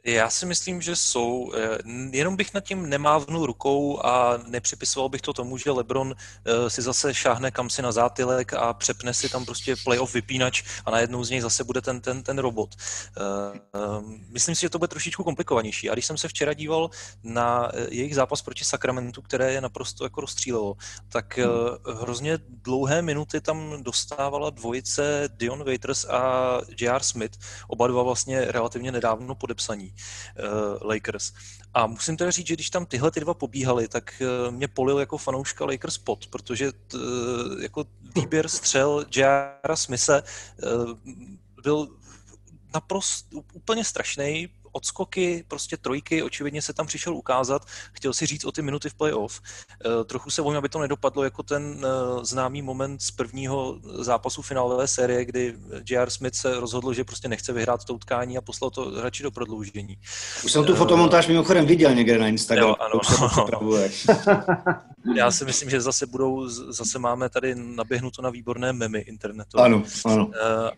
Já 0.07 0.29
si 0.29 0.45
myslím, 0.45 0.81
že 0.81 0.95
jsou. 0.95 1.51
Eh, 1.55 1.77
jenom 2.11 2.35
bych 2.35 2.53
nad 2.53 2.63
tím 2.63 2.89
nemávnul 2.89 3.45
rukou 3.45 4.05
a 4.05 4.37
nepřipisoval 4.47 5.09
bych 5.09 5.21
to 5.21 5.33
tomu, 5.33 5.57
že 5.57 5.71
LeBron 5.71 6.15
eh, 6.45 6.69
si 6.69 6.81
zase 6.81 7.13
šáhne 7.13 7.51
kam 7.51 7.69
si 7.69 7.81
na 7.81 7.91
zátylek 7.91 8.53
a 8.53 8.73
přepne 8.73 9.13
si 9.13 9.29
tam 9.29 9.45
prostě 9.45 9.75
playoff 9.83 10.13
vypínač 10.13 10.63
a 10.85 10.91
najednou 10.91 11.23
z 11.23 11.29
něj 11.29 11.41
zase 11.41 11.63
bude 11.63 11.81
ten, 11.81 12.01
ten, 12.01 12.23
ten 12.23 12.37
robot. 12.37 12.75
Eh, 12.75 13.59
myslím 14.29 14.55
si, 14.55 14.61
že 14.61 14.69
to 14.69 14.77
bude 14.77 14.87
trošičku 14.87 15.23
komplikovanější. 15.23 15.89
A 15.89 15.93
když 15.93 16.05
jsem 16.05 16.17
se 16.17 16.27
včera 16.27 16.53
díval 16.53 16.89
na 17.23 17.71
jejich 17.89 18.15
zápas 18.15 18.41
proti 18.41 18.65
Sacramentu, 18.65 19.21
které 19.21 19.53
je 19.53 19.61
naprosto 19.61 20.03
jako 20.03 20.21
rozstřílelo, 20.21 20.75
tak 21.09 21.39
hrozně 21.99 22.37
dlouhé 22.47 23.01
minuty 23.01 23.41
tam 23.41 23.83
dostávala 23.83 24.49
dvojice 24.49 25.29
Dion 25.33 25.63
Waiters 25.63 26.05
a 26.05 26.61
J.R. 26.81 27.03
Smith, 27.03 27.37
oba 27.67 27.87
dva 27.87 28.03
vlastně 28.03 28.45
relativně 28.45 28.91
nedávno 28.91 29.35
podepsaní 29.35 29.94
Lakers. 30.81 31.33
A 31.73 31.87
musím 31.87 32.17
teda 32.17 32.31
říct, 32.31 32.47
že 32.47 32.53
když 32.53 32.69
tam 32.69 32.85
tyhle 32.85 33.11
ty 33.11 33.19
dva 33.19 33.33
pobíhaly, 33.33 33.87
tak 33.87 34.21
uh, 34.21 34.51
mě 34.51 34.67
polil 34.67 34.99
jako 34.99 35.17
fanouška 35.17 35.65
Lakers 35.65 35.97
pot, 35.97 36.27
protože 36.27 36.71
t, 36.71 36.97
uh, 36.97 37.61
jako 37.61 37.85
výběr 38.15 38.47
střel 38.47 39.05
J.R. 39.15 39.75
Smise 39.75 40.23
byl 41.63 41.87
naprosto 42.73 43.41
úplně 43.53 43.83
strašný, 43.83 44.49
odskoky, 44.75 45.43
prostě 45.47 45.77
trojky, 45.77 46.23
očividně 46.23 46.61
se 46.61 46.73
tam 46.73 46.87
přišel 46.87 47.15
ukázat, 47.15 47.61
chtěl 47.91 48.13
si 48.13 48.25
říct 48.25 48.45
o 48.45 48.51
ty 48.51 48.61
minuty 48.61 48.89
v 48.89 48.93
playoff. 48.93 49.41
Eh, 49.41 50.03
trochu 50.03 50.29
se 50.29 50.41
bojím, 50.41 50.57
aby 50.57 50.69
to 50.69 50.79
nedopadlo 50.79 51.23
jako 51.23 51.43
ten 51.43 51.85
eh, 51.85 52.25
známý 52.25 52.61
moment 52.61 53.01
z 53.01 53.11
prvního 53.11 53.79
zápasu 53.83 54.41
finálové 54.41 54.87
série, 54.87 55.25
kdy 55.25 55.55
J.R. 55.89 56.09
Smith 56.09 56.35
se 56.35 56.59
rozhodl, 56.59 56.93
že 56.93 57.03
prostě 57.03 57.27
nechce 57.27 57.53
vyhrát 57.53 57.85
to 57.85 57.93
utkání 57.93 58.37
a 58.37 58.41
poslal 58.41 58.71
to 58.71 59.01
radši 59.01 59.23
do 59.23 59.31
prodloužení. 59.31 59.97
Už 60.45 60.51
jsem 60.51 60.65
tu 60.65 60.73
eh, 60.73 60.75
fotomontáž 60.75 61.27
mimochodem 61.27 61.65
viděl 61.65 61.95
někde 61.95 62.17
na 62.17 62.27
Instagramu. 62.27 62.69
Jo, 62.69 62.75
ano. 62.79 62.99
Já 65.15 65.31
si 65.31 65.45
myslím, 65.45 65.69
že 65.69 65.81
zase 65.81 66.05
budou, 66.05 66.49
zase 66.49 66.99
máme 66.99 67.29
tady 67.29 67.55
naběhnuto 67.55 68.21
na 68.21 68.29
výborné 68.29 68.73
memy 68.73 68.99
internetu. 68.99 69.59
Ano, 69.59 69.83
ano. 70.05 70.31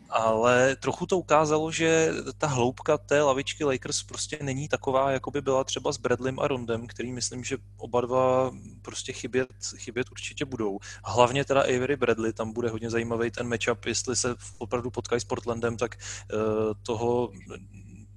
Ale 0.09 0.75
trochu 0.75 1.05
to 1.05 1.17
ukázalo, 1.17 1.71
že 1.71 2.11
ta 2.37 2.47
hloubka 2.47 2.97
té 2.97 3.21
lavičky 3.21 3.63
Lakers 3.63 3.86
Lakers 3.87 4.03
prostě 4.03 4.37
není 4.41 4.67
taková, 4.67 5.11
jako 5.11 5.31
by 5.31 5.41
byla 5.41 5.63
třeba 5.63 5.91
s 5.91 5.97
Bradlem 5.97 6.39
a 6.39 6.47
Rondem, 6.47 6.87
který 6.87 7.11
myslím, 7.11 7.43
že 7.43 7.57
oba 7.77 8.01
dva 8.01 8.51
prostě 8.81 9.13
chybět, 9.13 9.47
chybět 9.77 10.11
určitě 10.11 10.45
budou. 10.45 10.79
Hlavně 11.05 11.45
teda 11.45 11.61
Avery 11.61 11.95
Bradley, 11.95 12.33
tam 12.33 12.53
bude 12.53 12.69
hodně 12.69 12.89
zajímavý 12.89 13.31
ten 13.31 13.47
matchup, 13.47 13.85
jestli 13.85 14.15
se 14.15 14.35
opravdu 14.57 14.91
potkají 14.91 15.21
s 15.21 15.23
Portlandem, 15.23 15.77
tak 15.77 15.95
uh, 15.95 16.73
toho 16.83 17.31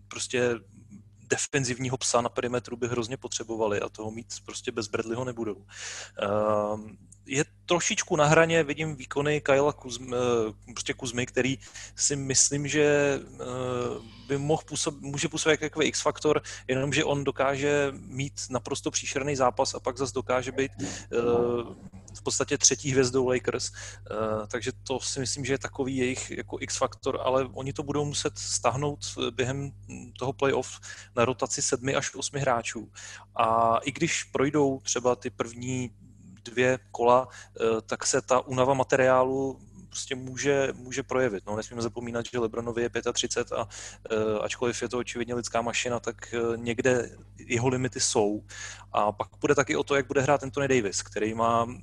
prostě 0.08 0.54
defenzivního 1.28 1.96
psa 1.96 2.20
na 2.20 2.28
perimetru 2.28 2.76
by 2.76 2.88
hrozně 2.88 3.16
potřebovali 3.16 3.80
a 3.80 3.88
toho 3.88 4.10
mít 4.10 4.26
prostě 4.44 4.72
bez 4.72 4.88
Bradleyho 4.88 5.24
nebudou. 5.24 5.54
Uh, 5.54 6.80
je 7.30 7.44
trošičku 7.66 8.16
na 8.16 8.26
hraně, 8.26 8.62
vidím 8.62 8.96
výkony 8.96 9.40
Kyla 9.40 9.72
Kuzmy, 9.72 10.16
eh, 10.16 10.72
prostě 10.72 10.94
Kuzmy, 10.94 11.26
který 11.26 11.58
si 11.96 12.16
myslím, 12.16 12.68
že 12.68 12.84
eh, 13.24 13.44
by 14.26 14.38
mohl 14.38 14.62
působ, 14.66 15.00
může 15.00 15.28
působit 15.28 15.62
jako 15.62 15.82
X-faktor, 15.82 16.42
jenomže 16.68 17.04
on 17.04 17.24
dokáže 17.24 17.92
mít 17.92 18.32
naprosto 18.50 18.90
příšerný 18.90 19.36
zápas 19.36 19.74
a 19.74 19.80
pak 19.80 19.98
zase 19.98 20.14
dokáže 20.14 20.52
být 20.52 20.72
eh, 20.80 21.16
v 22.14 22.22
podstatě 22.22 22.58
třetí 22.58 22.90
hvězdou 22.90 23.28
Lakers, 23.28 23.72
takže 24.48 24.72
to 24.82 25.00
si 25.00 25.20
myslím, 25.20 25.44
že 25.44 25.52
je 25.52 25.58
takový 25.58 25.96
jejich 25.96 26.30
jako 26.30 26.56
X-faktor, 26.60 27.20
ale 27.22 27.48
oni 27.54 27.72
to 27.72 27.82
budou 27.82 28.04
muset 28.04 28.38
stahnout 28.38 28.98
během 29.30 29.72
toho 30.18 30.32
playoff 30.32 30.80
na 31.16 31.24
rotaci 31.24 31.62
sedmi 31.62 31.94
až 31.94 32.14
osmi 32.14 32.40
hráčů. 32.40 32.92
A 33.36 33.78
i 33.82 33.92
když 33.92 34.24
projdou 34.24 34.80
třeba 34.80 35.16
ty 35.16 35.30
první 35.30 35.90
dvě 36.44 36.78
kola, 36.90 37.28
eh, 37.28 37.80
tak 37.86 38.06
se 38.06 38.20
ta 38.20 38.40
únava 38.40 38.74
materiálu 38.74 39.60
prostě 39.90 40.14
může, 40.14 40.72
může 40.74 41.02
projevit. 41.02 41.46
No, 41.46 41.56
nesmíme 41.56 41.82
zapomínat, 41.82 42.26
že 42.32 42.38
Lebronovi 42.38 42.82
je 42.82 42.90
35 43.12 43.58
a 43.58 43.64
uh, 43.64 44.44
ačkoliv 44.44 44.82
je 44.82 44.88
to 44.88 44.98
očividně 44.98 45.34
lidská 45.34 45.62
mašina, 45.62 46.00
tak 46.00 46.34
uh, 46.34 46.56
někde 46.56 47.10
jeho 47.36 47.68
limity 47.68 48.00
jsou. 48.00 48.44
A 48.92 49.12
pak 49.12 49.28
bude 49.40 49.54
taky 49.54 49.76
o 49.76 49.82
to, 49.82 49.96
jak 49.96 50.06
bude 50.06 50.20
hrát 50.20 50.42
Anthony 50.42 50.68
Davis, 50.68 51.02
který 51.02 51.34
má 51.34 51.64
um, 51.64 51.82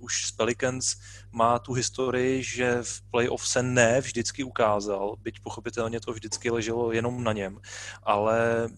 už 0.00 0.26
z 0.26 0.32
Pelicans 0.32 0.96
má 1.32 1.58
tu 1.58 1.72
historii, 1.72 2.42
že 2.42 2.78
v 2.82 3.02
playoff 3.10 3.48
se 3.48 3.62
ne 3.62 4.00
vždycky 4.00 4.44
ukázal, 4.44 5.16
byť 5.22 5.40
pochopitelně 5.40 6.00
to 6.00 6.12
vždycky 6.12 6.50
leželo 6.50 6.92
jenom 6.92 7.24
na 7.24 7.32
něm, 7.32 7.60
ale 8.02 8.68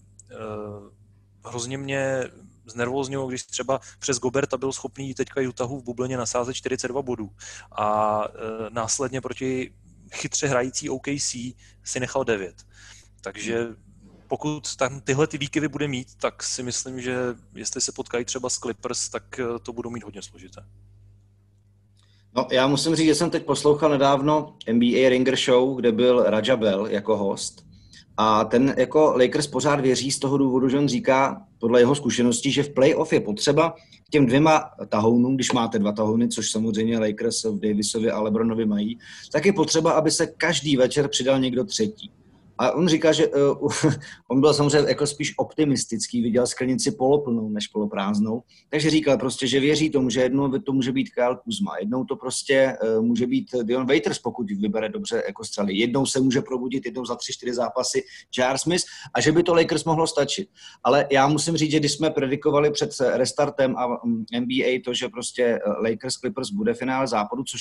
hrozně 1.45 1.79
mě 1.79 2.25
znervózňují, 2.67 3.29
když 3.29 3.43
třeba 3.43 3.81
přes 3.99 4.19
Goberta 4.19 4.57
byl 4.57 4.73
schopný 4.73 5.15
teďka 5.15 5.41
Utahu 5.49 5.81
v 5.81 5.85
bublině 5.85 6.17
nasázet 6.17 6.55
42 6.55 7.03
bodů 7.03 7.31
a 7.73 8.23
e, 8.29 8.31
následně 8.71 9.21
proti 9.21 9.73
chytře 10.13 10.47
hrající 10.47 10.91
OKC 10.91 11.37
si 11.85 12.01
nechal 12.01 12.25
9. 12.25 12.55
Takže 13.21 13.67
pokud 14.29 14.77
tam 14.77 15.01
tyhle 15.01 15.27
ty 15.27 15.39
výkyvy 15.39 15.69
bude 15.69 15.89
mít, 15.89 16.15
tak 16.15 16.43
si 16.43 16.63
myslím, 16.63 17.01
že 17.01 17.17
jestli 17.55 17.81
se 17.81 17.93
potkají 17.93 18.25
třeba 18.25 18.51
s 18.51 18.59
Clippers, 18.59 19.09
tak 19.09 19.39
e, 19.39 19.59
to 19.63 19.73
budou 19.73 19.91
mít 19.91 20.05
hodně 20.05 20.23
složité. 20.23 20.67
No, 22.35 22.47
já 22.53 22.67
musím 22.67 22.95
říct, 22.95 23.07
že 23.07 23.15
jsem 23.15 23.31
teď 23.31 23.45
poslouchal 23.45 23.91
nedávno 23.91 24.57
NBA 24.73 25.09
Ringer 25.09 25.37
Show, 25.37 25.77
kde 25.77 25.93
byl 25.93 26.23
Raja 26.23 26.57
Bell 26.57 26.87
jako 26.87 27.17
host 27.17 27.66
a 28.17 28.45
ten 28.45 28.75
jako 28.79 29.15
Lakers 29.17 29.47
pořád 29.47 29.81
věří 29.81 30.11
z 30.11 30.19
toho 30.19 30.39
důvodu, 30.39 30.69
že 30.69 30.79
on 30.79 30.89
říká, 30.89 31.43
podle 31.59 31.81
jeho 31.81 31.95
zkušeností, 31.95 32.51
že 32.51 32.63
v 32.63 32.75
playoff 32.75 33.13
je 33.13 33.21
potřeba 33.21 33.75
těm 34.11 34.27
dvěma 34.27 34.71
tahounům, 34.89 35.35
když 35.35 35.53
máte 35.53 35.79
dva 35.79 35.93
tahouny, 35.93 36.29
což 36.29 36.51
samozřejmě 36.51 36.99
Lakers 36.99 37.45
v 37.45 37.61
Davisovi 37.61 38.11
a 38.11 38.21
Lebronovi 38.21 38.67
mají, 38.67 38.99
tak 39.33 39.47
je 39.47 39.53
potřeba, 39.53 39.93
aby 39.93 40.11
se 40.11 40.27
každý 40.27 40.77
večer 40.77 41.09
přidal 41.09 41.41
někdo 41.41 41.65
třetí. 41.65 42.11
A 42.59 42.71
on 42.71 42.89
říká, 42.89 43.13
že 43.13 43.29
uh, 43.29 43.69
on 44.31 44.41
byl 44.41 44.55
samozřejmě 44.55 44.89
jako 44.89 45.07
spíš 45.07 45.35
optimistický, 45.37 46.23
viděl 46.23 46.47
sklenici 46.47 46.93
poloplnou 46.93 47.49
než 47.49 47.69
poloprázdnou, 47.69 48.43
takže 48.71 48.91
říkal 48.91 49.19
prostě, 49.19 49.47
že 49.47 49.61
věří 49.61 49.91
tomu, 49.91 50.11
že 50.11 50.21
jednou 50.21 50.59
to 50.59 50.73
může 50.73 50.93
být 50.93 51.11
Kyle 51.11 51.39
Kuzma, 51.45 51.77
jednou 51.79 52.05
to 52.05 52.17
prostě 52.17 52.77
uh, 52.83 53.05
může 53.05 53.27
být 53.27 53.47
Dion 53.63 53.87
Waiters, 53.87 54.19
pokud 54.19 54.51
vybere 54.51 54.89
dobře 54.89 55.23
jako 55.27 55.45
střely, 55.45 55.77
jednou 55.77 56.07
se 56.07 56.21
může 56.21 56.41
probudit, 56.41 56.87
jednou 56.87 57.05
za 57.05 57.17
tři, 57.17 57.33
čtyři 57.33 57.55
zápasy 57.55 58.03
Jar 58.39 58.59
Smith 58.59 58.85
a 59.15 59.21
že 59.21 59.33
by 59.33 59.43
to 59.43 59.55
Lakers 59.55 59.85
mohlo 59.85 60.07
stačit. 60.07 60.49
Ale 60.85 61.07
já 61.13 61.29
musím 61.29 61.57
říct, 61.57 61.71
že 61.71 61.79
když 61.79 61.93
jsme 61.93 62.11
predikovali 62.11 62.71
před 62.71 62.91
restartem 63.15 63.77
a 63.77 63.87
NBA 64.41 64.67
mm, 64.75 64.83
to, 64.85 64.95
že 64.95 65.09
prostě 65.09 65.45
eh, 65.45 65.91
Lakers 65.91 66.15
Clippers 66.15 66.51
bude 66.51 66.75
finále 66.75 67.07
západu, 67.07 67.43
což 67.43 67.61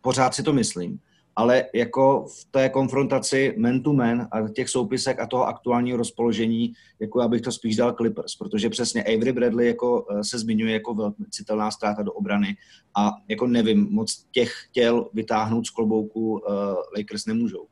pořád 0.00 0.34
si 0.34 0.42
to 0.42 0.52
myslím, 0.52 0.98
ale 1.40 1.64
jako 1.74 2.26
v 2.26 2.44
té 2.50 2.68
konfrontaci 2.68 3.54
man 3.58 3.82
to 3.82 3.92
man 3.92 4.28
a 4.32 4.48
těch 4.48 4.68
soupisek 4.68 5.20
a 5.20 5.26
toho 5.26 5.46
aktuálního 5.46 5.98
rozpoložení, 5.98 6.72
jako 7.00 7.20
já 7.20 7.28
bych 7.28 7.40
to 7.40 7.52
spíš 7.52 7.76
dal 7.76 7.92
Clippers, 7.92 8.36
protože 8.36 8.70
přesně 8.70 9.04
Avery 9.04 9.32
Bradley 9.32 9.66
jako 9.66 10.06
eh, 10.10 10.24
se 10.24 10.38
zmiňuje 10.38 10.72
jako 10.72 10.94
velmi 10.94 11.14
citelná 11.30 11.70
ztráta 11.70 12.02
do 12.02 12.12
obrany 12.12 12.56
a 12.96 13.10
jako 13.28 13.46
nevím, 13.46 13.88
moc 13.90 14.26
těch 14.30 14.52
těl 14.72 15.10
vytáhnout 15.12 15.66
z 15.66 15.70
klobouku 15.70 16.32
uh, 16.32 16.40
Lakers 16.96 17.26
nemůžou. 17.26 17.66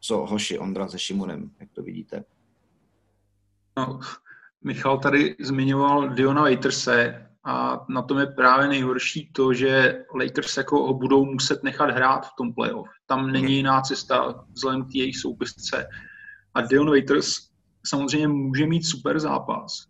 Co 0.00 0.16
hoši 0.16 0.58
Ondra 0.58 0.88
se 0.88 0.98
Šimonem, 0.98 1.50
jak 1.60 1.68
to 1.72 1.82
vidíte? 1.82 2.24
No, 3.78 4.00
Michal 4.64 4.98
tady 4.98 5.36
zmiňoval 5.40 6.08
Diona 6.08 6.42
Waiterse 6.42 7.26
a 7.44 7.84
na 7.88 8.02
tom 8.02 8.18
je 8.18 8.26
právě 8.26 8.68
nejhorší 8.68 9.30
to, 9.32 9.54
že 9.54 10.04
Lakers 10.14 10.56
jako 10.56 10.78
ho 10.86 10.94
budou 10.94 11.24
muset 11.24 11.62
nechat 11.62 11.90
hrát 11.90 12.26
v 12.26 12.34
tom 12.38 12.54
playoff. 12.54 12.88
Tam 13.06 13.32
není 13.32 13.56
jiná 13.56 13.80
cesta 13.80 14.44
vzhledem 14.52 14.84
k 14.84 14.94
jejich 14.94 15.16
soupisce. 15.16 15.86
A 16.54 16.60
Dion 16.60 16.90
Waiters 16.90 17.48
samozřejmě 17.86 18.28
může 18.28 18.66
mít 18.66 18.82
super 18.82 19.18
zápas. 19.18 19.86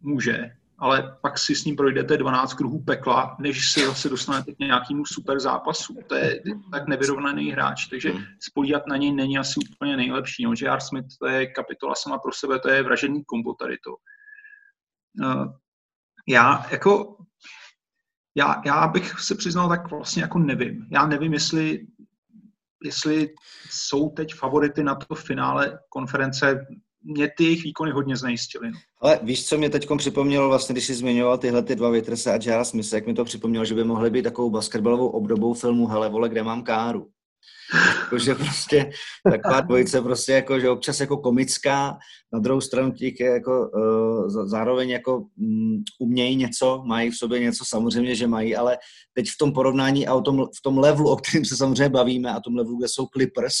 Může, 0.00 0.50
ale 0.78 1.16
pak 1.22 1.38
si 1.38 1.54
s 1.54 1.64
ním 1.64 1.76
projdete 1.76 2.16
12 2.16 2.54
kruhů 2.54 2.82
pekla, 2.84 3.36
než 3.40 3.72
se 3.72 3.86
zase 3.86 4.08
dostanete 4.08 4.52
k 4.52 4.58
nějakému 4.58 5.04
super 5.04 5.40
zápasu. 5.40 5.96
To 6.06 6.14
je 6.14 6.40
tak 6.70 6.88
nevyrovnaný 6.88 7.50
hráč, 7.50 7.86
takže 7.86 8.12
mhm. 8.12 8.24
spolíhat 8.40 8.86
na 8.86 8.96
něj 8.96 9.12
není 9.12 9.38
asi 9.38 9.60
úplně 9.72 9.96
nejlepší. 9.96 10.44
No, 10.44 10.52
J.R. 10.60 10.80
Smith 10.80 11.06
to 11.20 11.26
je 11.26 11.46
kapitola 11.46 11.94
sama 11.94 12.18
pro 12.18 12.32
sebe, 12.32 12.58
to 12.58 12.68
je 12.68 12.82
vražený 12.82 13.24
kombo 13.24 13.54
tady 13.54 13.76
to. 13.84 13.96
Já 16.28 16.66
jako, 16.70 17.16
já, 18.34 18.62
já 18.66 18.88
bych 18.88 19.20
se 19.20 19.34
přiznal, 19.34 19.68
tak 19.68 19.90
vlastně 19.90 20.22
jako 20.22 20.38
nevím. 20.38 20.86
Já 20.90 21.06
nevím, 21.06 21.32
jestli, 21.32 21.86
jestli 22.84 23.28
jsou 23.70 24.08
teď 24.10 24.34
favority 24.34 24.82
na 24.82 24.94
to 24.94 25.14
finále 25.14 25.78
konference. 25.88 26.66
Mě 27.02 27.28
ty 27.36 27.44
jejich 27.44 27.64
výkony 27.64 27.90
hodně 27.90 28.16
znejistily. 28.16 28.70
No. 28.70 28.78
Ale 29.00 29.20
víš, 29.22 29.46
co 29.46 29.58
mě 29.58 29.70
teď 29.70 29.88
připomnělo, 29.98 30.48
vlastně, 30.48 30.72
když 30.72 30.86
jsi 30.86 30.94
zmiňoval 30.94 31.38
tyhle 31.38 31.62
ty 31.62 31.76
dva 31.76 31.90
Větrse 31.90 32.32
a 32.32 32.38
Jara 32.42 32.64
Smith, 32.64 32.92
jak 32.92 33.06
mi 33.06 33.14
to 33.14 33.24
připomnělo, 33.24 33.64
že 33.64 33.74
by 33.74 33.84
mohly 33.84 34.10
být 34.10 34.22
takovou 34.22 34.50
basketbalovou 34.50 35.08
obdobou 35.08 35.54
filmu 35.54 35.86
Hele, 35.86 36.08
vole, 36.08 36.28
kde 36.28 36.42
mám 36.42 36.62
káru. 36.62 37.10
Jakože 38.02 38.34
prostě 38.34 38.90
taková 39.32 39.60
dvojice 39.60 40.02
prostě 40.02 40.32
jako, 40.32 40.60
že 40.60 40.70
občas 40.70 41.00
jako 41.00 41.16
komická, 41.16 41.98
na 42.32 42.38
druhou 42.38 42.60
stranu 42.60 42.92
těch 42.92 43.20
jako 43.20 43.68
uh, 43.68 44.46
zároveň 44.46 44.90
jako 44.90 45.18
um, 45.18 45.84
umějí 46.00 46.36
něco, 46.36 46.82
mají 46.86 47.10
v 47.10 47.16
sobě 47.16 47.40
něco, 47.40 47.64
samozřejmě, 47.64 48.14
že 48.14 48.26
mají, 48.26 48.56
ale 48.56 48.78
teď 49.14 49.26
v 49.28 49.38
tom 49.38 49.52
porovnání 49.52 50.06
a 50.06 50.14
o 50.14 50.20
tom, 50.20 50.44
v 50.58 50.62
tom 50.62 50.78
levelu, 50.78 51.10
o 51.10 51.16
kterém 51.16 51.44
se 51.44 51.56
samozřejmě 51.56 51.88
bavíme 51.88 52.30
a 52.30 52.40
tom 52.40 52.56
levelu, 52.56 52.76
kde 52.78 52.88
jsou 52.88 53.06
Clippers, 53.06 53.54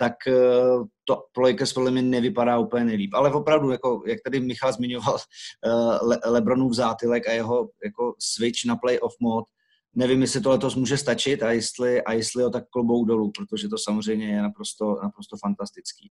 tak 0.00 0.12
uh, 0.28 0.86
to 1.04 1.22
pro 1.32 1.42
Lakers 1.42 1.72
podle 1.72 1.90
mě 1.90 2.02
nevypadá 2.02 2.58
úplně 2.58 2.84
nejlíp. 2.84 3.14
Ale 3.14 3.32
opravdu, 3.32 3.70
jako, 3.70 4.02
jak 4.06 4.18
tady 4.24 4.40
Michal 4.40 4.72
zmiňoval, 4.72 5.14
uh, 5.14 6.08
Le- 6.08 6.20
Lebronův 6.26 6.72
zátylek 6.72 7.28
a 7.28 7.32
jeho 7.32 7.68
jako 7.84 8.14
switch 8.18 8.64
na 8.66 8.76
playoff 8.76 9.14
mod, 9.20 9.44
nevím, 9.94 10.20
jestli 10.20 10.40
to 10.40 10.50
letos 10.50 10.74
může 10.74 10.96
stačit 10.96 11.42
a 11.42 11.52
jestli, 11.52 12.02
a 12.02 12.12
jestli 12.12 12.42
ho 12.42 12.50
tak 12.50 12.64
klobou 12.70 13.04
dolů, 13.04 13.32
protože 13.38 13.68
to 13.68 13.78
samozřejmě 13.78 14.26
je 14.26 14.42
naprosto, 14.42 14.98
naprosto 15.02 15.36
fantastický. 15.36 16.10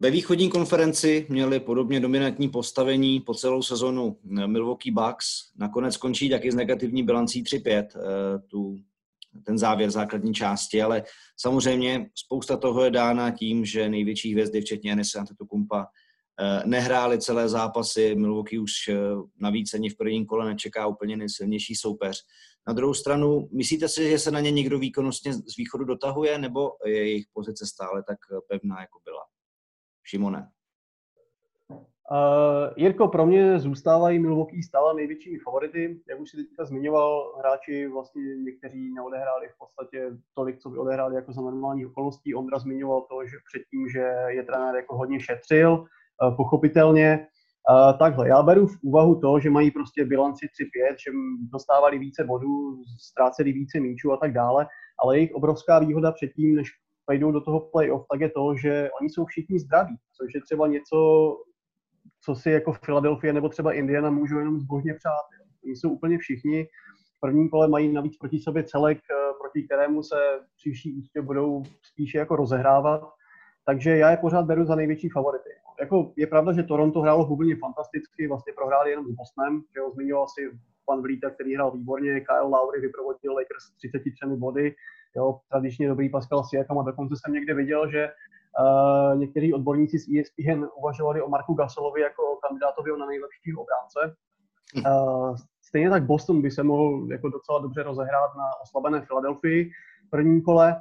Ve 0.00 0.10
východní 0.10 0.50
konferenci 0.50 1.26
měli 1.28 1.60
podobně 1.60 2.00
dominantní 2.00 2.48
postavení 2.48 3.20
po 3.20 3.34
celou 3.34 3.62
sezonu 3.62 4.16
Milwaukee 4.24 4.92
Bucks. 4.92 5.26
Nakonec 5.56 5.96
končí 5.96 6.30
taky 6.30 6.52
s 6.52 6.54
negativní 6.54 7.02
bilancí 7.02 7.42
3-5, 7.42 7.86
eh, 7.96 8.38
tu, 8.38 8.76
ten 9.44 9.58
závěr 9.58 9.90
základní 9.90 10.34
části, 10.34 10.82
ale 10.82 11.02
samozřejmě 11.36 12.10
spousta 12.14 12.56
toho 12.56 12.84
je 12.84 12.90
dána 12.90 13.30
tím, 13.30 13.64
že 13.64 13.88
největší 13.88 14.32
hvězdy, 14.32 14.60
včetně 14.60 14.92
Enisa 14.92 15.20
Antetokumpa, 15.20 15.86
nehráli 16.66 17.18
celé 17.18 17.48
zápasy, 17.48 18.14
Milwaukee 18.14 18.58
už 18.58 18.72
eh, 18.88 18.96
navíc 19.40 19.74
ani 19.74 19.90
v 19.90 19.96
prvním 19.96 20.26
kole 20.26 20.46
nečeká 20.46 20.86
úplně 20.86 21.16
nejsilnější 21.16 21.74
soupeř. 21.74 22.24
Na 22.68 22.72
druhou 22.72 22.94
stranu, 22.94 23.48
myslíte 23.52 23.88
si, 23.88 24.10
že 24.10 24.18
se 24.18 24.30
na 24.30 24.40
ně 24.40 24.50
někdo 24.50 24.78
výkonnostně 24.78 25.32
z 25.32 25.56
východu 25.56 25.84
dotahuje, 25.84 26.38
nebo 26.38 26.70
je 26.84 26.96
jejich 26.96 27.24
pozice 27.32 27.66
stále 27.66 28.02
tak 28.02 28.18
eh, 28.32 28.40
pevná, 28.48 28.80
jako 28.80 28.98
byla? 29.04 29.22
Šimone. 30.04 30.48
Uh, 32.10 32.72
Jirko, 32.76 33.08
pro 33.08 33.26
mě 33.26 33.58
zůstávají 33.58 34.18
Milwaukee 34.18 34.62
stále 34.62 34.94
největšími 34.94 35.38
favority. 35.38 36.00
Jak 36.08 36.20
už 36.20 36.30
si 36.30 36.36
teďka 36.36 36.64
zmiňoval, 36.64 37.36
hráči 37.38 37.86
vlastně 37.86 38.36
někteří 38.36 38.94
neodehráli 38.94 39.48
v 39.48 39.58
podstatě 39.58 40.10
tolik, 40.34 40.58
co 40.58 40.70
by 40.70 40.78
odehráli 40.78 41.14
jako 41.14 41.32
za 41.32 41.40
normální 41.40 41.86
okolností. 41.86 42.34
Ondra 42.34 42.58
zmiňoval 42.58 43.00
to, 43.00 43.26
že 43.26 43.36
předtím, 43.50 43.88
že 43.88 43.98
je 44.28 44.42
trenér 44.42 44.74
jako 44.74 44.96
hodně 44.96 45.20
šetřil, 45.20 45.86
Eh, 45.86 46.05
pochopitelně. 46.36 47.26
Eh, 47.70 47.98
takhle, 47.98 48.28
já 48.28 48.42
beru 48.42 48.66
v 48.66 48.78
úvahu 48.82 49.20
to, 49.20 49.40
že 49.40 49.50
mají 49.50 49.70
prostě 49.70 50.04
bilanci 50.04 50.46
3-5, 50.46 50.96
že 50.98 51.10
dostávali 51.52 51.98
více 51.98 52.24
bodů, 52.24 52.82
ztráceli 53.00 53.52
více 53.52 53.80
míčů 53.80 54.12
a 54.12 54.16
tak 54.16 54.32
dále, 54.32 54.66
ale 54.98 55.16
jejich 55.16 55.34
obrovská 55.34 55.78
výhoda 55.78 56.12
předtím, 56.12 56.54
než 56.54 56.68
vejdou 57.08 57.30
do 57.30 57.40
toho 57.40 57.60
playoff, 57.60 58.06
tak 58.12 58.20
je 58.20 58.30
to, 58.30 58.54
že 58.56 58.90
oni 59.00 59.10
jsou 59.10 59.24
všichni 59.24 59.58
zdraví, 59.58 59.96
což 60.16 60.34
je 60.34 60.40
třeba 60.40 60.66
něco, 60.66 60.98
co 62.24 62.34
si 62.34 62.50
jako 62.50 62.72
Philadelphia 62.72 63.32
nebo 63.32 63.48
třeba 63.48 63.72
Indiana 63.72 64.10
můžou 64.10 64.38
jenom 64.38 64.60
zbožně 64.60 64.94
přát. 64.94 65.26
Oni 65.64 65.76
jsou 65.76 65.90
úplně 65.90 66.18
všichni. 66.18 66.64
V 67.16 67.20
prvním 67.20 67.48
kole 67.48 67.68
mají 67.68 67.92
navíc 67.92 68.16
proti 68.16 68.38
sobě 68.38 68.64
celek, 68.64 68.98
eh, 68.98 69.32
proti 69.40 69.66
kterému 69.66 70.02
se 70.02 70.16
příští 70.56 70.94
ústě 70.94 71.22
budou 71.22 71.62
spíše 71.82 72.18
jako 72.18 72.36
rozehrávat. 72.36 73.00
Takže 73.64 73.96
já 73.96 74.10
je 74.10 74.16
pořád 74.16 74.42
beru 74.42 74.64
za 74.64 74.74
největší 74.74 75.08
favority 75.08 75.50
jako 75.80 76.12
je 76.16 76.26
pravda, 76.26 76.52
že 76.52 76.62
Toronto 76.62 77.00
hrálo 77.00 77.26
Bubline 77.26 77.60
fantasticky, 77.60 78.28
vlastně 78.28 78.52
prohráli 78.52 78.90
jenom 78.90 79.06
s 79.06 79.10
Bostonem, 79.10 79.62
že 79.74 79.80
ho 79.80 79.90
zmiňoval 79.90 80.26
si 80.28 80.50
pan 80.86 81.02
Vlíta, 81.02 81.30
který 81.30 81.54
hrál 81.54 81.70
výborně, 81.70 82.20
Kyle 82.20 82.42
Lowry 82.42 82.80
vyprovodil 82.80 83.34
Lakers 83.34 83.70
33 83.76 84.26
body, 84.26 84.74
jo, 85.16 85.40
tradičně 85.50 85.88
dobrý 85.88 86.08
Pascal 86.08 86.44
Siakam 86.44 86.78
a 86.78 86.82
dokonce 86.82 87.14
jsem 87.16 87.34
někde 87.34 87.54
viděl, 87.54 87.90
že 87.90 88.08
uh, 88.08 89.18
někteří 89.18 89.54
odborníci 89.54 89.98
z 89.98 90.06
ESPN 90.18 90.64
uvažovali 90.78 91.22
o 91.22 91.28
Marku 91.28 91.54
Gasolovi 91.54 92.00
jako 92.00 92.22
kandidátovi 92.48 92.90
na 92.98 93.06
nejlepšího 93.06 93.62
obránce. 93.62 94.16
Uh, 94.76 95.36
stejně 95.62 95.90
tak 95.90 96.02
Boston 96.02 96.42
by 96.42 96.50
se 96.50 96.62
mohl 96.62 97.06
jako 97.10 97.28
docela 97.28 97.58
dobře 97.58 97.82
rozehrát 97.82 98.30
na 98.36 98.44
oslabené 98.62 99.00
Philadelphii 99.00 99.70
v 100.06 100.10
prvním 100.10 100.42
kole. 100.42 100.76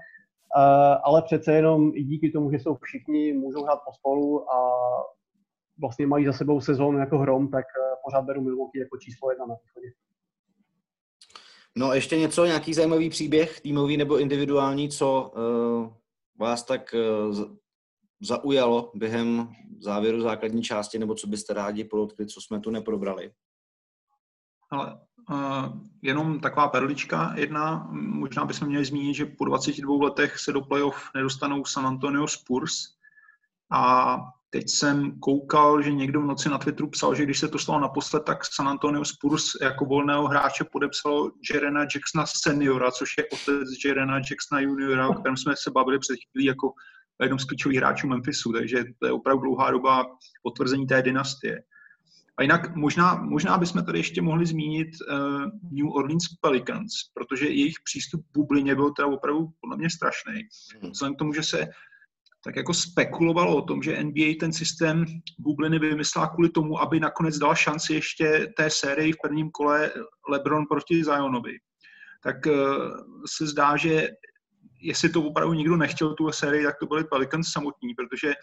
Eh, 0.58 0.98
ale 1.04 1.22
přece 1.22 1.54
jenom 1.54 1.92
i 1.96 2.04
díky 2.04 2.32
tomu, 2.32 2.52
že 2.52 2.58
jsou 2.58 2.76
všichni, 2.76 3.34
můžou 3.34 3.64
hrát 3.64 3.80
spolu 4.00 4.52
a 4.52 4.72
vlastně 5.80 6.08
mají 6.08 6.26
za 6.26 6.34
sebou 6.34 6.62
sezónu 6.62 6.98
jako 7.00 7.18
hrom, 7.18 7.52
tak 7.52 7.66
eh, 7.66 7.96
pořád 8.06 8.22
beru 8.22 8.42
Milwaukee 8.42 8.80
jako 8.80 8.98
číslo 8.98 9.32
jedna 9.32 9.46
na 9.46 9.56
východě. 9.64 9.88
No 11.78 11.90
a 11.90 11.96
ještě 11.96 12.18
něco, 12.18 12.46
nějaký 12.46 12.74
zajímavý 12.74 13.10
příběh, 13.10 13.62
týmový 13.62 13.98
nebo 13.98 14.18
individuální, 14.18 14.90
co 14.90 15.32
uh, 15.36 15.94
vás 16.40 16.64
tak 16.64 16.96
uh, 17.30 17.56
zaujalo 18.22 18.92
během 18.96 19.54
závěru 19.80 20.22
základní 20.22 20.64
části, 20.64 21.00
nebo 21.00 21.16
co 21.16 21.28
byste 21.28 21.54
rádi 21.54 21.84
podotkli, 21.84 22.28
co 22.28 22.42
jsme 22.42 22.60
tu 22.60 22.70
neprobrali? 22.70 23.32
Ale 24.72 25.00
jenom 26.02 26.40
taková 26.40 26.68
perlička 26.68 27.34
jedna, 27.36 27.88
možná 27.92 28.46
bychom 28.46 28.68
měli 28.68 28.86
zmínit, 28.86 29.14
že 29.14 29.26
po 29.26 29.46
22 29.46 30.04
letech 30.04 30.40
se 30.40 30.52
do 30.52 30.62
playoff 30.62 31.10
nedostanou 31.16 31.66
San 31.66 31.88
Antonio 31.88 32.28
Spurs. 32.28 32.74
A 33.72 34.18
teď 34.50 34.70
jsem 34.70 35.20
koukal, 35.20 35.82
že 35.82 35.92
někdo 35.92 36.22
v 36.22 36.26
noci 36.26 36.50
na 36.50 36.58
Twitteru 36.58 36.90
psal, 36.90 37.16
že 37.16 37.24
když 37.24 37.40
se 37.40 37.48
to 37.48 37.60
stalo 37.60 37.80
naposled, 37.80 38.24
tak 38.24 38.46
San 38.46 38.68
Antonio 38.68 39.06
Spurs 39.06 39.44
jako 39.62 39.86
volného 39.86 40.28
hráče 40.28 40.64
podepsalo 40.72 41.32
Jerena 41.54 41.82
Jacksona 41.82 42.26
seniora, 42.26 42.92
což 42.92 43.10
je 43.18 43.26
otec 43.26 43.70
Jerena 43.86 44.16
Jacksona 44.16 44.60
juniora, 44.62 45.10
o 45.10 45.14
kterém 45.14 45.38
jsme 45.38 45.54
se 45.58 45.72
bavili 45.72 46.00
před 46.00 46.16
chvílí 46.32 46.46
jako 46.46 46.74
jednom 47.22 47.40
z 47.40 47.46
klíčových 47.46 47.78
hráčů 47.78 48.08
Memphisu, 48.08 48.54
takže 48.54 48.84
to 49.00 49.06
je 49.06 49.12
opravdu 49.12 49.42
dlouhá 49.42 49.72
doba 49.72 50.06
potvrzení 50.44 50.88
té 50.88 51.02
dynastie. 51.02 51.64
A 52.38 52.42
jinak 52.42 52.76
možná, 52.76 53.16
možná 53.16 53.58
bychom 53.58 53.86
tady 53.86 54.00
ještě 54.00 54.22
mohli 54.22 54.46
zmínit 54.46 54.88
uh, 54.88 55.46
New 55.72 55.88
Orleans 55.88 56.24
Pelicans, 56.42 56.92
protože 57.14 57.46
jejich 57.46 57.76
přístup 57.84 58.22
k 58.22 58.38
bublině 58.38 58.76
byl 58.76 58.92
teda 58.92 59.08
opravdu 59.08 59.48
podle 59.62 59.78
mě 59.78 59.90
strašný. 59.90 60.34
Hmm. 60.82 60.92
Vzhledem 60.92 61.16
k 61.16 61.20
tomu, 61.20 61.34
že 61.34 61.44
se 61.44 61.68
tak 62.44 62.56
jako 62.56 62.74
spekulovalo 62.74 63.56
o 63.56 63.62
tom, 63.62 63.84
že 63.84 64.04
NBA 64.04 64.26
ten 64.40 64.54
systém 64.54 65.06
bubliny 65.40 65.80
vymyslela 65.80 66.28
kvůli 66.28 66.50
tomu, 66.50 66.82
aby 66.82 67.00
nakonec 67.00 67.38
dal 67.38 67.56
šanci 67.56 67.94
ještě 67.94 68.48
té 68.58 68.70
sérii 68.70 69.14
v 69.14 69.18
prvním 69.22 69.52
kole 69.52 69.92
LeBron 70.30 70.66
proti 70.70 71.04
Zionovi. 71.04 71.58
Tak 72.24 72.36
uh, 72.46 72.54
se 73.28 73.48
zdá, 73.48 73.78
že 73.78 74.10
jestli 74.82 75.10
to 75.10 75.24
opravdu 75.24 75.54
nikdo 75.54 75.78
nechtěl 75.78 76.14
tu 76.14 76.32
sérii, 76.32 76.66
tak 76.66 76.76
to 76.80 76.86
byly 76.86 77.04
Pelicans 77.04 77.48
samotní, 77.52 77.94
protože 77.94 78.34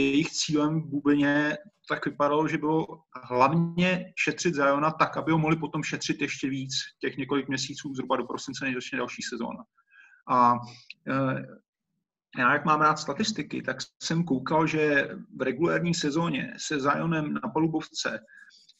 jejich 0.00 0.30
cílem 0.30 0.82
v 0.82 0.86
bublině 0.86 1.58
tak 1.88 2.06
vypadalo, 2.06 2.48
že 2.48 2.58
bylo 2.58 2.86
hlavně 3.22 4.12
šetřit 4.16 4.54
Zajona 4.54 4.90
tak, 4.90 5.16
aby 5.16 5.32
ho 5.32 5.38
mohli 5.38 5.56
potom 5.56 5.82
šetřit 5.82 6.20
ještě 6.20 6.48
víc 6.48 6.72
těch 7.00 7.16
několik 7.16 7.48
měsíců, 7.48 7.94
zhruba 7.94 8.16
do 8.16 8.24
prosince, 8.24 8.64
než 8.64 8.74
začne 8.74 8.98
další 8.98 9.22
sezóna. 9.22 9.64
A 10.28 10.54
e, 11.08 11.46
já, 12.38 12.52
jak 12.52 12.64
mám 12.64 12.80
rád 12.80 12.98
statistiky, 12.98 13.62
tak 13.62 13.76
jsem 14.02 14.24
koukal, 14.24 14.66
že 14.66 15.08
v 15.36 15.42
regulární 15.42 15.94
sezóně 15.94 16.54
se 16.56 16.80
Zionem 16.80 17.34
na 17.34 17.48
palubovce 17.48 18.20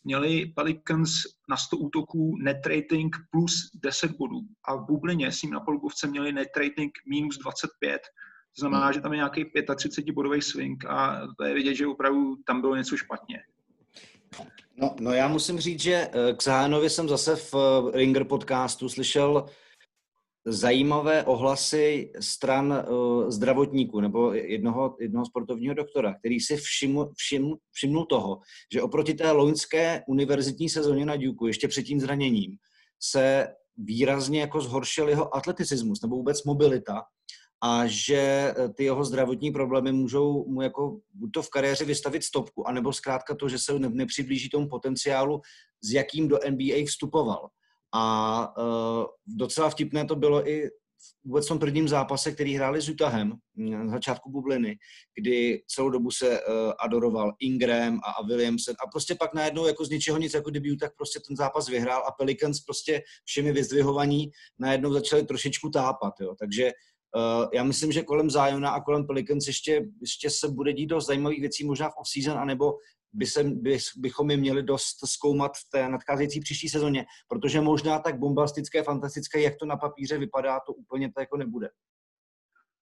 měli 0.04 0.46
Pelicans 0.46 1.10
na 1.48 1.56
100 1.56 1.76
útoků 1.76 2.36
net 2.42 2.66
rating 2.66 3.16
plus 3.30 3.70
10 3.74 4.10
bodů 4.10 4.40
a 4.64 4.74
v 4.74 4.86
bublině 4.86 5.32
s 5.32 5.42
ním 5.42 5.52
na 5.52 5.60
palubovce 5.60 6.06
měli 6.06 6.32
net 6.32 6.56
rating 6.56 6.92
minus 7.08 7.38
25, 7.38 8.02
to 8.56 8.60
znamená, 8.60 8.92
že 8.92 9.00
tam 9.00 9.12
je 9.12 9.16
nějaký 9.16 9.44
35-bodový 9.44 10.42
swing 10.42 10.84
a 10.84 11.20
to 11.38 11.44
je 11.44 11.54
vidět, 11.54 11.74
že 11.74 11.86
opravdu 11.86 12.36
tam 12.46 12.60
bylo 12.60 12.76
něco 12.76 12.96
špatně. 12.96 13.38
No, 14.76 14.94
no 15.00 15.12
já 15.12 15.28
musím 15.28 15.58
říct, 15.58 15.80
že 15.80 16.10
eh, 16.12 16.34
k 16.34 16.42
Zájanovi 16.42 16.90
jsem 16.90 17.08
zase 17.08 17.36
v 17.36 17.54
eh, 17.54 17.98
Ringer 17.98 18.24
podcastu 18.24 18.88
slyšel 18.88 19.46
zajímavé 20.48 21.24
ohlasy 21.24 22.12
stran 22.20 22.84
uh, 22.88 23.30
zdravotníků 23.30 24.00
nebo 24.00 24.32
jednoho, 24.32 24.96
jednoho 25.00 25.26
sportovního 25.26 25.74
doktora, 25.74 26.14
který 26.14 26.40
si 26.40 26.56
všiml, 26.56 27.12
všiml, 27.16 27.56
všimnul 27.72 28.06
toho, 28.06 28.40
že 28.72 28.82
oproti 28.82 29.14
té 29.14 29.30
loňské 29.30 30.02
univerzitní 30.08 30.68
sezóně 30.68 31.06
na 31.06 31.16
Duke 31.16 31.48
ještě 31.48 31.68
před 31.68 31.82
tím 31.82 32.00
zraněním 32.00 32.56
se 33.00 33.48
výrazně 33.76 34.40
jako 34.40 34.60
zhoršil 34.60 35.08
jeho 35.08 35.36
atleticismus 35.36 36.02
nebo 36.02 36.16
vůbec 36.16 36.44
mobilita 36.44 37.02
a 37.62 37.86
že 37.86 38.54
eh, 38.56 38.68
ty 38.68 38.84
jeho 38.84 39.04
zdravotní 39.04 39.50
problémy 39.50 39.92
můžou 39.92 40.44
mu 40.48 40.62
jako 40.62 41.00
buď 41.14 41.30
to 41.32 41.42
v 41.42 41.50
kariéře 41.50 41.84
vystavit 41.84 42.24
stopku, 42.24 42.68
anebo 42.68 42.92
zkrátka 42.92 43.34
to, 43.34 43.48
že 43.48 43.58
se 43.58 43.78
nepřiblíží 43.78 44.48
tomu 44.48 44.68
potenciálu, 44.68 45.40
s 45.82 45.92
jakým 45.92 46.28
do 46.28 46.38
NBA 46.50 46.84
vstupoval. 46.86 47.48
A 47.94 48.58
uh, 48.58 49.04
docela 49.26 49.70
vtipné 49.70 50.04
to 50.04 50.16
bylo 50.16 50.48
i 50.48 50.70
vůbec 51.24 51.46
v 51.46 51.48
tom 51.48 51.58
prvním 51.58 51.88
zápase, 51.88 52.32
který 52.32 52.54
hráli 52.54 52.80
s 52.80 52.88
Utahem 52.88 53.32
na 53.56 53.90
začátku 53.90 54.30
bubliny, 54.30 54.76
kdy 55.20 55.62
celou 55.66 55.90
dobu 55.90 56.10
se 56.10 56.40
uh, 56.40 56.72
adoroval 56.80 57.32
Ingram 57.40 58.00
a, 58.04 58.10
a 58.10 58.26
Williamson 58.26 58.74
a 58.86 58.90
prostě 58.90 59.14
pak 59.14 59.34
najednou 59.34 59.66
jako 59.66 59.84
z 59.84 59.90
ničeho 59.90 60.18
nic, 60.18 60.34
jako 60.34 60.50
kdyby 60.50 60.76
tak 60.76 60.96
prostě 60.96 61.20
ten 61.28 61.36
zápas 61.36 61.68
vyhrál 61.68 62.02
a 62.06 62.12
Pelicans 62.12 62.60
prostě 62.60 63.02
všemi 63.24 63.52
vyzdvihovaní 63.52 64.30
najednou 64.58 64.92
začali 64.92 65.26
trošičku 65.26 65.70
tápat, 65.70 66.12
jo. 66.20 66.34
Takže 66.38 66.72
já 67.52 67.62
myslím, 67.64 67.92
že 67.92 68.02
kolem 68.02 68.30
Zajona 68.30 68.70
a 68.70 68.80
kolem 68.80 69.06
Pelicans 69.06 69.46
ještě, 69.46 69.88
ještě 70.00 70.30
se 70.30 70.48
bude 70.48 70.72
dít 70.72 70.86
dost 70.86 71.06
zajímavých 71.06 71.40
věcí, 71.40 71.64
možná 71.64 71.88
v 71.88 71.96
off-season, 71.96 72.38
anebo 72.38 72.74
by 73.12 73.26
se, 73.26 73.44
by, 73.44 73.78
bychom 73.96 74.30
je 74.30 74.36
měli 74.36 74.62
dost 74.62 74.96
zkoumat 75.06 75.52
v 75.56 75.70
té 75.70 75.88
nadcházející 75.88 76.40
příští 76.40 76.68
sezóně, 76.68 77.06
protože 77.28 77.60
možná 77.60 77.98
tak 77.98 78.18
bombastické, 78.18 78.82
fantastické, 78.82 79.40
jak 79.40 79.56
to 79.56 79.66
na 79.66 79.76
papíře 79.76 80.18
vypadá, 80.18 80.60
to 80.66 80.72
úplně 80.72 81.12
to 81.12 81.20
jako 81.20 81.36
nebude. 81.36 81.68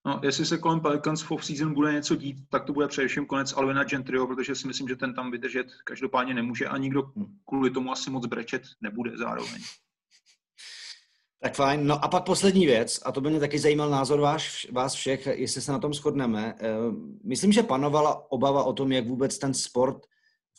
No, 0.07 0.19
jestli 0.23 0.45
se 0.45 0.57
kolem 0.57 0.79
Pelicans 0.79 1.21
v 1.21 1.31
off-season 1.31 1.73
bude 1.73 1.93
něco 1.93 2.15
dít, 2.15 2.37
tak 2.49 2.65
to 2.65 2.73
bude 2.73 2.87
především 2.87 3.25
konec 3.25 3.53
Alvina 3.53 3.83
Gentryho, 3.83 4.27
protože 4.27 4.55
si 4.55 4.67
myslím, 4.67 4.87
že 4.87 4.95
ten 4.95 5.13
tam 5.13 5.31
vydržet 5.31 5.67
každopádně 5.85 6.33
nemůže 6.33 6.65
a 6.65 6.77
nikdo 6.77 7.01
hmm. 7.01 7.25
kvůli 7.49 7.71
tomu 7.71 7.91
asi 7.91 8.09
moc 8.09 8.25
brečet 8.25 8.61
nebude 8.81 9.17
zároveň. 9.17 9.61
Tak 11.43 11.55
fajn. 11.55 11.87
No 11.87 12.05
a 12.05 12.07
pak 12.07 12.25
poslední 12.25 12.65
věc, 12.65 12.99
a 13.05 13.11
to 13.11 13.21
by 13.21 13.29
mě 13.29 13.39
taky 13.39 13.59
zajímal 13.59 13.89
názor 13.89 14.19
váš, 14.19 14.67
vás 14.71 14.93
všech, 14.93 15.27
jestli 15.31 15.61
se 15.61 15.71
na 15.71 15.79
tom 15.79 15.93
shodneme. 15.93 16.55
Eh, 16.59 16.67
myslím, 17.23 17.51
že 17.51 17.63
panovala 17.63 18.31
obava 18.31 18.63
o 18.63 18.73
tom, 18.73 18.91
jak 18.91 19.07
vůbec 19.07 19.37
ten 19.37 19.53
sport 19.53 19.97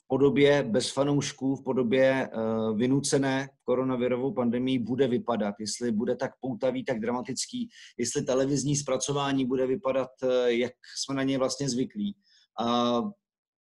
podobě 0.09 0.63
bez 0.63 0.93
fanoušků, 0.93 1.57
v 1.57 1.65
podobě 1.65 2.29
uh, 2.35 2.79
vynucené 2.79 3.49
koronavirovou 3.65 4.33
pandemii 4.33 4.79
bude 4.79 5.09
vypadat, 5.09 5.55
jestli 5.61 5.93
bude 5.93 6.17
tak 6.17 6.31
poutavý, 6.41 6.85
tak 6.85 7.01
dramatický, 7.01 7.69
jestli 7.99 8.23
televizní 8.23 8.77
zpracování 8.77 9.47
bude 9.47 9.67
vypadat, 9.67 10.09
uh, 10.23 10.31
jak 10.47 10.73
jsme 10.99 11.15
na 11.15 11.23
ně 11.23 11.39
vlastně 11.39 11.69
zvyklí. 11.69 12.17
A 12.61 13.01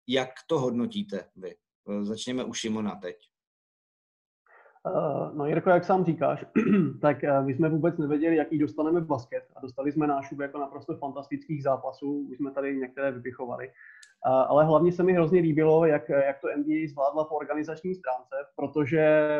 jak 0.08 0.30
to 0.48 0.60
hodnotíte 0.60 1.30
vy? 1.36 1.56
Začněme 2.02 2.44
u 2.44 2.54
Šimona 2.54 2.96
teď. 3.02 3.16
Uh, 4.86 5.36
no 5.38 5.46
Jirko, 5.46 5.70
jak 5.70 5.86
sám 5.86 6.06
říkáš, 6.06 6.46
tak 7.02 7.18
uh, 7.24 7.46
my 7.46 7.54
jsme 7.54 7.70
vůbec 7.70 7.98
nevěděli, 7.98 8.36
jaký 8.36 8.60
dostaneme 8.60 9.02
basket 9.02 9.44
a 9.56 9.62
dostali 9.62 9.92
jsme 9.92 10.08
nášup 10.08 10.40
jako 10.40 10.60
naprosto 10.60 10.98
fantastických 10.98 11.64
zápasů, 11.64 12.28
už 12.32 12.38
jsme 12.38 12.52
tady 12.52 12.78
některé 12.78 13.12
vypichovali. 13.12 13.72
Ale 14.26 14.66
hlavně 14.66 14.92
se 14.92 15.04
mi 15.04 15.14
hrozně 15.14 15.42
líbilo, 15.42 15.86
jak, 15.86 16.10
jak 16.10 16.42
to 16.42 16.48
NBA 16.58 16.90
zvládla 16.90 17.24
po 17.24 17.36
organizační 17.36 17.96
stránce, 17.96 18.36
protože 18.56 19.40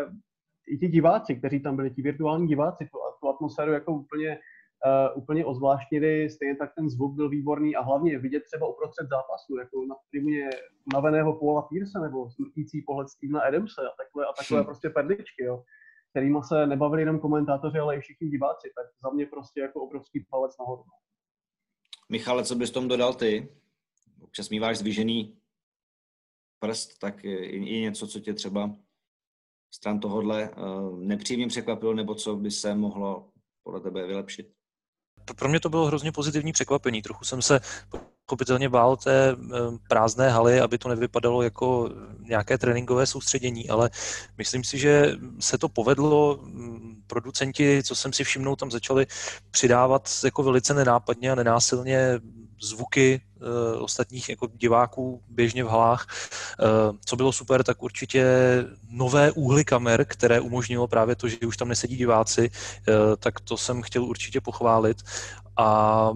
i 0.68 0.78
ti 0.78 0.88
diváci, 0.88 1.36
kteří 1.36 1.60
tam 1.60 1.76
byli, 1.76 1.92
ti 1.92 2.02
virtuální 2.02 2.48
diváci, 2.48 2.86
tu, 2.92 2.98
tu 3.22 3.30
atmosféru 3.30 3.72
jako 3.72 3.92
úplně, 3.92 4.40
uh, 4.86 5.18
úplně 5.24 5.46
ozvláštnili, 5.46 6.30
stejně 6.30 6.56
tak 6.56 6.72
ten 6.76 6.90
zvuk 6.90 7.16
byl 7.16 7.30
výborný 7.30 7.76
a 7.76 7.82
hlavně 7.82 8.20
vidět 8.20 8.44
třeba 8.44 8.68
uprostřed 8.68 9.08
zápasu, 9.10 9.58
jako 9.58 9.86
na 9.86 9.96
tribuně 10.12 10.50
unaveného 10.94 11.40
Paula 11.40 11.62
Pierce 11.62 12.00
nebo 12.00 12.30
smrtící 12.30 12.82
pohled 12.82 13.10
Stevena 13.10 13.42
Adamse 13.42 13.82
a 13.82 13.94
takové, 14.04 14.26
a 14.26 14.34
takové 14.38 14.60
hmm. 14.60 14.66
prostě 14.66 14.90
perličky, 14.90 15.44
jo, 15.44 15.64
kterýma 16.10 16.42
se 16.42 16.68
nebavili 16.68 17.02
jenom 17.02 17.20
komentátoři, 17.20 17.80
ale 17.80 17.98
i 17.98 18.00
všichni 18.00 18.30
diváci, 18.30 18.72
tak 18.76 18.86
za 19.04 19.10
mě 19.10 19.26
prostě 19.26 19.60
jako 19.60 19.82
obrovský 19.82 20.26
palec 20.30 20.58
nahoru. 20.60 20.84
Michale, 22.10 22.44
co 22.44 22.56
bys 22.56 22.72
tomu 22.72 22.88
dodal 22.88 23.14
ty? 23.14 23.50
občas 24.34 24.50
míváš 24.50 24.78
zvyžený 24.78 25.38
prst, 26.60 27.00
tak 27.00 27.24
i 27.24 27.60
něco, 27.60 28.08
co 28.08 28.20
tě 28.20 28.34
třeba 28.34 28.76
stran 29.74 30.00
tohohle 30.00 30.50
uh, 30.50 31.00
nepříjemně 31.00 31.48
překvapilo, 31.48 31.94
nebo 31.94 32.16
co 32.16 32.36
by 32.36 32.52
se 32.52 32.76
mohlo 32.76 33.32
podle 33.64 33.82
tebe 33.82 34.08
vylepšit? 34.08 34.54
Pro 35.36 35.50
mě 35.50 35.60
to 35.60 35.70
bylo 35.70 35.86
hrozně 35.86 36.12
pozitivní 36.12 36.52
překvapení. 36.52 37.02
Trochu 37.02 37.26
jsem 37.26 37.42
se 37.42 37.60
pochopitelně 38.26 38.70
bál 38.70 38.98
té 38.98 39.32
eh, 39.32 39.36
prázdné 39.90 40.30
haly, 40.30 40.60
aby 40.60 40.78
to 40.78 40.90
nevypadalo 40.90 41.42
jako 41.42 41.90
nějaké 42.20 42.58
tréninkové 42.58 43.06
soustředění, 43.06 43.70
ale 43.70 43.90
myslím 44.38 44.64
si, 44.64 44.78
že 44.78 45.16
se 45.40 45.58
to 45.58 45.70
povedlo. 45.70 46.40
Producenti, 47.08 47.84
co 47.84 47.96
jsem 47.96 48.14
si 48.14 48.24
všimnul, 48.24 48.56
tam 48.56 48.72
začali 48.72 49.06
přidávat 49.52 50.10
jako 50.24 50.44
velice 50.44 50.74
nenápadně 50.74 51.32
a 51.32 51.36
nenásilně 51.36 52.20
zvuky 52.64 53.22
uh, 53.36 53.84
ostatních 53.84 54.30
jako 54.30 54.48
diváků 54.54 55.22
běžně 55.30 55.64
v 55.64 55.68
halách. 55.68 56.08
Uh, 56.60 56.98
co 57.06 57.16
bylo 57.16 57.32
super, 57.32 57.64
tak 57.64 57.84
určitě 57.84 58.26
nové 58.90 59.32
úhly 59.32 59.66
kamer, 59.66 60.06
které 60.06 60.40
umožnilo 60.40 60.88
právě 60.88 61.16
to, 61.16 61.28
že 61.28 61.38
už 61.48 61.58
tam 61.58 61.68
nesedí 61.68 61.98
diváci, 61.98 62.50
uh, 62.50 62.96
tak 63.20 63.40
to 63.40 63.58
jsem 63.58 63.82
chtěl 63.82 64.04
určitě 64.04 64.42
pochválit. 64.42 64.98
A 65.58 66.10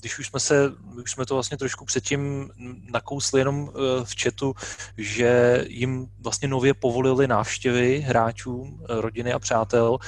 když 0.00 0.18
už 0.18 0.26
jsme 0.26 0.40
se, 0.40 0.72
už 1.02 1.10
jsme 1.10 1.26
to 1.26 1.34
vlastně 1.34 1.56
trošku 1.56 1.84
předtím 1.84 2.50
nakousli 2.90 3.40
jenom 3.40 3.70
v 4.04 4.22
chatu, 4.22 4.54
že 4.96 5.64
jim 5.68 6.06
vlastně 6.18 6.48
nově 6.48 6.74
povolili 6.74 7.28
návštěvy 7.28 8.00
hráčům, 8.00 8.84
rodiny 8.88 9.32
a 9.32 9.38
přátel, 9.38 9.98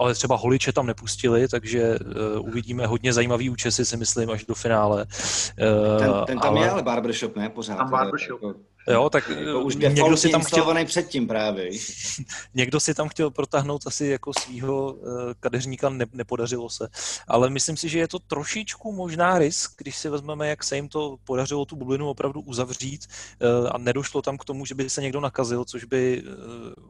ale 0.00 0.14
třeba 0.14 0.36
holiče 0.36 0.72
tam 0.72 0.86
nepustili, 0.86 1.48
takže 1.48 1.98
uh, 1.98 2.48
uvidíme 2.48 2.86
hodně 2.86 3.12
zajímavý 3.12 3.50
účesy, 3.50 3.84
si 3.84 3.96
myslím, 3.96 4.30
až 4.30 4.44
do 4.44 4.54
finále. 4.54 5.06
Uh, 5.06 5.98
ten, 5.98 6.12
ten 6.26 6.38
tam 6.38 6.56
ale... 6.56 6.66
je 6.66 6.70
ale 6.70 6.82
barbershop, 6.82 7.36
ne? 7.36 7.48
Pořád. 7.48 7.76
Tam 7.76 7.90
barbershop. 7.90 8.42
Jako... 8.42 8.60
Jo, 8.92 9.10
tak 9.10 9.30
to 9.44 9.60
už 9.60 9.76
někdo 9.76 10.16
si 10.16 10.28
tam 10.28 10.42
chtěl... 10.42 10.84
předtím 10.84 11.28
právě. 11.28 11.70
někdo 12.54 12.80
si 12.80 12.94
tam 12.94 13.08
chtěl 13.08 13.30
protáhnout 13.30 13.86
asi 13.86 14.06
jako 14.06 14.32
svého 14.38 14.92
uh, 14.92 15.08
kadeřníka, 15.40 15.88
ne, 15.88 16.06
nepodařilo 16.12 16.70
se. 16.70 16.88
Ale 17.28 17.50
myslím 17.50 17.76
si, 17.76 17.88
že 17.88 17.98
je 17.98 18.08
to 18.08 18.18
trošičku 18.18 18.92
možná 18.92 19.38
risk, 19.38 19.72
když 19.78 19.96
si 19.96 20.08
vezmeme, 20.08 20.48
jak 20.48 20.64
se 20.64 20.76
jim 20.76 20.88
to 20.88 21.16
podařilo 21.24 21.64
tu 21.64 21.76
bublinu 21.76 22.08
opravdu 22.08 22.40
uzavřít 22.40 23.06
uh, 23.06 23.68
a 23.72 23.78
nedošlo 23.78 24.22
tam 24.22 24.38
k 24.38 24.44
tomu, 24.44 24.66
že 24.66 24.74
by 24.74 24.90
se 24.90 25.02
někdo 25.02 25.20
nakazil, 25.20 25.64
což 25.64 25.84
by 25.84 26.22
uh, 26.22 26.34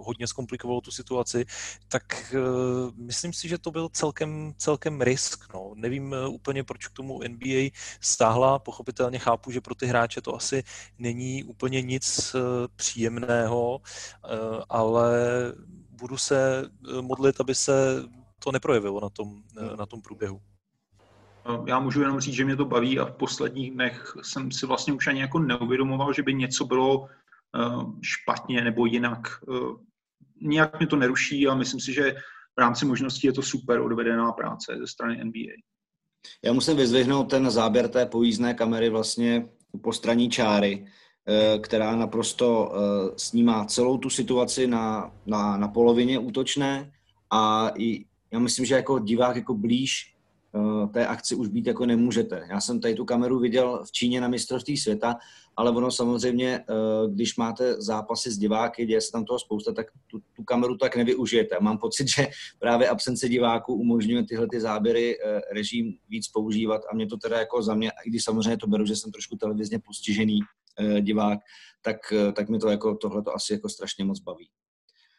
hodně 0.07 0.27
zkomplikovalo 0.27 0.81
tu 0.81 0.91
situaci, 0.91 1.45
tak 1.89 2.35
myslím 2.97 3.33
si, 3.33 3.49
že 3.49 3.59
to 3.59 3.71
byl 3.71 3.89
celkem, 3.93 4.55
celkem 4.57 5.01
risk. 5.01 5.55
No. 5.55 5.73
Nevím 5.75 6.15
úplně, 6.29 6.65
proč 6.65 6.87
k 6.89 6.93
tomu 6.93 7.21
NBA 7.29 7.71
stáhla. 8.01 8.59
Pochopitelně 8.59 9.19
chápu, 9.19 9.51
že 9.51 9.61
pro 9.61 9.75
ty 9.75 9.87
hráče 9.87 10.21
to 10.21 10.35
asi 10.35 10.65
není 10.99 11.45
úplně 11.45 11.83
nic 11.91 12.35
eh, 12.35 12.41
příjemného, 12.77 13.81
eh, 13.81 14.29
ale 14.69 15.13
budu 15.91 16.17
se 16.17 16.65
eh, 16.65 17.03
modlit, 17.03 17.41
aby 17.41 17.55
se 17.55 18.05
to 18.45 18.53
neprojevilo 18.53 19.01
na 19.01 19.09
tom, 19.09 19.43
na 19.79 19.87
tom 19.87 20.03
průběhu. 20.03 20.41
Já 21.67 21.81
můžu 21.81 22.01
jenom 22.01 22.21
říct, 22.21 22.35
že 22.35 22.45
mě 22.45 22.57
to 22.57 22.65
baví 22.65 22.99
a 22.99 23.05
v 23.05 23.13
posledních 23.13 23.71
dnech 23.71 24.17
jsem 24.23 24.53
si 24.53 24.67
vlastně 24.67 24.93
už 24.93 25.07
ani 25.07 25.21
jako 25.21 25.39
neuvědomoval, 25.39 26.13
že 26.13 26.23
by 26.23 26.35
něco 26.35 26.65
bylo 26.65 27.09
špatně 28.03 28.65
nebo 28.65 28.87
jinak. 28.87 29.29
Nijak 30.41 30.79
mě 30.79 30.87
to 30.87 30.97
neruší 30.97 31.49
a 31.49 31.55
myslím 31.55 31.81
si, 31.81 31.93
že 31.93 32.15
v 32.57 32.61
rámci 32.61 32.87
možností 32.87 33.27
je 33.27 33.33
to 33.33 33.43
super 33.43 33.81
odvedená 33.81 34.33
práce 34.33 34.77
ze 34.79 34.87
strany 34.87 35.25
NBA. 35.25 35.53
Já 36.45 36.53
musím 36.53 36.77
vyzvihnout 36.77 37.31
ten 37.31 37.51
záběr 37.51 37.89
té 37.89 38.07
pojízdné 38.07 38.55
kamery 38.55 38.89
vlastně 38.89 39.49
po 39.73 39.79
postraní 39.79 40.31
čáry, 40.31 40.87
která 41.63 41.97
naprosto 41.97 42.73
eh, 42.73 42.79
snímá 43.17 43.65
celou 43.65 43.99
tu 43.99 44.11
situaci 44.11 44.67
na, 44.67 45.13
na, 45.27 45.57
na 45.57 45.69
polovině 45.69 46.19
útočné 46.19 46.93
a 47.31 47.71
i, 47.79 48.05
já 48.33 48.39
myslím, 48.39 48.67
že 48.67 48.75
jako 48.75 48.99
divák 48.99 49.37
jako 49.37 49.55
blíž 49.55 50.15
eh, 50.55 50.87
té 50.87 51.07
akci 51.07 51.35
už 51.35 51.49
být 51.49 51.67
jako 51.67 51.87
nemůžete. 51.87 52.47
Já 52.51 52.61
jsem 52.61 52.81
tady 52.81 52.95
tu 52.95 53.05
kameru 53.05 53.39
viděl 53.39 53.83
v 53.85 53.93
Číně 53.93 54.21
na 54.21 54.29
mistrovství 54.29 54.77
světa, 54.77 55.17
ale 55.57 55.71
ono 55.71 55.91
samozřejmě, 55.91 56.65
když 57.09 57.37
máte 57.37 57.83
zápasy 57.83 58.31
s 58.31 58.39
diváky, 58.39 58.87
děje 58.87 59.01
se 59.01 59.13
tam 59.13 59.25
toho 59.25 59.39
spousta, 59.39 59.73
tak 59.73 59.87
tu, 60.07 60.19
tu 60.37 60.45
kameru 60.45 60.77
tak 60.77 60.97
nevyužijete. 60.97 61.57
Mám 61.61 61.79
pocit, 61.79 62.09
že 62.17 62.29
právě 62.59 62.89
absence 62.89 63.29
diváků 63.29 63.75
umožňuje 63.75 64.25
tyhle 64.27 64.47
ty 64.51 64.61
záběry 64.61 65.19
režim 65.53 65.95
víc 66.09 66.29
používat 66.29 66.83
a 66.93 66.95
mě 66.95 67.07
to 67.07 67.17
teda 67.17 67.39
jako 67.39 67.63
za 67.63 67.75
mě, 67.75 67.91
i 68.05 68.11
když 68.11 68.25
samozřejmě 68.25 68.57
to 68.57 68.67
beru, 68.67 68.87
že 68.87 68.97
jsem 68.97 69.13
trošku 69.13 69.37
televizně 69.37 69.79
postižený, 69.79 70.41
Eh, 70.41 70.60
divák, 71.01 71.39
tak, 71.83 72.13
eh, 72.13 72.33
tak 72.33 72.49
mi 72.49 72.59
to 72.59 72.71
jako 72.71 72.95
tohle 72.95 73.23
to 73.23 73.35
asi 73.35 73.53
jako 73.53 73.69
strašně 73.69 74.05
moc 74.05 74.21
baví. 74.21 74.49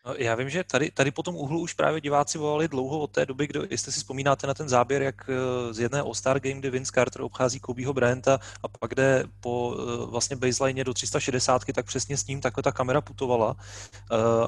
No, 0.06 0.14
já 0.18 0.36
vím, 0.36 0.50
že 0.50 0.64
tady, 0.64 0.92
tady 0.92 1.12
po 1.12 1.24
tom 1.24 1.36
úhlu 1.36 1.60
už 1.60 1.74
právě 1.74 2.02
diváci 2.02 2.38
volali 2.38 2.68
dlouho 2.68 3.00
od 3.00 3.12
té 3.12 3.26
doby, 3.26 3.48
kdo, 3.48 3.64
jestli 3.70 3.92
si 3.92 4.00
vzpomínáte 4.00 4.48
na 4.48 4.54
ten 4.54 4.70
záběr, 4.70 5.02
jak 5.02 5.30
eh, 5.30 5.74
z 5.74 5.80
jedné 5.80 6.02
All-Star 6.02 6.40
Game, 6.40 6.60
kdy 6.60 6.70
Vince 6.70 6.92
Carter 6.96 7.22
obchází 7.22 7.60
Kobeho 7.60 7.94
Bryanta 7.94 8.40
a 8.64 8.68
pak 8.68 8.96
jde 8.96 9.24
po 9.40 9.78
vlastně 10.06 10.36
baseline 10.36 10.84
do 10.84 10.94
360, 10.94 11.62
tak 11.74 11.86
přesně 11.86 12.18
s 12.18 12.28
ním 12.28 12.42
takhle 12.42 12.64
ta 12.64 12.72
kamera 12.72 13.02
putovala. 13.02 13.56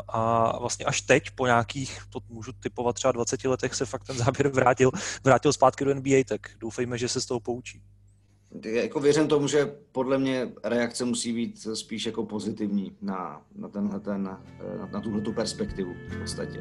A 0.07 0.53
vlastně 0.59 0.85
až 0.85 1.01
teď, 1.01 1.31
po 1.35 1.45
nějakých, 1.45 1.99
to 2.09 2.19
můžu 2.29 2.51
typovat 2.51 2.95
třeba 2.95 3.11
20 3.11 3.43
letech, 3.43 3.75
se 3.75 3.85
fakt 3.85 4.03
ten 4.07 4.17
záběr 4.17 4.47
vrátil, 4.47 4.91
vrátil 5.23 5.53
zpátky 5.53 5.85
do 5.85 5.95
NBA, 5.95 6.23
tak 6.27 6.41
doufejme, 6.59 6.97
že 6.97 7.09
se 7.09 7.21
z 7.21 7.25
toho 7.25 7.39
poučí 7.39 7.81
jako 8.61 8.99
věřím 8.99 9.27
tomu, 9.27 9.47
že 9.47 9.75
podle 9.91 10.17
mě 10.17 10.51
reakce 10.63 11.05
musí 11.05 11.33
být 11.33 11.67
spíš 11.73 12.05
jako 12.05 12.25
pozitivní 12.25 12.95
na, 13.01 13.41
na, 13.55 13.67
tenhle, 13.67 13.99
ten, 13.99 14.37
eh, 14.59 14.77
na, 14.77 14.89
na 14.93 15.01
tuhle 15.01 15.21
tu 15.21 15.33
perspektivu 15.33 15.93
v 16.07 16.19
podstatě. 16.19 16.59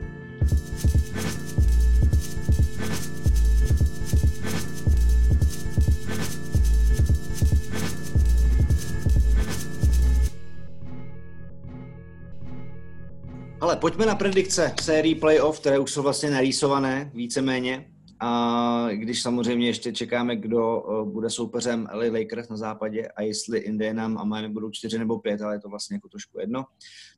Ale 13.61 13.77
pojďme 13.77 14.07
na 14.07 14.15
predikce 14.15 14.75
sérií 14.83 15.15
playoff, 15.15 15.61
které 15.61 15.79
už 15.79 15.91
jsou 15.91 16.03
vlastně 16.03 16.31
narýsované 16.31 17.11
víceméně. 17.15 17.92
A 18.25 18.89
když 18.93 19.23
samozřejmě 19.23 19.67
ještě 19.67 19.93
čekáme, 19.93 20.37
kdo 20.37 20.83
eh, 20.83 21.11
bude 21.11 21.31
soupeřem 21.31 21.89
LA 21.93 22.19
Lakers 22.19 22.49
na 22.49 22.57
západě 22.57 23.09
a 23.09 23.23
jestli 23.23 23.59
Indiana 23.59 24.05
a 24.05 24.25
Miami 24.25 24.49
budou 24.49 24.71
čtyři 24.71 24.99
nebo 24.99 25.19
pět, 25.19 25.43
ale 25.43 25.55
je 25.55 25.61
to 25.61 25.69
vlastně 25.69 25.97
jako 25.97 26.09
trošku 26.09 26.41
jedno. 26.41 26.65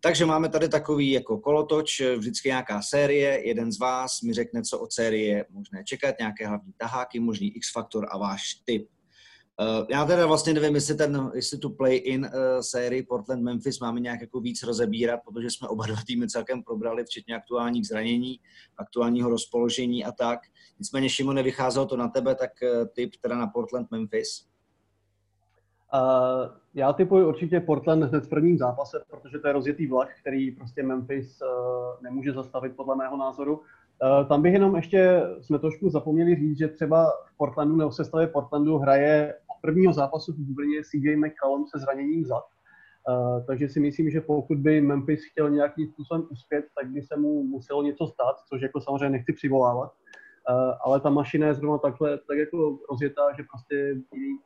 Takže 0.01 0.27
máme 0.27 0.49
tady 0.49 0.69
takový 0.69 1.11
jako 1.11 1.39
kolotoč, 1.39 2.01
vždycky 2.17 2.49
nějaká 2.49 2.83
série, 2.83 3.49
jeden 3.49 3.73
z 3.73 3.79
vás 3.79 4.23
mi 4.23 4.33
řekne, 4.33 4.63
co 4.63 4.79
od 4.79 4.93
série 4.93 5.45
možné 5.51 5.85
čekat, 5.85 6.15
nějaké 6.19 6.47
hlavní 6.47 6.73
taháky, 6.77 7.21
možný 7.21 7.57
X-faktor 7.57 8.07
a 8.11 8.19
váš 8.19 8.55
tip. 8.55 8.89
Uh, 9.61 9.87
já 9.91 10.05
teda 10.05 10.27
vlastně 10.27 10.55
nevím, 10.55 10.75
jestli, 10.75 10.95
ten, 10.95 11.31
jestli 11.35 11.59
tu 11.59 11.71
play-in 11.71 12.25
uh, 12.25 12.61
sérii 12.61 13.03
Portland-Memphis 13.03 13.79
máme 13.81 14.01
nějak 14.01 14.21
jako 14.21 14.41
víc 14.41 14.63
rozebírat, 14.63 15.21
protože 15.25 15.51
jsme 15.51 15.69
oba 15.69 15.87
dva 15.87 15.97
týmy 16.07 16.29
celkem 16.29 16.63
probrali, 16.63 17.05
včetně 17.05 17.37
aktuálních 17.37 17.87
zranění, 17.87 18.41
aktuálního 18.79 19.31
rozpoložení 19.31 20.05
a 20.05 20.13
tak. 20.13 20.41
Nicméně, 20.79 21.09
Šimone, 21.09 21.43
vycházelo 21.43 21.87
to 21.87 21.97
na 21.97 22.09
tebe, 22.09 22.35
tak 22.35 22.51
uh, 22.63 22.89
typ 22.95 23.11
teda 23.23 23.37
na 23.37 23.47
Portland-Memphis. 23.47 24.47
Uh, 25.95 26.51
já 26.75 26.93
typuji 26.93 27.27
určitě 27.27 27.61
Portland 27.61 28.03
hned 28.03 28.25
v 28.25 28.29
prvním 28.29 28.59
zápase, 28.59 29.05
protože 29.11 29.39
to 29.39 29.47
je 29.47 29.53
rozjetý 29.53 29.87
vlak, 29.87 30.09
který 30.21 30.51
prostě 30.51 30.83
Memphis 30.83 31.39
uh, 31.43 32.03
nemůže 32.03 32.33
zastavit 32.33 32.77
podle 32.77 32.97
mého 32.97 33.17
názoru. 33.17 33.57
Uh, 33.57 34.29
tam 34.29 34.43
bych 34.43 34.53
jenom 34.53 34.77
ještě, 34.77 35.23
jsme 35.41 35.59
trošku 35.59 35.91
zapomněli 35.91 36.37
říct, 36.37 36.59
že 36.59 36.69
třeba 36.69 37.11
v 37.27 37.37
Portlandu 37.37 37.77
nebo 37.77 37.91
v 37.91 37.95
sestavě 37.95 38.27
Portlandu 38.27 38.79
hraje 38.79 39.35
prvního 39.65 39.93
zápasu 39.93 40.33
v 40.33 40.47
Dublině 40.47 40.83
CJ 40.83 41.17
McCallum 41.17 41.67
se 41.67 41.79
zraněním 41.79 42.25
zad. 42.25 42.45
Uh, 43.09 43.47
takže 43.47 43.69
si 43.69 43.81
myslím, 43.81 44.11
že 44.11 44.21
pokud 44.21 44.59
by 44.59 44.81
Memphis 44.81 45.21
chtěl 45.31 45.51
nějakým 45.51 45.87
způsobem 45.87 46.27
uspět, 46.31 46.65
tak 46.77 46.87
by 46.91 47.03
se 47.03 47.17
mu 47.17 47.43
muselo 47.43 47.83
něco 47.83 48.07
stát, 48.07 48.37
což 48.49 48.63
jako 48.63 48.81
samozřejmě 48.81 49.11
nechci 49.11 49.33
přivolávat. 49.33 49.91
Uh, 49.93 50.73
ale 50.85 51.01
ta 51.01 51.11
mašina 51.11 51.47
je 51.47 51.55
zrovna 51.55 51.79
takhle, 51.79 52.19
tak 52.19 52.39
jako 52.39 52.79
rozjetá, 52.91 53.23
že 53.37 53.43
prostě 53.53 53.77
jiný, 54.13 54.39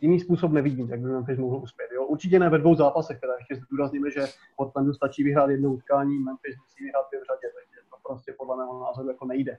jiný 0.00 0.20
způsob 0.20 0.52
nevidím, 0.52 0.90
jak 0.90 1.00
by 1.00 1.08
Memphis 1.08 1.38
mohl 1.38 1.56
uspět. 1.56 1.88
Jo? 1.94 2.04
Určitě 2.04 2.38
ne 2.38 2.50
ve 2.50 2.58
dvou 2.58 2.74
zápasech, 2.74 3.20
teda 3.20 3.34
ještě 3.38 3.56
zdůrazníme, 3.56 4.10
že 4.10 4.22
Portlandu 4.56 4.92
stačí 4.92 5.24
vyhrát 5.24 5.50
jedno 5.50 5.72
utkání, 5.72 6.18
Memphis 6.18 6.56
musí 6.62 6.84
vyhrát 6.84 7.04
dvě 7.10 7.20
v 7.20 7.26
řadě, 7.30 7.46
takže 7.56 7.78
to 7.90 7.96
prostě 8.08 8.34
podle 8.38 8.56
mého 8.56 8.80
názoru 8.80 9.08
jako 9.08 9.26
nejde 9.26 9.58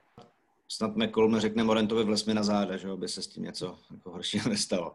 snad 0.68 0.96
McCollum 0.96 1.40
řekne 1.40 1.64
Morentovi 1.64 2.04
vlesmi 2.04 2.34
na 2.34 2.42
záda, 2.42 2.76
že 2.76 2.90
aby 2.90 3.08
se 3.08 3.22
s 3.22 3.26
tím 3.26 3.42
něco 3.42 3.78
jako 3.90 4.10
horšího 4.10 4.48
nestalo. 4.50 4.92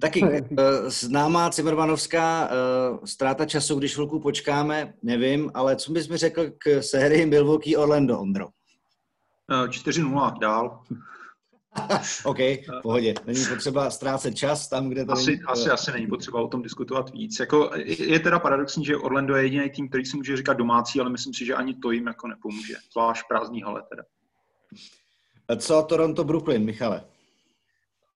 Taky 0.00 0.22
uh, 0.22 0.38
známá 0.86 1.50
Cimrmanovská 1.50 2.48
uh, 2.48 3.04
ztráta 3.04 3.46
času, 3.46 3.78
když 3.78 3.94
chvilku 3.94 4.20
počkáme, 4.20 4.94
nevím, 5.02 5.50
ale 5.54 5.76
co 5.76 5.92
bys 5.92 6.08
mi 6.08 6.16
řekl 6.16 6.50
k 6.58 6.82
sérii 6.82 7.26
Milwaukee 7.26 7.76
Orlando, 7.76 8.20
Ondro? 8.20 8.46
Uh, 9.50 9.66
4-0, 9.66 10.38
dál. 10.38 10.82
OK, 12.24 12.38
v 12.38 12.82
pohodě. 12.82 13.14
Není 13.26 13.44
potřeba 13.48 13.90
ztrácet 13.90 14.36
čas 14.36 14.68
tam, 14.68 14.88
kde 14.88 15.04
to 15.04 15.12
asi, 15.12 15.30
není... 15.30 15.42
Asi, 15.42 15.70
asi 15.70 15.92
není 15.92 16.06
potřeba 16.06 16.40
o 16.40 16.48
tom 16.48 16.62
diskutovat 16.62 17.10
víc. 17.10 17.40
Jako, 17.40 17.70
je 17.86 18.20
teda 18.20 18.38
paradoxní, 18.38 18.84
že 18.84 18.96
Orlando 18.96 19.36
je 19.36 19.42
jediný 19.42 19.70
tým, 19.70 19.88
který 19.88 20.04
si 20.04 20.16
může 20.16 20.36
říkat 20.36 20.52
domácí, 20.52 21.00
ale 21.00 21.10
myslím 21.10 21.34
si, 21.34 21.46
že 21.46 21.54
ani 21.54 21.74
to 21.74 21.90
jim 21.90 22.06
jako 22.06 22.28
nepomůže. 22.28 22.74
Zvlášť 22.92 23.24
prázdní 23.28 23.62
hale 23.62 23.82
teda. 23.88 24.02
Co 25.58 25.82
Toronto 25.82 26.24
Brooklyn, 26.24 26.64
Michale? 26.64 27.04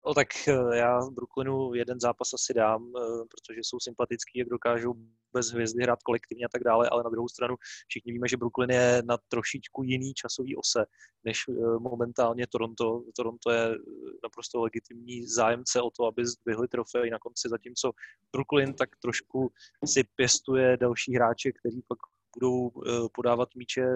No 0.09 0.15
tak 0.15 0.29
eh, 0.49 0.77
já 0.77 1.01
Brooklynu 1.11 1.75
jeden 1.75 2.01
zápas 2.01 2.35
asi 2.35 2.55
dám, 2.55 2.93
eh, 2.97 3.01
protože 3.31 3.61
jsou 3.63 3.81
sympatický, 3.81 4.39
jak 4.39 4.49
dokážou 4.49 4.95
bez 5.33 5.47
hvězdy 5.51 5.83
hrát 5.83 6.03
kolektivně 6.03 6.47
a 6.47 6.49
tak 6.49 6.65
dále, 6.65 6.89
ale 6.89 7.03
na 7.03 7.11
druhou 7.11 7.29
stranu 7.29 7.57
všichni 7.89 8.13
víme, 8.13 8.29
že 8.29 8.37
Brooklyn 8.37 8.71
je 8.71 9.03
na 9.07 9.19
trošičku 9.29 9.83
jiný 9.83 10.15
časový 10.15 10.57
ose 10.57 10.85
než 11.25 11.39
eh, 11.49 11.53
momentálně 11.79 12.47
Toronto. 12.47 13.03
Toronto 13.17 13.51
je 13.51 13.75
naprosto 14.23 14.61
legitimní 14.61 15.27
zájemce 15.27 15.83
o 15.83 15.91
to, 15.91 16.05
aby 16.05 16.27
zdvihli 16.27 16.69
trofej 16.69 17.11
na 17.11 17.19
konci, 17.19 17.49
zatímco 17.49 17.93
Brooklyn 18.33 18.75
tak 18.75 18.89
trošku 19.03 19.53
si 19.85 20.05
pěstuje 20.17 20.77
další 20.77 21.15
hráče, 21.15 21.53
kteří 21.53 21.83
pak 21.89 21.99
budou 22.39 22.71
eh, 22.87 22.91
podávat 23.13 23.55
míče 23.55 23.87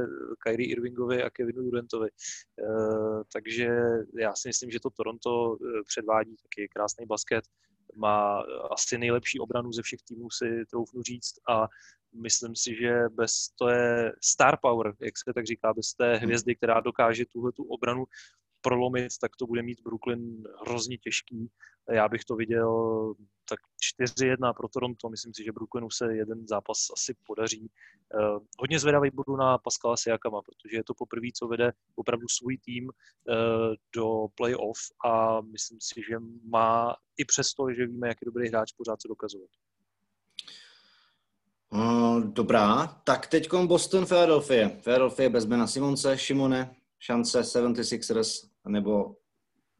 Kyrie 0.44 0.68
Irvingovi 0.68 1.22
a 1.22 1.30
Kevinu 1.30 1.62
Durantovi. 1.62 2.08
Eh, 2.08 3.24
takže 3.32 3.68
já 4.18 4.34
si 4.34 4.48
myslím, 4.48 4.70
že 4.70 4.80
to 4.80 4.90
Toronto 4.90 5.56
eh, 5.56 5.82
předvádí. 5.86 6.36
Taky 6.36 6.68
krásný 6.68 7.06
basket, 7.06 7.44
má 7.96 8.42
asi 8.70 8.98
nejlepší 8.98 9.40
obranu 9.40 9.72
ze 9.72 9.82
všech 9.82 10.02
týmů, 10.02 10.30
si 10.30 10.64
troufnu 10.70 11.02
říct, 11.02 11.34
a 11.48 11.68
myslím 12.22 12.56
si, 12.56 12.74
že 12.74 13.08
bez 13.08 13.48
to 13.58 13.68
je 13.68 14.12
star 14.22 14.58
power, 14.62 14.94
jak 15.00 15.18
se 15.18 15.32
tak 15.34 15.46
říká, 15.46 15.74
bez 15.74 15.94
té 15.94 16.16
hvězdy, 16.16 16.56
která 16.56 16.80
dokáže 16.80 17.26
tuhle 17.26 17.52
tu 17.52 17.64
obranu 17.64 18.04
prolomit, 18.62 19.18
tak 19.20 19.36
to 19.36 19.46
bude 19.46 19.62
mít 19.62 19.80
Brooklyn 19.80 20.44
hrozně 20.66 20.98
těžký. 20.98 21.50
Já 21.90 22.08
bych 22.08 22.24
to 22.24 22.36
viděl 22.36 23.14
tak 23.48 23.58
4-1 24.00 24.54
pro 24.54 24.68
Toronto. 24.68 25.08
Myslím 25.08 25.34
si, 25.34 25.44
že 25.44 25.52
Brooklynu 25.52 25.90
se 25.90 26.14
jeden 26.14 26.46
zápas 26.46 26.78
asi 26.92 27.14
podaří. 27.26 27.70
Uh, 28.14 28.38
hodně 28.58 28.78
zvedavý 28.78 29.10
budu 29.10 29.36
na 29.36 29.58
Pascala 29.58 29.96
Siakama, 29.96 30.42
protože 30.42 30.76
je 30.76 30.84
to 30.84 30.94
poprvé, 30.94 31.28
co 31.34 31.46
vede 31.46 31.72
opravdu 31.94 32.26
svůj 32.28 32.58
tým 32.58 32.84
uh, 32.84 33.34
do 33.96 34.26
playoff 34.34 34.78
a 35.04 35.40
myslím 35.40 35.78
si, 35.80 36.02
že 36.08 36.16
má 36.44 36.96
i 37.16 37.24
přesto, 37.24 37.66
že 37.76 37.86
víme, 37.86 38.08
jak 38.08 38.18
je 38.22 38.26
dobrý 38.26 38.48
hráč, 38.48 38.72
pořád 38.72 39.02
se 39.02 39.08
dokazovat. 39.08 39.48
Uh, 41.70 42.20
dobrá, 42.20 42.86
tak 42.86 43.26
teď 43.26 43.52
Boston, 43.66 44.06
Philadelphia. 44.06 44.68
Philadelphia 44.68 45.30
bez 45.30 45.44
Bena 45.44 45.66
Simonce, 45.66 46.18
Šimone, 46.18 46.76
šance 46.98 47.40
76ers, 47.40 48.51
nebo 48.68 49.16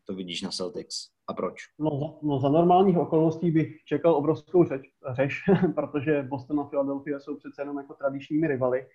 to 0.07 0.15
vidíš 0.15 0.43
na 0.43 0.51
Celtics? 0.51 1.13
A 1.29 1.35
proč? 1.35 1.63
No, 1.79 2.19
no 2.23 2.39
za 2.39 2.49
normálních 2.49 2.99
okolností 2.99 3.51
bych 3.51 3.85
čekal 3.85 4.15
obrovskou 4.15 4.65
řeč, 4.65 4.83
řeš, 5.13 5.43
protože 5.75 6.23
Boston 6.23 6.61
a 6.61 6.65
Philadelphia 6.65 7.21
jsou 7.21 7.37
přece 7.37 7.63
jenom 7.63 7.79
jako 7.79 7.95
tradičními 7.95 8.49
rivaly, 8.49 8.87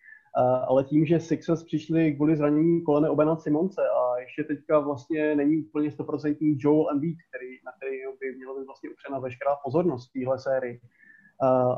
ale 0.68 0.84
tím, 0.84 1.06
že 1.06 1.20
Sixers 1.20 1.64
přišli 1.64 2.16
kvůli 2.16 2.36
zranění 2.36 2.82
kolene 2.82 3.10
Obena 3.10 3.36
Simonce 3.36 3.82
a 3.82 4.20
ještě 4.20 4.44
teďka 4.44 4.80
vlastně 4.80 5.36
není 5.36 5.58
úplně 5.58 5.90
100% 5.90 6.56
Joel 6.60 6.90
Embiid, 6.92 7.18
který, 7.30 7.48
na 7.66 7.72
který 7.72 7.98
by 8.20 8.38
mělo 8.38 8.60
být 8.60 8.66
vlastně 8.66 8.90
upřena 8.90 9.20
veškerá 9.20 9.56
pozornost 9.64 10.10
v 10.10 10.14
téhle 10.14 10.40
sérii. 10.40 10.82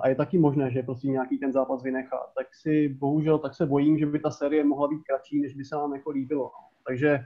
A 0.02 0.08
je 0.08 0.16
taky 0.16 0.38
možné, 0.38 0.72
že 0.72 0.84
prostě 0.84 1.08
nějaký 1.08 1.38
ten 1.38 1.52
zápas 1.52 1.84
vynechá. 1.84 2.18
Tak 2.38 2.48
si 2.56 2.90
bohužel 2.90 3.40
tak 3.40 3.56
se 3.56 3.66
bojím, 3.66 4.00
že 4.00 4.06
by 4.06 4.20
ta 4.20 4.32
série 4.32 4.64
mohla 4.64 4.88
být 4.88 5.04
kratší, 5.04 5.42
než 5.42 5.54
by 5.54 5.66
se 5.66 5.76
nám 5.76 5.94
jako 5.94 6.10
líbilo. 6.10 6.52
Takže 6.88 7.20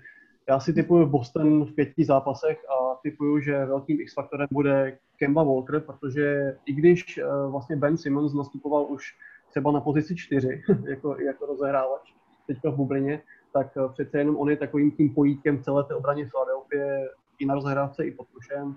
já 0.50 0.60
si 0.60 0.74
typuju 0.74 1.06
Boston 1.06 1.66
v 1.66 1.76
pěti 1.76 2.06
zápasech 2.06 2.58
a 2.70 2.96
typuju, 3.04 3.39
že 3.39 3.66
velkým 3.66 4.02
X-faktorem 4.02 4.48
bude 4.52 4.98
Kemba 5.18 5.44
Walker, 5.44 5.80
protože 5.80 6.58
i 6.66 6.74
když 6.74 7.18
uh, 7.18 7.52
vlastně 7.52 7.76
Ben 7.76 7.98
Simmons 7.98 8.34
nastupoval 8.34 8.86
už 8.89 9.04
třeba 9.50 9.72
na 9.72 9.82
pozici 9.82 10.16
čtyři 10.16 10.64
jako, 10.89 11.18
jako 11.22 11.46
rozehrávač 11.46 12.14
teďka 12.48 12.70
v 12.70 12.76
bublině, 12.76 13.22
tak 13.54 13.68
uh, 13.76 13.91
přece 13.91 14.18
jenom 14.18 14.38
on 14.38 14.50
je 14.50 14.58
takovým 14.58 14.91
tím 14.91 15.14
pojítkem 15.14 15.64
celé 15.64 15.84
té 15.84 15.96
obraně 15.96 16.30
Philadelphia 16.30 17.08
i 17.39 17.46
na 17.46 17.54
rozehrávce, 17.56 18.06
i 18.06 18.12
pod 18.12 18.28
tušem. 18.28 18.76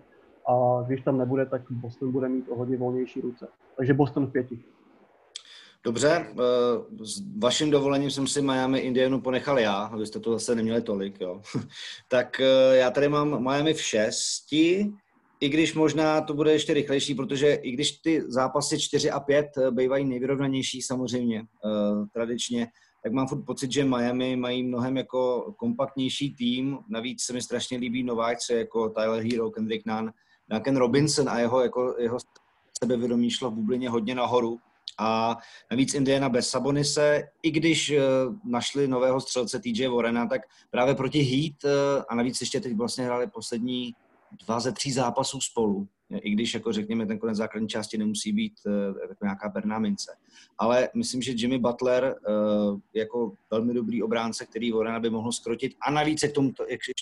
A 0.49 0.83
když 0.87 1.01
tam 1.01 1.19
nebude, 1.19 1.47
tak 1.47 1.63
Boston 1.71 2.13
bude 2.13 2.29
mít 2.29 2.49
o 2.49 2.57
hodně 2.57 2.77
volnější 2.77 3.21
ruce. 3.21 3.49
Takže 3.77 3.95
Boston 3.95 4.27
v 4.27 4.33
pěti. 4.33 4.65
Dobře, 5.87 6.09
eh, 6.09 7.05
s 7.05 7.23
vaším 7.39 7.71
dovolením 7.71 8.11
jsem 8.11 8.27
si 8.27 8.43
Miami 8.43 8.79
Indianu 8.79 9.21
ponechal 9.21 9.59
já, 9.59 9.75
abyste 9.75 10.21
to 10.21 10.33
zase 10.33 10.55
neměli 10.55 10.83
tolik, 10.83 11.21
jo. 11.21 11.43
tak 12.09 12.41
eh, 12.41 12.77
já 12.77 12.91
tady 12.91 13.09
mám 13.09 13.43
Miami 13.43 13.75
v 13.75 13.83
šesti, 13.83 14.93
i 15.41 15.49
když 15.49 15.75
možná 15.75 16.21
to 16.21 16.35
bude 16.35 16.53
ještě 16.53 16.75
rychlejší, 16.75 17.15
protože 17.15 17.55
i 17.55 17.71
když 17.71 17.93
ty 17.93 18.23
zápasy 18.29 18.81
4 18.81 19.11
a 19.11 19.21
5 19.21 19.47
eh, 19.57 19.71
bývají 19.71 20.05
nejvyrovnanější 20.05 20.83
samozřejmě 20.83 21.47
tradičně, 22.13 22.69
tak 23.03 23.13
mám 23.13 23.29
furt 23.29 23.43
pocit, 23.43 23.73
že 23.73 23.85
Miami 23.85 24.37
mají 24.37 24.63
mnohem 24.63 24.97
jako 24.97 25.55
kompaktnější 25.57 26.35
tým. 26.35 26.79
Navíc 26.89 27.23
se 27.23 27.33
mi 27.33 27.43
strašně 27.43 27.79
líbí 27.79 28.03
nováčci 28.03 28.55
jako 28.55 28.89
Tyler 28.89 29.23
Hero, 29.23 29.51
Kendrick 29.51 29.87
Nunn, 29.87 30.13
Duncan 30.49 30.77
Robinson 30.77 31.29
a 31.29 31.39
jeho, 31.39 31.61
jako, 31.61 31.97
jeho 31.99 32.19
sebevědomí 32.79 33.31
šlo 33.31 33.51
v 33.51 33.55
bublině 33.55 33.91
hodně 33.91 34.15
nahoru 34.15 34.59
a 34.99 35.37
navíc 35.71 35.95
Indiana 35.95 36.29
bez 36.29 36.49
Sabonise, 36.49 37.23
i 37.43 37.51
když 37.51 37.91
uh, 37.91 38.35
našli 38.45 38.89
nového 38.89 39.21
střelce 39.21 39.59
TJ 39.59 39.87
Warrena, 39.87 40.27
tak 40.27 40.43
právě 40.71 40.95
proti 40.95 41.19
Heat 41.23 41.65
uh, 41.65 42.03
a 42.09 42.15
navíc 42.15 42.41
ještě 42.41 42.61
teď 42.61 42.77
vlastně 42.77 43.05
hráli 43.05 43.27
poslední 43.27 43.95
dva 44.47 44.61
ze 44.61 44.73
tří 44.73 44.93
zápasů 44.93 45.41
spolu. 45.41 45.89
I 46.11 46.31
když, 46.31 46.55
jako 46.55 46.73
řekněme, 46.73 47.07
ten 47.07 47.19
konec 47.19 47.37
základní 47.37 47.69
části 47.69 47.99
nemusí 47.99 48.33
být 48.33 48.55
uh, 48.67 48.73
jako 49.09 49.25
nějaká 49.25 49.49
berná 49.49 49.79
mince. 49.79 50.17
Ale 50.59 50.89
myslím, 50.95 51.23
že 51.23 51.33
Jimmy 51.37 51.59
Butler 51.59 52.15
jako 52.95 53.33
velmi 53.51 53.75
dobrý 53.75 54.03
obránce, 54.03 54.47
který 54.47 54.73
Warrena 54.73 55.01
by 55.01 55.11
mohl 55.11 55.33
skrotit 55.33 55.73
a 55.81 55.91
navíc 55.91 56.23
je 56.23 56.29
k 56.29 56.33
tomu 56.33 56.53
to, 56.53 56.67
ještě 56.69 56.93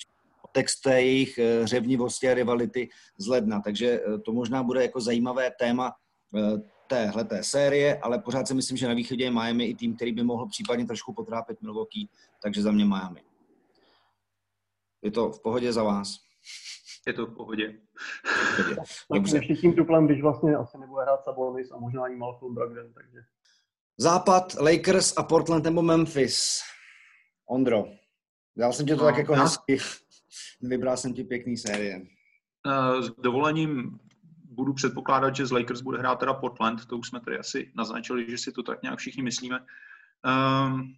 text 0.53 0.81
té 0.81 1.03
jejich 1.03 1.39
hřevnivosti 1.63 2.31
a 2.31 2.35
rivality 2.35 2.89
z 3.19 3.27
ledna. 3.27 3.61
Takže 3.61 4.01
to 4.25 4.33
možná 4.33 4.63
bude 4.63 4.83
jako 4.83 5.01
zajímavé 5.01 5.51
téma 5.59 5.93
téhleté 6.87 7.45
série, 7.45 7.99
ale 7.99 8.18
pořád 8.18 8.49
si 8.49 8.55
myslím, 8.55 8.76
že 8.76 8.89
na 8.89 8.95
východě 8.95 9.24
je 9.24 9.30
Miami 9.30 9.64
i 9.64 9.74
tým, 9.74 9.97
který 9.97 10.12
by 10.12 10.22
mohl 10.22 10.49
případně 10.49 10.87
trošku 10.87 11.12
potrápit 11.12 11.62
Milwaukee, 11.62 12.09
takže 12.43 12.62
za 12.62 12.72
mě 12.72 12.85
Miami. 12.85 13.22
Je 15.03 15.11
to 15.11 15.30
v 15.30 15.43
pohodě 15.43 15.72
za 15.72 15.82
vás? 15.82 16.16
Je 17.07 17.12
to 17.12 17.26
v 17.26 17.35
pohodě. 17.35 17.80
Dobře. 19.14 19.37
Ještě 19.37 19.55
tím 19.55 19.74
tuplem, 19.74 20.07
když 20.07 20.22
vlastně 20.22 20.57
asi 20.57 20.78
nebude 20.78 21.03
hrát 21.03 21.24
Sabonis 21.24 21.70
a 21.70 21.76
možná 21.76 22.05
ani 22.05 22.16
Malcolm 22.16 22.55
Brogdon, 22.55 22.93
takže... 22.93 23.18
Západ, 23.99 24.55
Lakers 24.55 25.16
a 25.16 25.22
Portland 25.22 25.64
nebo 25.64 25.82
Memphis. 25.82 26.61
Ondro, 27.47 27.85
dal 28.57 28.72
jsem 28.72 28.87
tě 28.87 28.97
to 28.97 29.03
no, 29.03 29.09
tak 29.09 29.18
jako 29.18 29.32
já... 29.32 29.43
hezky. 29.43 29.78
Vybral 30.61 30.97
jsem 30.97 31.14
ti 31.14 31.24
pěkný 31.24 31.57
série. 31.57 32.01
Uh, 32.66 33.03
s 33.03 33.11
dovolením 33.11 33.99
budu 34.55 34.73
předpokládat, 34.73 35.37
že 35.37 35.47
z 35.47 35.53
Lakers 35.53 35.81
bude 35.81 35.99
hrát 35.99 36.19
teda 36.19 36.35
Portland, 36.35 36.87
to 36.87 36.99
už 36.99 37.09
jsme 37.09 37.21
tady 37.21 37.39
asi 37.39 37.73
naznačili, 37.77 38.31
že 38.31 38.39
si 38.39 38.53
to 38.53 38.63
tak 38.63 38.83
nějak 38.83 38.99
všichni 38.99 39.23
myslíme. 39.23 39.59
Um, 39.61 40.95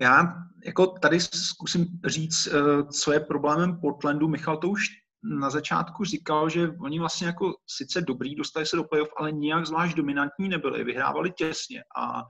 já 0.00 0.34
jako 0.64 0.86
tady 0.86 1.20
zkusím 1.20 1.86
říct, 2.04 2.46
uh, 2.46 2.88
co 2.88 3.12
je 3.12 3.20
problémem 3.20 3.80
Portlandu. 3.80 4.28
Michal 4.28 4.56
to 4.56 4.68
už 4.68 4.88
na 5.22 5.50
začátku 5.50 6.04
říkal, 6.04 6.48
že 6.48 6.70
oni 6.80 6.98
vlastně 6.98 7.26
jako 7.26 7.54
sice 7.66 8.00
dobrý, 8.00 8.34
dostali 8.34 8.66
se 8.66 8.76
do 8.76 8.84
playoff, 8.84 9.10
ale 9.16 9.32
nijak 9.32 9.66
zvlášť 9.66 9.96
dominantní 9.96 10.48
nebyli, 10.48 10.84
vyhrávali 10.84 11.32
těsně 11.32 11.82
a 11.96 12.22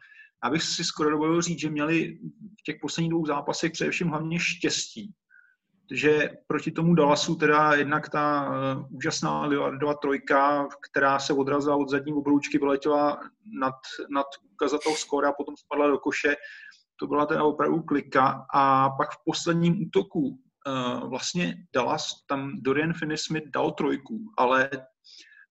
já 0.44 0.50
bych 0.50 0.62
si 0.62 0.84
skoro 0.84 1.10
dovolil 1.10 1.42
říct, 1.42 1.60
že 1.60 1.70
měli 1.70 2.18
v 2.60 2.62
těch 2.64 2.76
posledních 2.80 3.10
dvou 3.10 3.26
zápasech 3.26 3.72
především 3.72 4.08
hlavně 4.08 4.40
štěstí, 4.40 5.14
že 5.90 6.30
proti 6.46 6.70
tomu 6.70 6.94
Dallasu 6.94 7.34
teda 7.34 7.74
jednak 7.74 8.08
ta 8.08 8.48
uh, 8.48 8.96
úžasná 8.96 9.46
Lillardova 9.46 9.94
trojka, 9.94 10.68
která 10.90 11.18
se 11.18 11.32
odrazila 11.32 11.76
od 11.76 11.88
zadní 11.88 12.12
obroučky, 12.12 12.58
vyletěla 12.58 13.20
nad, 13.60 13.74
nad 14.10 14.26
ukazatel 14.52 14.92
skóre 14.92 15.28
a 15.28 15.32
potom 15.32 15.56
spadla 15.56 15.88
do 15.88 15.98
koše, 15.98 16.36
to 16.96 17.06
byla 17.06 17.26
teda 17.26 17.44
opravdu 17.44 17.82
klika. 17.82 18.46
A 18.54 18.90
pak 18.90 19.10
v 19.10 19.18
posledním 19.24 19.86
útoku 19.86 20.20
uh, 20.20 21.10
vlastně 21.10 21.56
Dallas, 21.74 22.24
tam 22.26 22.52
Dorian 22.60 22.92
Finney-Smith 22.92 23.50
dal 23.50 23.70
trojku, 23.70 24.18
ale 24.38 24.70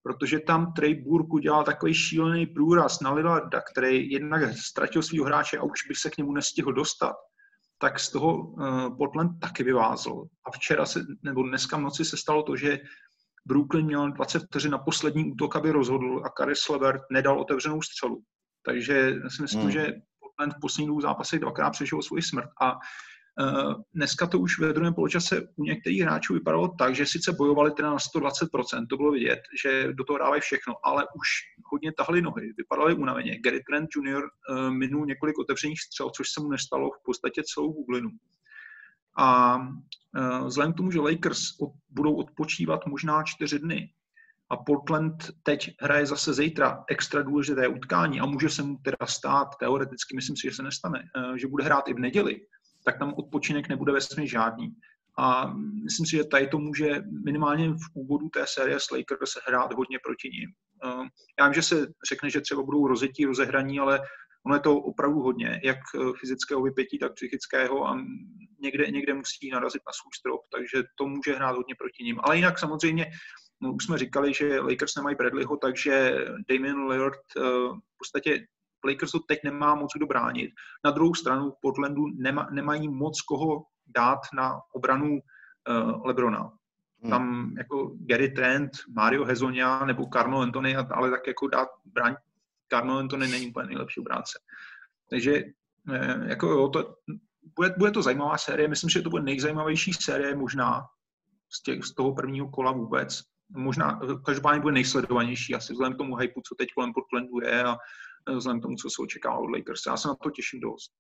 protože 0.04 0.40
tam 0.40 0.74
Trey 0.74 0.96
Burke 0.96 1.34
udělal 1.34 1.64
takový 1.64 1.94
šílený 1.94 2.46
průraz 2.46 3.00
na 3.00 3.14
Lillarda, 3.14 3.62
který 3.62 4.12
jednak 4.12 4.54
ztratil 4.54 5.04
svého 5.04 5.26
hráče 5.26 5.58
a 5.58 5.64
už 5.64 5.88
by 5.88 5.96
se 5.96 6.10
k 6.10 6.18
němu 6.18 6.32
nestihl 6.32 6.74
dostat, 6.74 7.16
tak 7.78 8.00
z 8.00 8.12
toho 8.12 8.38
uh, 8.38 8.98
Portland 8.98 9.40
taky 9.40 9.64
vyvázl. 9.64 10.24
A 10.46 10.52
včera 10.52 10.86
se, 10.86 11.06
nebo 11.24 11.44
dneska 11.44 11.78
v 11.78 11.82
noci 11.82 12.06
se 12.06 12.18
stalo 12.18 12.44
to, 12.44 12.56
že 12.56 12.80
Brooklyn 13.46 13.86
měl 13.86 14.12
20 14.12 14.40
vteřin 14.40 14.72
na 14.72 14.78
poslední 14.78 15.32
útok, 15.32 15.56
aby 15.56 15.72
rozhodl 15.72 16.22
a 16.26 16.30
Karis 16.30 16.70
Levert 16.70 17.02
nedal 17.12 17.42
otevřenou 17.42 17.82
střelu. 17.82 18.22
Takže 18.66 19.16
si 19.28 19.42
myslím, 19.42 19.62
hmm. 19.62 19.72
že 19.72 19.94
Portland 20.20 20.54
v 20.54 20.62
posledních 20.62 20.88
dvou 20.88 21.02
zápasech 21.02 21.40
dvakrát 21.40 21.70
přežil 21.70 22.02
svůj 22.02 22.22
smrt. 22.22 22.50
A 22.62 22.74
dneska 23.94 24.28
to 24.28 24.40
už 24.40 24.60
ve 24.60 24.74
druhém 24.74 24.94
poločase 24.94 25.48
u 25.56 25.64
některých 25.64 26.02
hráčů 26.02 26.34
vypadalo 26.34 26.68
tak, 26.68 26.96
že 26.96 27.06
sice 27.06 27.32
bojovali 27.32 27.72
teda 27.72 27.90
na 27.90 27.98
120%, 27.98 28.88
to 28.90 28.98
bylo 28.98 29.12
vidět, 29.12 29.40
že 29.64 29.94
do 29.94 30.04
toho 30.04 30.20
dávají 30.20 30.42
všechno, 30.42 30.74
ale 30.84 31.06
už 31.16 31.28
hodně 31.72 31.92
tahli 31.98 32.22
nohy, 32.22 32.54
vypadali 32.58 32.94
unaveně. 32.94 33.40
Gary 33.40 33.64
Trent 33.64 33.90
Jr. 33.96 34.24
Uh, 34.24 34.70
minul 34.70 35.06
několik 35.06 35.40
otevřených 35.40 35.82
střel, 35.82 36.10
což 36.10 36.30
se 36.30 36.42
mu 36.42 36.50
nestalo 36.50 36.90
v 36.92 37.04
podstatě 37.06 37.42
celou 37.54 37.74
bublinu. 37.74 38.10
A 39.18 39.58
uh, 39.58 40.48
vzhledem 40.48 40.74
k 40.74 40.78
tomu, 40.78 40.92
že 40.92 41.00
Lakers 41.00 41.42
budou 41.90 42.16
odpočívat 42.16 42.86
možná 42.86 43.24
čtyři 43.24 43.60
dny, 43.60 43.90
a 44.50 44.58
Portland 44.58 45.32
teď 45.44 45.76
hraje 45.82 46.06
zase 46.06 46.34
zítra 46.34 46.84
extra 46.90 47.22
důležité 47.22 47.68
utkání 47.68 48.20
a 48.20 48.26
může 48.26 48.50
se 48.50 48.64
mu 48.64 48.78
teda 48.78 49.08
stát, 49.08 49.48
teoreticky 49.60 50.16
myslím 50.16 50.38
si, 50.38 50.48
že 50.48 50.56
se 50.56 50.64
nestane, 50.64 51.04
že 51.36 51.48
bude 51.48 51.64
hrát 51.64 51.88
i 51.88 51.94
v 51.94 52.00
neděli, 52.00 52.42
tak 52.88 53.00
tam 53.00 53.14
odpočinek 53.14 53.70
nebude 53.70 53.92
ve 53.92 54.00
žádný. 54.24 54.72
A 55.20 55.54
myslím 55.84 56.06
si, 56.06 56.18
že 56.18 56.24
tady 56.24 56.48
to 56.48 56.58
může 56.58 57.02
minimálně 57.26 57.70
v 57.70 57.88
úvodu 57.94 58.30
té 58.30 58.48
série 58.48 58.80
s 58.80 58.92
Lakers 58.92 59.38
hrát 59.48 59.74
hodně 59.74 60.00
proti 60.04 60.30
ním. 60.30 60.50
Eh, 60.86 61.08
já 61.40 61.46
vím, 61.46 61.54
že 61.54 61.62
se 61.62 61.88
řekne, 62.10 62.30
že 62.30 62.42
třeba 62.42 62.64
budou 62.64 62.88
rozetí, 62.88 63.26
rozehraní, 63.26 63.80
ale 63.80 64.00
ono 64.46 64.56
je 64.56 64.62
to 64.62 64.76
opravdu 64.76 65.20
hodně, 65.20 65.62
jak 65.64 65.78
fyzického 66.20 66.62
vypětí, 66.62 67.00
tak 67.00 67.14
psychického 67.14 67.88
a 67.88 67.98
někde, 68.60 68.88
někde 68.92 69.14
musí 69.14 69.50
narazit 69.50 69.82
na 69.88 69.94
svůj 69.94 70.12
strop, 70.20 70.42
takže 70.52 70.84
to 70.96 71.08
může 71.08 71.36
hrát 71.36 71.56
hodně 71.56 71.76
proti 71.76 72.04
ním. 72.04 72.20
Ale 72.24 72.36
jinak 72.36 72.60
samozřejmě, 72.60 73.06
no, 73.62 73.74
už 73.74 73.86
jsme 73.86 73.98
říkali, 73.98 74.34
že 74.34 74.60
Lakers 74.60 74.96
nemají 74.96 75.16
Bradleyho, 75.16 75.58
takže 75.58 76.16
Damian 76.50 76.88
Lillard 76.88 77.20
eh, 77.38 77.42
v 77.94 77.98
podstatě 77.98 78.48
Lakersu 78.86 79.20
teď 79.20 79.40
nemá 79.44 79.76
moc 79.76 79.92
kdo 79.96 80.06
bránit. 80.06 80.52
Na 80.84 80.92
druhou 80.92 81.14
stranu 81.14 81.54
Portlandu 81.62 82.08
nema, 82.16 82.48
nemají 82.52 82.90
moc 82.90 83.22
koho 83.22 83.66
dát 83.88 84.20
na 84.34 84.62
obranu 84.74 85.12
uh, 85.12 86.06
Lebrona. 86.06 86.52
Hmm. 87.02 87.12
Tam 87.12 87.54
jako 87.58 87.92
Gary 88.00 88.30
Trent, 88.30 88.72
Mario 88.96 89.26
Hezonia 89.26 89.86
nebo 89.86 90.06
Carlo 90.14 90.40
Anthony, 90.40 90.76
ale 90.76 91.12
tak 91.12 91.28
jako 91.28 91.48
dát 91.48 91.68
bránit 91.86 92.18
Carlo 92.70 92.98
Anthony 92.98 93.28
není 93.28 93.48
úplně 93.48 93.68
nejlepší 93.68 94.00
obránce. 94.00 94.40
Takže 95.10 95.44
uh, 95.90 96.28
jako 96.28 96.48
jo, 96.48 96.68
to, 96.70 96.96
bude, 97.56 97.76
bude 97.78 97.92
to 97.92 98.02
zajímavá 98.02 98.38
série, 98.38 98.68
myslím, 98.68 98.90
že 98.90 99.02
to 99.02 99.10
bude 99.10 99.24
nejzajímavější 99.24 99.94
série 99.94 100.36
možná 100.36 100.86
z, 101.50 101.64
těch, 101.64 101.84
z 101.84 101.94
toho 101.94 102.16
prvního 102.16 102.50
kola 102.50 102.72
vůbec. 102.72 103.22
Možná, 103.50 104.00
každopádně 104.26 104.62
bude 104.62 104.74
nejsledovanější 104.74 105.56
asi 105.56 105.74
vzhledem 105.74 105.94
k 105.94 105.98
tomu 105.98 106.16
hypu, 106.16 106.42
co 106.42 106.56
teď 106.56 106.68
kolem 106.76 106.94
Portlandu 106.94 107.40
je 107.44 107.64
a 107.64 107.78
vzhledem 108.38 108.60
k 108.60 108.64
tomu, 108.64 108.76
co 108.76 108.90
se 108.90 109.02
očekávalo 109.02 109.44
od 109.44 109.52
Lakers. 109.52 109.86
Já 109.88 109.98
se 109.98 110.08
na 110.08 110.16
to 110.16 110.30
těším 110.30 110.60
dost. 110.60 110.92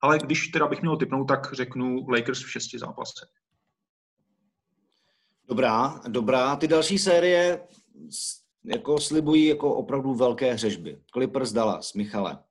Ale 0.00 0.18
když 0.18 0.48
teda 0.48 0.66
bych 0.66 0.80
měl 0.80 0.96
typnout, 0.96 1.28
tak 1.28 1.52
řeknu 1.52 2.06
Lakers 2.08 2.42
v 2.42 2.50
šesti 2.50 2.78
zápasech. 2.78 3.28
Dobrá, 5.48 6.00
dobrá. 6.08 6.56
Ty 6.56 6.68
další 6.68 6.98
série 6.98 7.68
jako 8.64 9.00
slibují 9.00 9.46
jako 9.46 9.74
opravdu 9.74 10.14
velké 10.14 10.52
hřežby. 10.52 11.02
Clippers 11.12 11.52
Dallas, 11.52 11.94
Michale. 11.94 12.44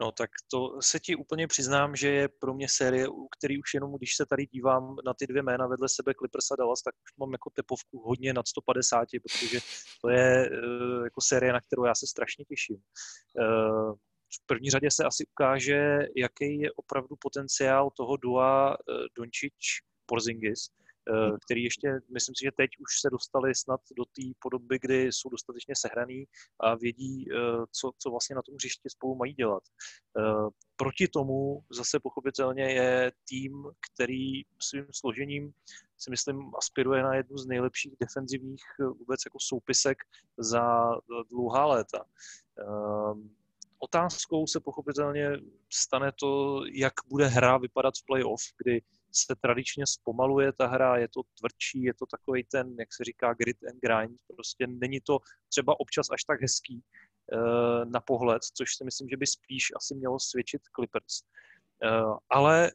No 0.00 0.12
tak 0.12 0.30
to 0.50 0.78
se 0.82 1.00
ti 1.00 1.16
úplně 1.16 1.46
přiznám, 1.46 1.96
že 1.96 2.08
je 2.08 2.28
pro 2.28 2.54
mě 2.54 2.68
série, 2.68 3.08
u 3.08 3.28
který 3.38 3.58
už 3.58 3.74
jenom, 3.74 3.96
když 3.96 4.16
se 4.16 4.26
tady 4.26 4.46
dívám 4.46 4.96
na 5.06 5.14
ty 5.14 5.26
dvě 5.26 5.42
jména 5.42 5.66
vedle 5.66 5.88
sebe, 5.88 6.14
Clippers 6.14 6.50
a 6.50 6.56
Dallas, 6.56 6.82
tak 6.82 6.94
už 6.94 7.16
mám 7.18 7.32
jako 7.32 7.50
tepovku 7.50 7.98
hodně 7.98 8.32
nad 8.32 8.48
150, 8.48 9.08
protože 9.22 9.58
to 10.00 10.08
je 10.08 10.50
uh, 10.50 11.04
jako 11.04 11.20
série, 11.20 11.52
na 11.52 11.60
kterou 11.60 11.84
já 11.84 11.94
se 11.94 12.06
strašně 12.06 12.44
těším. 12.44 12.76
Uh, 12.76 13.94
v 14.42 14.46
první 14.46 14.70
řadě 14.70 14.90
se 14.90 15.04
asi 15.04 15.24
ukáže, 15.32 15.98
jaký 16.16 16.60
je 16.60 16.72
opravdu 16.72 17.16
potenciál 17.20 17.90
toho 17.96 18.16
dua 18.16 18.70
uh, 18.70 18.94
Dončič-Porzingis, 19.18 20.70
Eh, 20.80 20.85
který 21.44 21.64
ještě, 21.64 22.00
myslím 22.14 22.34
si, 22.34 22.44
že 22.44 22.50
teď 22.56 22.70
už 22.78 23.00
se 23.00 23.10
dostali 23.10 23.54
snad 23.54 23.80
do 23.96 24.04
té 24.04 24.22
podoby, 24.38 24.78
kdy 24.78 25.12
jsou 25.12 25.28
dostatečně 25.28 25.74
sehraný 25.76 26.24
a 26.60 26.74
vědí, 26.74 27.26
eh, 27.32 27.36
co, 27.72 27.92
co 27.98 28.10
vlastně 28.10 28.36
na 28.36 28.42
tom 28.42 28.54
hřišti 28.54 28.90
spolu 28.90 29.14
mají 29.14 29.34
dělat. 29.34 29.62
Eh, 30.18 30.22
proti 30.76 31.08
tomu 31.08 31.64
zase 31.70 32.00
pochopitelně 32.00 32.64
je 32.64 33.12
tým, 33.28 33.64
který 33.92 34.42
svým 34.62 34.86
složením 34.92 35.52
si 35.98 36.10
myslím 36.10 36.52
aspiruje 36.58 37.02
na 37.02 37.14
jednu 37.14 37.38
z 37.38 37.46
nejlepších 37.46 37.94
defenzivních 38.00 38.62
vůbec 38.78 39.20
jako 39.26 39.38
soupisek 39.40 39.98
za 40.38 40.90
dlouhá 41.30 41.66
léta. 41.66 42.04
Otázkou 43.78 44.46
se 44.46 44.60
pochopitelně 44.60 45.30
stane 45.72 46.12
to, 46.20 46.60
jak 46.72 46.92
bude 47.08 47.26
hra 47.26 47.58
vypadat 47.58 47.94
v 47.94 48.06
playoff, 48.06 48.42
kdy 48.58 48.82
se 49.16 49.34
tradičně 49.40 49.86
zpomaluje 49.86 50.52
ta 50.52 50.66
hra, 50.66 50.96
je 50.96 51.08
to 51.08 51.20
tvrdší, 51.38 51.82
je 51.82 51.94
to 51.94 52.06
takový 52.06 52.44
ten, 52.44 52.76
jak 52.78 52.94
se 52.94 53.04
říká, 53.04 53.34
grit 53.34 53.56
and 53.64 53.80
grind, 53.80 54.20
prostě 54.34 54.66
není 54.66 55.00
to 55.00 55.18
třeba 55.48 55.80
občas 55.80 56.06
až 56.10 56.24
tak 56.24 56.40
hezký 56.40 56.82
uh, 57.32 57.90
na 57.90 58.00
pohled, 58.00 58.42
což 58.42 58.76
si 58.76 58.84
myslím, 58.84 59.08
že 59.08 59.16
by 59.16 59.26
spíš 59.26 59.72
asi 59.76 59.94
mělo 59.94 60.18
svědčit 60.20 60.62
Clippers. 60.76 61.20
Uh, 61.84 62.18
ale 62.30 62.72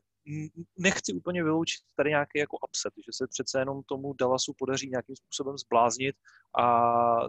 nechci 0.77 1.13
úplně 1.13 1.43
vyloučit 1.43 1.81
tady 1.95 2.09
nějaký 2.09 2.39
jako 2.39 2.57
upset, 2.69 2.93
že 2.97 3.11
se 3.11 3.27
přece 3.27 3.59
jenom 3.59 3.83
tomu 3.83 4.13
Dallasu 4.13 4.53
podaří 4.57 4.89
nějakým 4.89 5.15
způsobem 5.15 5.57
zbláznit 5.57 6.15
a 6.59 6.65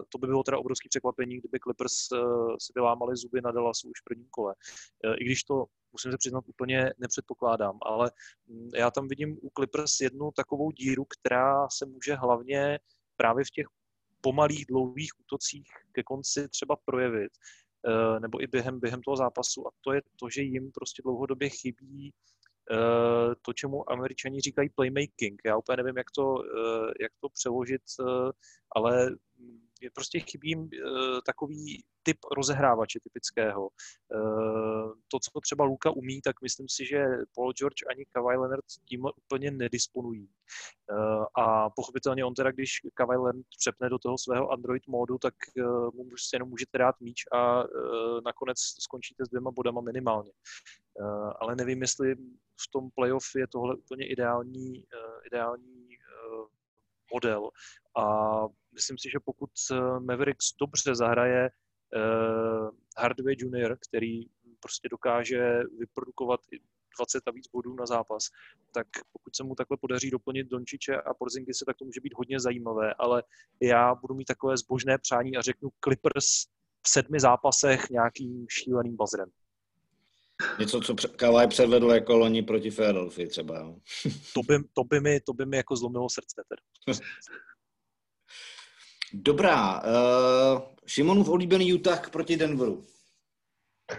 to 0.09 0.17
by 0.17 0.27
bylo 0.27 0.43
teda 0.43 0.57
obrovské 0.57 0.89
překvapení, 0.89 1.37
kdyby 1.37 1.59
Clippers 1.59 2.11
uh, 2.11 2.19
si 2.59 2.73
vylámali 2.75 3.15
zuby 3.15 3.41
na 3.41 3.51
Dallasu 3.51 3.87
už 3.87 4.01
v 4.01 4.03
prvním 4.03 4.27
kole. 4.29 4.55
I 5.17 5.25
když 5.25 5.43
to 5.43 5.65
musím 5.93 6.11
se 6.11 6.17
přiznat, 6.17 6.43
úplně 6.47 6.93
nepředpokládám, 6.97 7.77
ale 7.81 8.11
mm, 8.47 8.69
já 8.75 8.91
tam 8.91 9.07
vidím 9.07 9.37
u 9.41 9.49
Clippers 9.57 9.99
jednu 10.01 10.31
takovou 10.31 10.71
díru, 10.71 11.05
která 11.05 11.69
se 11.69 11.85
může 11.85 12.15
hlavně 12.15 12.79
právě 13.15 13.45
v 13.45 13.49
těch 13.49 13.67
pomalých, 14.21 14.65
dlouhých 14.65 15.11
útocích 15.19 15.67
ke 15.91 16.03
konci 16.03 16.49
třeba 16.49 16.75
projevit, 16.85 17.31
eh, 17.87 18.19
nebo 18.19 18.43
i 18.43 18.47
během, 18.47 18.79
během 18.79 19.01
toho 19.01 19.17
zápasu. 19.17 19.67
A 19.67 19.71
to 19.81 19.93
je 19.93 20.01
to, 20.19 20.29
že 20.29 20.41
jim 20.41 20.71
prostě 20.71 21.01
dlouhodobě 21.01 21.49
chybí 21.49 22.13
eh, 22.71 23.35
to, 23.41 23.53
čemu 23.53 23.91
američani 23.91 24.39
říkají 24.39 24.69
playmaking. 24.69 25.41
Já 25.45 25.57
úplně 25.57 25.77
nevím, 25.77 25.97
jak 25.97 26.11
to, 26.15 26.35
eh, 26.43 26.93
jak 27.01 27.11
to 27.21 27.29
přeložit, 27.29 27.81
ale 28.75 29.09
mě 29.83 29.89
prostě 29.95 30.19
chybí 30.19 30.55
uh, 30.55 30.69
takový 31.25 31.83
typ 32.03 32.17
rozehrávače 32.37 32.99
typického. 33.03 33.61
Uh, 33.61 34.93
to, 35.07 35.19
co 35.19 35.39
třeba 35.41 35.63
Luka 35.63 35.91
umí, 35.91 36.21
tak 36.21 36.41
myslím 36.41 36.67
si, 36.69 36.85
že 36.85 37.05
Paul 37.35 37.53
George 37.53 37.83
ani 37.89 38.05
Kawhi 38.05 38.37
Leonard 38.37 38.65
tím 38.89 39.05
úplně 39.05 39.51
nedisponují. 39.51 40.27
Uh, 40.91 41.25
a 41.43 41.69
pochopitelně 41.69 42.25
on 42.25 42.33
teda, 42.33 42.51
když 42.51 42.71
Kawhi 42.93 43.17
Leonard 43.17 43.47
přepne 43.59 43.89
do 43.89 43.99
toho 43.99 44.17
svého 44.17 44.51
Android 44.51 44.87
módu, 44.87 45.17
tak 45.17 45.33
mu 45.93 46.07
prostě 46.09 46.35
jenom 46.35 46.49
můžete 46.49 46.77
dát 46.77 46.95
míč 46.99 47.23
a 47.33 47.63
nakonec 48.25 48.57
skončíte 48.59 49.25
s 49.25 49.29
dvěma 49.29 49.51
bodama 49.51 49.81
minimálně. 49.81 50.31
Ale 51.39 51.55
nevím, 51.55 51.81
jestli 51.81 52.15
v 52.61 52.67
tom 52.71 52.89
playoff 52.95 53.25
je 53.35 53.47
tohle 53.47 53.75
úplně 53.75 54.07
ideální, 54.07 54.83
ideální 55.27 55.82
model. 57.13 57.49
A 57.97 58.05
myslím 58.73 58.97
si, 58.97 59.09
že 59.11 59.19
pokud 59.25 59.49
Mavericks 59.99 60.45
dobře 60.59 60.95
zahraje 60.95 61.49
uh, 61.49 62.69
Hardaway 62.97 63.35
Junior, 63.37 63.77
který 63.89 64.25
prostě 64.59 64.89
dokáže 64.89 65.59
vyprodukovat 65.79 66.39
20 66.97 67.27
a 67.27 67.31
víc 67.31 67.47
bodů 67.47 67.75
na 67.75 67.85
zápas, 67.85 68.23
tak 68.73 68.87
pokud 69.11 69.35
se 69.35 69.43
mu 69.43 69.55
takhle 69.55 69.77
podaří 69.77 70.09
doplnit 70.09 70.47
Dončiče 70.47 70.95
a 70.95 71.13
se, 71.51 71.65
tak 71.65 71.77
to 71.77 71.85
může 71.85 72.01
být 72.01 72.13
hodně 72.15 72.39
zajímavé, 72.39 72.93
ale 72.93 73.23
já 73.61 73.95
budu 73.95 74.15
mít 74.15 74.25
takové 74.25 74.57
zbožné 74.57 74.97
přání 74.97 75.37
a 75.37 75.41
řeknu 75.41 75.69
Clippers 75.83 76.25
v 76.85 76.89
sedmi 76.89 77.19
zápasech 77.19 77.89
nějakým 77.89 78.45
šíleným 78.49 78.95
bazrem. 78.95 79.29
Něco, 80.59 80.81
co 80.81 80.95
Kawhi 81.15 81.47
předvedl 81.47 81.91
jako 81.91 82.17
loni 82.17 82.41
proti 82.41 82.71
Philadelphia 82.71 83.27
třeba. 83.29 83.59
Jo. 83.59 83.75
to, 84.33 84.41
by, 84.47 84.63
to, 84.73 84.83
by 84.83 84.99
mi, 84.99 85.19
to 85.19 85.33
by 85.33 85.45
mi 85.45 85.57
jako 85.57 85.75
zlomilo 85.75 86.09
srdce. 86.09 86.43
Teda. 86.49 86.99
Dobrá. 89.13 89.81
Uh, 89.81 90.61
Šimonův 90.85 91.29
oblíbený 91.29 91.73
Utah 91.73 92.09
proti 92.09 92.37
Denveru. 92.37 92.83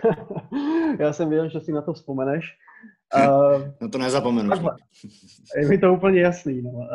Já 0.98 1.12
jsem 1.12 1.28
věděl, 1.28 1.48
že 1.48 1.60
si 1.60 1.72
na 1.72 1.82
to 1.82 1.92
vzpomeneš. 1.92 2.44
Uh, 3.16 3.62
no 3.80 3.88
to 3.88 3.98
nezapomenu. 3.98 4.50
Takhle. 4.50 4.76
Je 5.56 5.68
mi 5.68 5.78
to 5.78 5.92
úplně 5.92 6.20
jasný. 6.20 6.62
No. 6.62 6.70
Uh, 6.70 6.86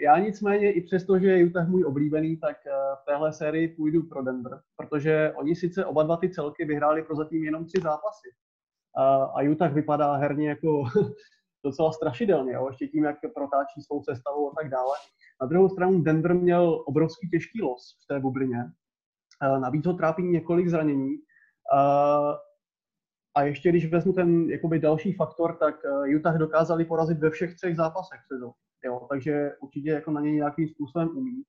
já 0.00 0.18
nicméně, 0.18 0.72
i 0.72 0.80
přesto, 0.80 1.18
že 1.18 1.26
je 1.26 1.44
Utah 1.44 1.68
můj 1.68 1.84
oblíbený, 1.84 2.36
tak 2.36 2.56
uh, 2.66 2.72
v 3.02 3.04
téhle 3.04 3.32
sérii 3.32 3.68
půjdu 3.68 4.02
pro 4.02 4.22
Denver, 4.22 4.60
protože 4.76 5.32
oni 5.36 5.56
sice 5.56 5.84
oba 5.84 6.02
dva 6.02 6.16
ty 6.16 6.30
celky 6.30 6.64
vyhráli 6.64 7.02
prozatím 7.02 7.44
jenom 7.44 7.64
tři 7.64 7.80
zápasy. 7.82 8.28
A 9.36 9.42
Utah 9.42 9.72
vypadá 9.72 10.16
herně 10.16 10.48
jako 10.48 10.84
docela 11.64 11.92
strašidelně, 11.92 12.52
jo? 12.52 12.66
ještě 12.68 12.86
tím, 12.86 13.04
jak 13.04 13.16
protáčí 13.34 13.82
svou 13.82 14.02
sestavu 14.02 14.50
a 14.50 14.54
tak 14.62 14.70
dále. 14.70 14.96
Na 15.40 15.46
druhou 15.46 15.68
stranu 15.68 16.02
Denver 16.02 16.34
měl 16.34 16.84
obrovský 16.86 17.28
těžký 17.28 17.62
los 17.62 17.98
v 18.04 18.06
té 18.06 18.20
bublině. 18.20 18.64
Navíc 19.58 19.86
ho 19.86 19.92
trápí 19.92 20.22
několik 20.22 20.68
zranění. 20.68 21.10
A 23.34 23.42
ještě 23.42 23.68
když 23.68 23.90
vezmu 23.90 24.12
ten 24.12 24.50
jakoby 24.50 24.78
další 24.78 25.12
faktor, 25.12 25.56
tak 25.56 25.74
eh, 25.84 26.16
Utah 26.16 26.38
dokázali 26.38 26.84
porazit 26.84 27.18
ve 27.18 27.30
všech 27.30 27.54
třech 27.54 27.76
zápasech. 27.76 28.20
Jo, 28.84 29.06
takže 29.10 29.52
určitě 29.60 29.90
jako 29.90 30.10
na 30.10 30.20
něj 30.20 30.32
nějakým 30.32 30.68
způsobem 30.68 31.08
umí. 31.08 31.42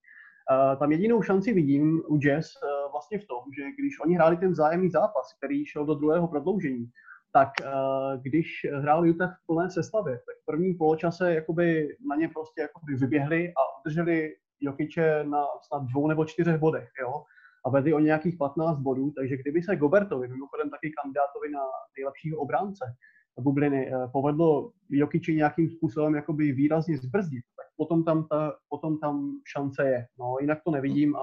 Tam 0.79 0.91
jedinou 0.91 1.21
šanci 1.21 1.53
vidím 1.53 2.03
u 2.07 2.17
Jazz 2.17 2.47
uh, 2.47 2.91
vlastně 2.91 3.19
v 3.19 3.27
tom, 3.27 3.39
že 3.57 3.63
když 3.79 3.99
oni 3.99 4.15
hráli 4.15 4.37
ten 4.37 4.51
vzájemný 4.51 4.89
zápas, 4.89 5.33
který 5.37 5.65
šel 5.65 5.85
do 5.85 5.95
druhého 5.95 6.27
prodloužení, 6.27 6.85
tak 7.33 7.49
uh, 7.61 8.21
když 8.21 8.47
hrál 8.73 9.09
Utah 9.09 9.39
v 9.43 9.45
plné 9.45 9.69
sestavě, 9.69 10.13
tak 10.13 10.35
v 10.41 10.45
prvním 10.45 10.77
poločase 10.77 11.33
jakoby 11.33 11.97
na 12.09 12.15
ně 12.15 12.27
prostě 12.27 12.61
jakoby 12.61 12.95
vyběhli 12.95 13.49
a 13.49 13.79
udrželi 13.79 14.35
Jokiče 14.61 15.23
na 15.23 15.45
snad 15.61 15.83
dvou 15.83 16.07
nebo 16.07 16.25
čtyřech 16.25 16.57
bodech. 16.57 16.89
Jo? 17.01 17.23
a 17.65 17.69
vedli 17.69 17.93
o 17.93 17.99
nějakých 17.99 18.37
15 18.37 18.79
bodů, 18.79 19.11
takže 19.11 19.37
kdyby 19.37 19.63
se 19.63 19.75
Gobertovi, 19.75 20.27
mimochodem 20.27 20.69
taky 20.69 20.91
kandidátovi 20.91 21.51
na 21.51 21.59
nejlepšího 21.97 22.37
obránce 22.39 22.85
bubliny, 23.39 23.91
eh, 23.93 24.07
povedlo 24.11 24.71
Jokiči 24.89 25.35
nějakým 25.35 25.69
způsobem 25.69 26.15
jakoby 26.15 26.51
výrazně 26.51 26.97
zbrzdit, 26.97 27.43
tak 27.57 27.65
potom 27.77 28.03
tam, 28.03 28.27
ta, 28.27 28.53
potom 28.69 28.99
tam 28.99 29.31
šance 29.47 29.87
je. 29.87 30.07
No, 30.19 30.37
jinak 30.41 30.59
to 30.63 30.71
nevidím 30.71 31.15
a 31.15 31.21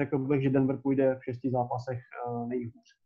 řekl 0.00 0.18
bych, 0.18 0.42
že 0.42 0.50
Denver 0.50 0.76
půjde 0.82 1.14
v 1.14 1.24
šesti 1.24 1.50
zápasech 1.50 1.98
eh, 1.98 2.46
nejhůř. 2.46 3.01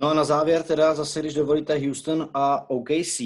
No 0.00 0.08
a 0.08 0.14
na 0.14 0.24
závěr 0.24 0.62
teda 0.62 0.94
zase, 0.94 1.20
když 1.20 1.34
dovolíte 1.34 1.78
Houston 1.78 2.28
a 2.34 2.70
OKC, 2.70 3.20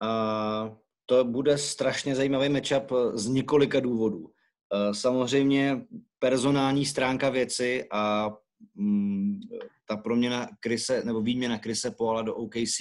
a 0.00 0.76
to 1.06 1.24
bude 1.24 1.58
strašně 1.58 2.14
zajímavý 2.14 2.48
matchup 2.48 2.92
z 3.14 3.26
několika 3.28 3.80
důvodů. 3.80 4.30
Eh, 4.74 4.94
samozřejmě 4.94 5.86
personální 6.18 6.86
stránka 6.86 7.30
věci 7.30 7.84
a 7.90 8.30
mm, 8.74 9.40
ta 9.88 9.96
proměna 9.96 10.48
Krise, 10.60 11.02
nebo 11.04 11.20
výměna 11.20 11.58
Krise 11.58 11.90
Paula 11.90 12.22
do 12.22 12.34
OKC 12.34 12.78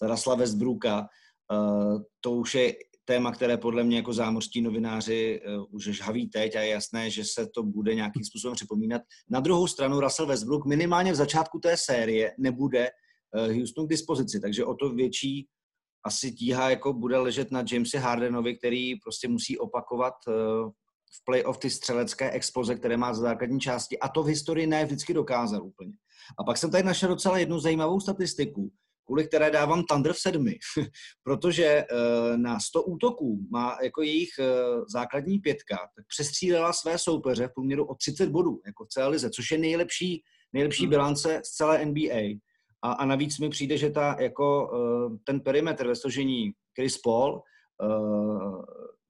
za 0.00 0.06
Rasla 0.06 0.34
Westbrooka, 0.34 1.08
uh, 1.52 2.02
to 2.20 2.32
už 2.32 2.54
je 2.54 2.74
téma, 3.06 3.32
které 3.32 3.56
podle 3.56 3.84
mě 3.84 3.96
jako 3.96 4.12
zámořští 4.12 4.62
novináři 4.62 5.40
uh, 5.40 5.64
už 5.70 5.84
žhaví 5.84 6.28
teď 6.28 6.56
a 6.56 6.60
je 6.60 6.68
jasné, 6.68 7.10
že 7.10 7.24
se 7.24 7.46
to 7.54 7.62
bude 7.62 7.94
nějakým 7.94 8.24
způsobem 8.24 8.54
připomínat. 8.54 9.02
Na 9.30 9.40
druhou 9.40 9.66
stranu 9.66 10.00
Russell 10.00 10.28
Westbrook 10.28 10.66
minimálně 10.66 11.12
v 11.12 11.16
začátku 11.16 11.58
té 11.58 11.76
série 11.76 12.34
nebude 12.38 12.90
uh, 12.90 13.52
Houston 13.52 13.86
k 13.86 13.90
dispozici, 13.90 14.40
takže 14.40 14.64
o 14.64 14.74
to 14.74 14.90
větší 14.90 15.46
asi 16.04 16.32
tíha 16.32 16.70
jako 16.70 16.92
bude 16.92 17.18
ležet 17.18 17.50
na 17.50 17.64
Jamesi 17.72 17.98
Hardenovi, 17.98 18.56
který 18.56 18.96
prostě 18.96 19.28
musí 19.28 19.58
opakovat 19.58 20.14
uh, 20.28 20.34
v 21.12 21.24
playoff 21.24 21.58
ty 21.58 21.70
střelecké 21.70 22.30
exploze, 22.30 22.74
které 22.74 22.96
má 22.96 23.14
z 23.14 23.18
základní 23.18 23.60
části. 23.60 23.98
A 23.98 24.08
to 24.08 24.22
v 24.22 24.26
historii 24.26 24.66
ne 24.66 24.84
vždycky 24.84 25.14
dokázal 25.14 25.64
úplně. 25.64 25.92
A 26.38 26.44
pak 26.44 26.56
jsem 26.56 26.70
tady 26.70 26.82
našel 26.82 27.08
docela 27.08 27.38
jednu 27.38 27.58
zajímavou 27.58 28.00
statistiku, 28.00 28.70
kvůli 29.06 29.26
které 29.26 29.50
dávám 29.50 29.82
Thunder 29.82 30.12
v 30.12 30.18
sedmi, 30.18 30.58
protože 31.22 31.84
uh, 31.84 32.36
na 32.36 32.60
100 32.60 32.82
útoků 32.82 33.46
má 33.50 33.76
jako 33.82 34.02
jejich 34.02 34.30
uh, 34.38 34.84
základní 34.88 35.38
pětka, 35.38 35.76
tak 35.76 36.04
přestřílela 36.08 36.72
své 36.72 36.98
soupeře 36.98 37.48
v 37.48 37.54
průměru 37.54 37.84
o 37.86 37.94
30 37.94 38.28
bodů, 38.28 38.60
jako 38.66 38.84
v 38.84 38.88
celé 38.88 39.08
lize, 39.08 39.30
což 39.30 39.50
je 39.50 39.58
nejlepší, 39.58 40.22
nejlepší 40.52 40.82
hmm. 40.82 40.90
bilance 40.90 41.40
z 41.44 41.50
celé 41.50 41.84
NBA. 41.84 42.38
A, 42.82 42.92
a 42.92 43.04
navíc 43.04 43.38
mi 43.38 43.48
přijde, 43.48 43.76
že 43.76 43.90
ta, 43.90 44.16
jako, 44.20 44.70
uh, 44.72 45.16
ten 45.24 45.40
perimetr 45.40 45.86
ve 45.86 45.96
složení 45.96 46.52
Chris 46.74 46.98
Paul, 46.98 47.42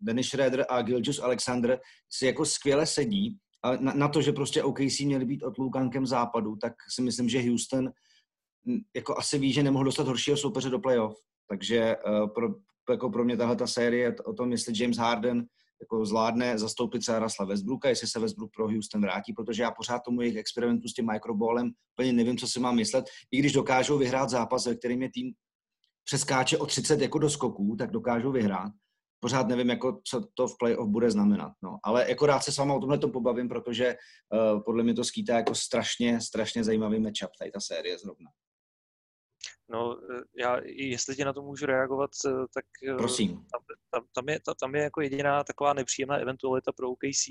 Dennis 0.00 0.28
Schroeder 0.28 0.66
a 0.68 0.82
Gilgius 0.82 1.18
Alexander 1.18 1.80
si 2.10 2.26
jako 2.26 2.44
skvěle 2.44 2.86
sedí. 2.86 3.36
A 3.62 3.76
na, 3.76 3.92
na 3.92 4.08
to, 4.08 4.22
že 4.22 4.32
prostě 4.32 4.62
OKC 4.62 5.00
měli 5.00 5.24
být 5.24 5.42
odloukankem 5.42 6.06
západu, 6.06 6.56
tak 6.56 6.72
si 6.94 7.02
myslím, 7.02 7.28
že 7.28 7.42
Houston 7.42 7.92
jako 8.96 9.18
asi 9.18 9.38
ví, 9.38 9.52
že 9.52 9.62
nemohl 9.62 9.84
dostat 9.84 10.06
horšího 10.06 10.36
soupeře 10.36 10.70
do 10.70 10.78
playoff. 10.78 11.16
Takže 11.48 11.96
uh, 11.96 12.28
pro, 12.28 12.48
jako 12.90 13.10
pro 13.10 13.24
mě 13.24 13.36
tahle 13.36 13.56
ta 13.56 13.66
série 13.66 14.16
o 14.24 14.32
tom, 14.32 14.52
jestli 14.52 14.82
James 14.82 14.96
Harden 14.96 15.46
jako 15.80 16.04
zvládne 16.04 16.58
zastoupit 16.58 17.04
se 17.04 17.18
Rasla 17.18 17.46
Westbrooka, 17.46 17.88
jestli 17.88 18.08
se 18.08 18.20
Westbrook 18.20 18.50
pro 18.56 18.68
Houston 18.68 19.00
vrátí, 19.00 19.32
protože 19.32 19.62
já 19.62 19.70
pořád 19.70 19.98
tomu 19.98 20.20
jejich 20.20 20.36
experimentu 20.36 20.88
s 20.88 20.92
tím 20.92 21.06
microballem 21.06 21.70
úplně 21.94 22.12
nevím, 22.12 22.38
co 22.38 22.48
si 22.48 22.60
mám 22.60 22.76
myslet. 22.76 23.04
I 23.30 23.38
když 23.38 23.52
dokážou 23.52 23.98
vyhrát 23.98 24.30
zápas, 24.30 24.66
ve 24.66 24.74
kterým 24.74 25.02
je 25.02 25.10
tým 25.14 25.32
přeskáče 26.04 26.58
o 26.58 26.66
30 26.66 27.00
jako 27.00 27.18
do 27.18 27.30
skoků, 27.30 27.76
tak 27.78 27.90
dokážou 27.90 28.32
vyhrát 28.32 28.72
pořád 29.20 29.48
nevím, 29.48 29.70
jako, 29.70 30.00
co 30.04 30.20
to 30.34 30.48
v 30.48 30.58
playoff 30.58 30.88
bude 30.88 31.10
znamenat. 31.10 31.52
No. 31.62 31.78
Ale 31.82 32.08
jako 32.08 32.26
rád 32.26 32.40
se 32.40 32.52
s 32.52 32.58
váma 32.58 32.74
o 32.74 32.80
tomhle 32.80 32.98
to 32.98 33.08
pobavím, 33.08 33.48
protože 33.48 33.96
uh, 34.32 34.62
podle 34.62 34.84
mě 34.84 34.94
to 34.94 35.04
skýtá 35.04 35.36
jako 35.36 35.54
strašně, 35.54 36.20
strašně 36.20 36.64
zajímavý 36.64 37.00
matchup 37.00 37.30
tady 37.38 37.50
ta 37.50 37.60
série 37.60 37.98
zrovna. 37.98 38.30
No, 39.68 39.98
eh, 39.98 40.22
já, 40.38 40.60
jestli 40.64 41.16
tě 41.16 41.24
na 41.24 41.32
to 41.32 41.42
můžu 41.42 41.66
reagovat, 41.66 42.10
eh, 42.26 42.30
tak 42.54 42.64
Prosím. 42.96 43.28
Tam, 43.28 43.62
tam, 43.90 44.06
tam, 44.14 44.28
je, 44.28 44.40
tam 44.60 44.74
je 44.74 44.82
jako 44.82 45.00
jediná 45.00 45.44
taková 45.44 45.72
nepříjemná 45.72 46.16
eventualita 46.16 46.72
pro 46.72 46.90
OKC 46.90 47.28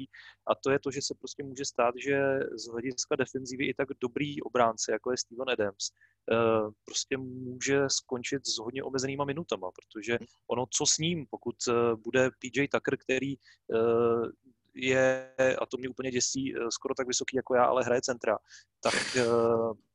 a 0.47 0.55
to 0.63 0.71
je 0.71 0.79
to, 0.79 0.91
že 0.91 1.01
se 1.01 1.15
prostě 1.19 1.43
může 1.43 1.65
stát, 1.65 1.93
že 1.97 2.39
z 2.55 2.67
hlediska 2.71 3.15
defenzívy 3.15 3.65
i 3.65 3.73
tak 3.73 3.87
dobrý 4.01 4.41
obránce, 4.41 4.91
jako 4.91 5.11
je 5.11 5.17
Steven 5.17 5.49
Adams, 5.49 5.91
Eh, 6.31 6.71
prostě 6.85 7.17
může 7.17 7.81
skončit 7.87 8.47
s 8.47 8.57
hodně 8.57 8.83
omezenýma 8.83 9.25
minutama, 9.25 9.69
protože 9.71 10.17
ono, 10.47 10.65
co 10.71 10.85
s 10.85 10.97
ním, 10.97 11.25
pokud 11.29 11.55
eh, 11.69 11.95
bude 11.95 12.29
PJ 12.39 12.67
Tucker, 12.67 12.97
který 12.97 13.33
eh, 13.33 14.31
je, 14.75 15.31
a 15.61 15.65
to 15.65 15.77
mě 15.77 15.89
úplně 15.89 16.11
děsí, 16.11 16.53
skoro 16.69 16.95
tak 16.95 17.07
vysoký 17.07 17.37
jako 17.37 17.55
já, 17.55 17.63
ale 17.63 17.83
hraje 17.83 18.01
centra, 18.01 18.37
tak 18.83 18.93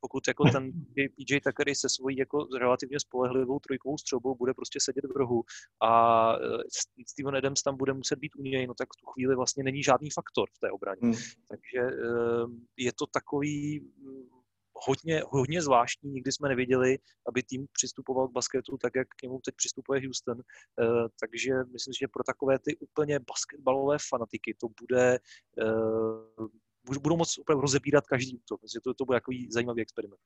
pokud 0.01 0.29
jako 0.29 0.45
ten 0.45 0.73
PJ 0.95 1.41
Tucker 1.41 1.75
se 1.75 1.89
svojí 1.89 2.17
jako 2.17 2.49
relativně 2.59 3.01
spolehlivou 3.01 3.59
trojkovou 3.59 3.99
střelbou 3.99 4.35
bude 4.35 4.55
prostě 4.55 4.79
sedět 4.83 5.05
v 5.15 5.17
rohu 5.17 5.43
a 5.83 6.33
Steven 7.09 7.37
Adams 7.37 7.63
tam 7.63 7.77
bude 7.77 7.93
muset 7.93 8.19
být 8.19 8.37
u 8.37 8.43
něj, 8.43 8.67
no 8.67 8.75
tak 8.75 8.89
v 8.89 9.01
tu 9.01 9.07
chvíli 9.07 9.37
vlastně 9.37 9.65
není 9.65 9.83
žádný 9.83 10.11
faktor 10.11 10.49
v 10.53 10.59
té 10.59 10.71
obraně. 10.71 11.01
Hmm. 11.03 11.15
Takže 11.49 11.97
je 12.77 12.93
to 12.99 13.07
takový 13.07 13.91
hodně, 14.87 15.23
hodně 15.29 15.63
zvláštní. 15.63 16.11
Nikdy 16.11 16.33
jsme 16.33 16.49
neviděli, 16.49 16.99
aby 17.29 17.43
tým 17.43 17.67
přistupoval 17.73 18.29
k 18.29 18.33
basketu 18.33 18.77
tak, 18.77 18.93
jak 18.97 19.09
k 19.09 19.23
němu 19.23 19.41
teď 19.45 19.55
přistupuje 19.55 20.01
Houston. 20.07 20.37
Uh, 20.39 21.07
takže 21.21 21.53
myslím, 21.73 21.93
že 22.01 22.09
pro 22.09 22.25
takové 22.25 22.59
ty 22.59 22.77
úplně 22.77 23.19
basketbalové 23.19 23.97
fanatiky 24.09 24.57
to 24.61 24.67
bude 24.81 25.19
uh, 26.39 26.47
budou 27.03 27.17
moc 27.17 27.39
úplně 27.39 27.61
rozebírat 27.61 28.07
každý 28.07 28.37
útok. 28.37 28.63
Myslím, 28.63 28.81
to, 28.81 28.95
to 28.95 29.05
bude 29.05 29.17
takový 29.17 29.49
zajímavý 29.53 29.83
experiment. 29.83 30.21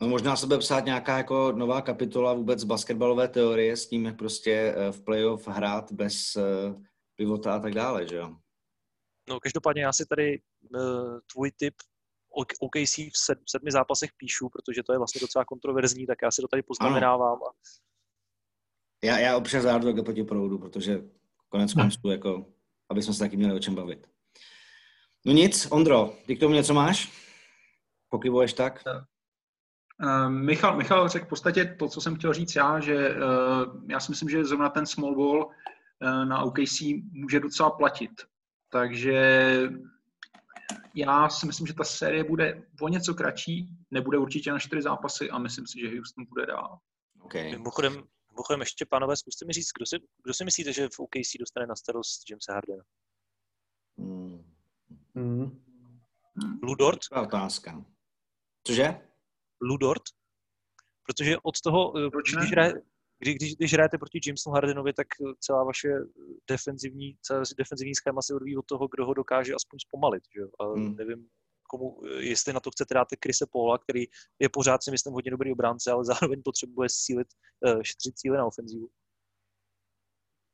No 0.00 0.08
možná 0.08 0.36
se 0.36 0.46
bude 0.46 0.58
psát 0.58 0.84
nějaká 0.84 1.18
jako 1.18 1.52
nová 1.52 1.82
kapitola 1.82 2.34
vůbec 2.34 2.64
basketbalové 2.64 3.28
teorie 3.28 3.76
s 3.76 3.88
tím, 3.88 4.04
jak 4.04 4.16
prostě 4.16 4.74
v 4.90 5.04
playoff 5.04 5.48
hrát 5.48 5.92
bez 5.92 6.36
pivota 7.16 7.54
a 7.54 7.58
tak 7.58 7.74
dále, 7.74 8.06
že 8.06 8.16
jo? 8.16 8.36
No 9.28 9.40
každopádně 9.40 9.82
já 9.82 9.92
si 9.92 10.06
tady 10.06 10.40
tvůj 11.32 11.50
tip 11.56 11.74
OKC 12.60 12.96
v 12.96 13.50
sedmi 13.50 13.70
zápasech 13.70 14.10
píšu, 14.16 14.48
protože 14.48 14.82
to 14.82 14.92
je 14.92 14.98
vlastně 14.98 15.20
docela 15.20 15.44
kontroverzní, 15.44 16.06
tak 16.06 16.18
já 16.22 16.30
si 16.30 16.42
to 16.42 16.48
tady 16.48 16.62
poznamenávám. 16.62 17.38
A... 17.42 17.50
Já, 19.04 19.18
já 19.18 19.36
občas 19.36 19.64
jdu 19.64 20.04
proti 20.04 20.24
proudu, 20.24 20.58
protože 20.58 21.02
konec 21.48 21.74
konců, 21.74 22.10
jako, 22.10 22.46
aby 22.90 23.02
jsme 23.02 23.14
se 23.14 23.18
taky 23.18 23.36
měli 23.36 23.54
o 23.54 23.58
čem 23.58 23.74
bavit. 23.74 24.06
No 25.26 25.32
nic, 25.32 25.68
Ondro, 25.70 26.14
ty 26.26 26.36
k 26.36 26.40
tomu 26.40 26.54
něco 26.54 26.74
máš? 26.74 27.12
Pokyvuješ 28.08 28.52
tak? 28.52 28.82
Uh, 30.02 30.28
Michal, 30.28 30.76
Michal 30.76 31.08
řekl 31.08 31.26
v 31.26 31.28
podstatě 31.28 31.76
to, 31.78 31.88
co 31.88 32.00
jsem 32.00 32.16
chtěl 32.16 32.32
říct 32.32 32.54
já, 32.54 32.80
že 32.80 33.16
uh, 33.16 33.90
já 33.90 34.00
si 34.00 34.12
myslím, 34.12 34.28
že 34.28 34.44
zrovna 34.44 34.68
ten 34.68 34.86
small 34.86 35.16
ball 35.16 35.44
uh, 35.46 36.24
na 36.24 36.42
OKC 36.42 36.80
může 37.12 37.40
docela 37.40 37.70
platit. 37.70 38.10
Takže 38.70 39.68
já 40.94 41.28
si 41.28 41.46
myslím, 41.46 41.66
že 41.66 41.74
ta 41.74 41.84
série 41.84 42.24
bude 42.24 42.62
o 42.80 42.88
něco 42.88 43.14
kratší, 43.14 43.68
nebude 43.90 44.18
určitě 44.18 44.52
na 44.52 44.58
čtyři 44.58 44.82
zápasy 44.82 45.30
a 45.30 45.38
myslím 45.38 45.66
si, 45.66 45.80
že 45.80 45.88
Houston 45.88 46.24
bude 46.24 46.46
dál. 46.46 46.78
Okay. 47.20 47.50
Mimochodem, 47.50 48.04
mimochodem 48.30 48.60
ještě, 48.60 48.86
pánové, 48.86 49.16
zkuste 49.16 49.44
mi 49.44 49.52
říct, 49.52 49.68
kdo 49.76 49.86
si, 49.86 49.96
kdo 50.24 50.34
si 50.34 50.44
myslíte, 50.44 50.72
že 50.72 50.88
v 50.88 51.00
OKC 51.00 51.38
dostane 51.40 51.66
na 51.66 51.76
starost 51.76 52.30
Jamesa 52.30 52.52
Hardena? 52.52 52.82
Hmm. 53.98 54.54
Hmm. 55.14 55.62
Ludort? 56.62 57.00
otázka. 57.22 57.84
Cože? 58.66 59.00
Ludort? 59.60 60.02
Protože 61.06 61.36
od 61.42 61.60
toho, 61.60 61.92
když, 61.92 62.50
hraje, 62.50 62.72
kdy, 63.22 63.34
když, 63.34 63.56
když 63.56 63.72
hrajete 63.72 63.98
proti 63.98 64.20
Jamesu 64.26 64.50
Hardenovi, 64.50 64.92
tak 64.92 65.06
celá 65.40 65.64
vaše 65.64 65.88
defenzivní, 66.50 67.16
celá 67.22 67.42
defenzivní 67.58 67.94
schéma 67.94 68.22
se 68.22 68.34
odvíjí 68.34 68.56
od 68.56 68.66
toho, 68.66 68.88
kdo 68.88 69.06
ho 69.06 69.14
dokáže 69.14 69.54
aspoň 69.54 69.78
zpomalit. 69.78 70.22
Že? 70.34 70.42
A 70.60 70.64
hmm. 70.64 70.96
nevím, 70.96 71.28
komu, 71.68 72.00
jestli 72.18 72.52
na 72.52 72.60
to 72.60 72.70
chcete 72.70 72.94
dát 72.94 73.08
Krise 73.20 73.46
Paula, 73.52 73.78
který 73.78 74.04
je 74.38 74.48
pořád 74.48 74.82
si 74.84 74.90
myslím 74.90 75.12
hodně 75.12 75.30
dobrý 75.30 75.52
obránce, 75.52 75.90
ale 75.90 76.04
zároveň 76.12 76.42
potřebuje 76.44 76.88
sílit, 76.92 77.28
uh, 77.66 77.82
šetřit 77.82 78.18
cíle 78.18 78.38
na 78.38 78.46
ofenzivu. 78.46 78.88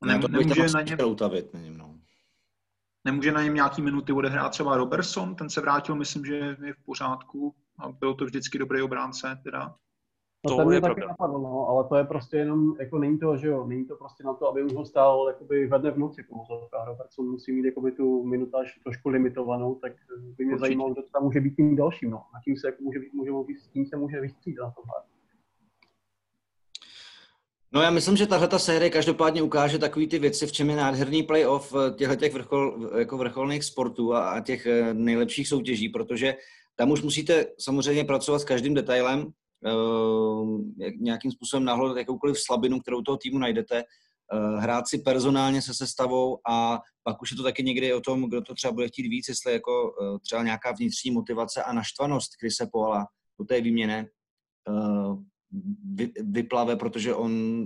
Ne, 0.04 0.18
to 0.18 0.28
nemůže 0.28 0.66
na 0.74 0.82
něm, 0.82 0.98
utavit, 1.06 1.54
na 1.54 1.60
něm 1.60 1.78
no. 1.78 2.00
nemůže 3.04 3.32
na 3.32 3.42
něm 3.42 3.54
nějaký 3.54 3.82
minuty 3.82 4.12
odehrát 4.12 4.52
třeba 4.52 4.76
Robertson, 4.76 5.36
ten 5.36 5.50
se 5.50 5.60
vrátil, 5.60 5.94
myslím, 5.94 6.24
že 6.24 6.34
je 6.36 6.74
v 6.74 6.84
pořádku 6.84 7.54
a 7.78 7.88
byl 7.92 8.14
to 8.14 8.24
vždycky 8.24 8.58
dobrý 8.58 8.82
obránce 8.82 9.40
teda. 9.44 9.76
No 10.50 10.56
to 10.56 10.62
ten 10.62 10.68
mě 10.68 10.80
taky 10.80 11.00
napadl, 11.00 11.38
no, 11.38 11.68
ale 11.68 11.84
to 11.84 11.96
je 11.96 12.04
prostě 12.04 12.36
jenom, 12.36 12.74
jako 12.80 12.98
není 12.98 13.18
to, 13.18 13.36
že 13.36 13.48
jo, 13.48 13.66
není 13.66 13.84
to 13.84 13.96
prostě 13.96 14.24
na 14.24 14.34
to, 14.34 14.48
aby 14.48 14.62
už 14.62 14.72
ho 14.74 14.84
stál 14.84 15.24
jakoby 15.28 15.66
ve 15.66 15.78
dne 15.78 15.90
v 15.90 15.98
noci, 15.98 16.24
a 16.72 16.84
Robertson 16.84 17.30
musí 17.30 17.52
mít 17.52 17.64
jakoby 17.64 17.92
tu 17.92 18.24
minutáž 18.24 18.78
trošku 18.84 19.08
limitovanou, 19.08 19.74
tak 19.74 19.92
by 20.36 20.44
mě 20.44 20.54
Určitě. 20.54 20.60
zajímalo, 20.60 20.92
kdo 20.92 21.02
tam 21.12 21.22
může 21.22 21.40
být 21.40 21.56
tím 21.56 21.76
dalším, 21.76 22.10
no, 22.10 22.18
a 22.18 22.40
tím 22.44 22.56
se 22.56 22.68
jako 22.68 22.82
může, 22.82 22.98
může, 23.12 23.30
může, 23.30 23.52
tím 23.72 23.86
se 23.86 23.96
může 23.96 24.20
vystřídat 24.20 24.66
na 24.66 24.70
tomhle. 24.70 25.02
No 27.72 27.82
já 27.82 27.90
myslím, 27.90 28.16
že 28.16 28.26
tahle 28.26 28.48
ta 28.48 28.58
série 28.58 28.90
každopádně 28.90 29.42
ukáže 29.42 29.78
takové 29.78 30.06
ty 30.06 30.18
věci, 30.18 30.46
v 30.46 30.52
čem 30.52 30.70
je 30.70 30.76
nádherný 30.76 31.22
playoff 31.22 31.74
těchto 31.96 32.16
těch 32.16 32.34
vrchol, 32.34 32.90
jako 32.98 33.18
vrcholných 33.18 33.64
sportů 33.64 34.14
a, 34.14 34.30
a 34.30 34.40
těch 34.40 34.66
eh, 34.66 34.94
nejlepších 34.94 35.48
soutěží, 35.48 35.88
protože 35.88 36.34
tam 36.76 36.90
už 36.90 37.02
musíte 37.02 37.46
samozřejmě 37.58 38.04
pracovat 38.04 38.38
s 38.38 38.44
každým 38.44 38.74
detailem, 38.74 39.32
nějakým 41.00 41.32
způsobem 41.32 41.64
nahledat 41.64 41.96
jakoukoliv 41.96 42.36
slabinu, 42.40 42.80
kterou 42.80 43.02
toho 43.02 43.18
týmu 43.18 43.38
najdete, 43.38 43.78
eh, 43.78 44.60
hrát 44.60 44.88
si 44.88 44.98
personálně 44.98 45.62
se 45.62 45.74
sestavou 45.74 46.38
a 46.48 46.80
pak 47.02 47.22
už 47.22 47.30
je 47.30 47.36
to 47.36 47.42
taky 47.42 47.62
někdy 47.62 47.94
o 47.94 48.00
tom, 48.00 48.28
kdo 48.28 48.42
to 48.42 48.54
třeba 48.54 48.72
bude 48.72 48.88
chtít 48.88 49.08
víc, 49.08 49.28
jestli 49.28 49.52
jako 49.52 49.94
eh, 50.02 50.18
třeba 50.18 50.42
nějaká 50.42 50.72
vnitřní 50.72 51.10
motivace 51.10 51.62
a 51.62 51.72
naštvanost 51.72 52.36
Krise 52.36 52.68
Poala 52.72 53.06
po 53.36 53.44
té 53.44 53.60
výměně 53.60 54.06
eh, 54.68 55.16
vyplave, 56.22 56.76
protože 56.76 57.14
on 57.14 57.64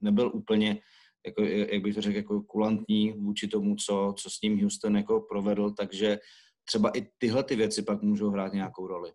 nebyl 0.00 0.30
úplně, 0.34 0.78
jako, 1.26 1.42
jak 1.42 1.82
bych 1.82 1.94
to 1.94 2.00
řekl, 2.00 2.16
jako 2.16 2.42
kulantní 2.42 3.12
vůči 3.12 3.48
tomu, 3.48 3.76
co, 3.76 4.14
co 4.18 4.30
s 4.30 4.40
ním 4.40 4.60
Houston 4.60 4.96
jako 4.96 5.20
provedl, 5.20 5.70
takže 5.70 6.18
třeba 6.64 6.90
i 6.90 7.06
tyhle 7.18 7.44
ty 7.44 7.56
věci 7.56 7.82
pak 7.82 8.02
můžou 8.02 8.30
hrát 8.30 8.52
nějakou 8.52 8.86
roli. 8.86 9.12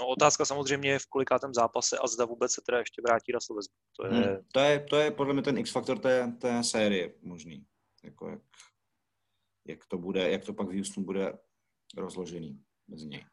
No 0.00 0.06
otázka 0.06 0.44
samozřejmě 0.44 0.90
je 0.90 0.98
v 0.98 1.06
kolikátém 1.06 1.54
zápase 1.54 1.98
a 1.98 2.06
zda 2.06 2.24
vůbec 2.24 2.52
se 2.52 2.62
teda 2.66 2.78
ještě 2.78 3.02
vrátí 3.02 3.32
Russell 3.32 3.56
Westbrook. 3.56 3.80
To 3.96 4.06
je... 4.06 4.12
Hmm, 4.12 4.44
to 4.52 4.60
je, 4.60 4.80
to 4.80 4.96
je 4.96 5.10
podle 5.10 5.32
mě 5.32 5.42
ten 5.42 5.58
X-faktor 5.58 5.98
té, 5.98 6.32
té 6.40 6.64
série 6.64 7.14
možný. 7.22 7.66
Jako 8.04 8.28
jak, 8.28 8.40
jak, 9.66 9.86
to 9.86 9.98
bude, 9.98 10.30
jak 10.30 10.44
to 10.44 10.54
pak 10.54 10.68
v 10.68 10.76
Houstonu 10.76 11.06
bude 11.06 11.38
rozložený 11.96 12.62
bez 12.88 13.02
něj. 13.02 13.24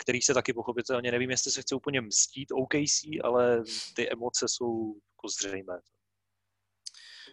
Který 0.00 0.22
se 0.22 0.34
taky 0.34 0.52
pochopitelně, 0.52 1.12
nevím, 1.12 1.30
jestli 1.30 1.50
se 1.50 1.62
chce 1.62 1.74
úplně 1.74 2.00
mstít 2.00 2.52
OKC, 2.52 3.04
ale 3.24 3.62
ty 3.96 4.10
emoce 4.10 4.46
jsou 4.48 4.94
jako 4.94 5.28
zřejmé. 5.40 5.80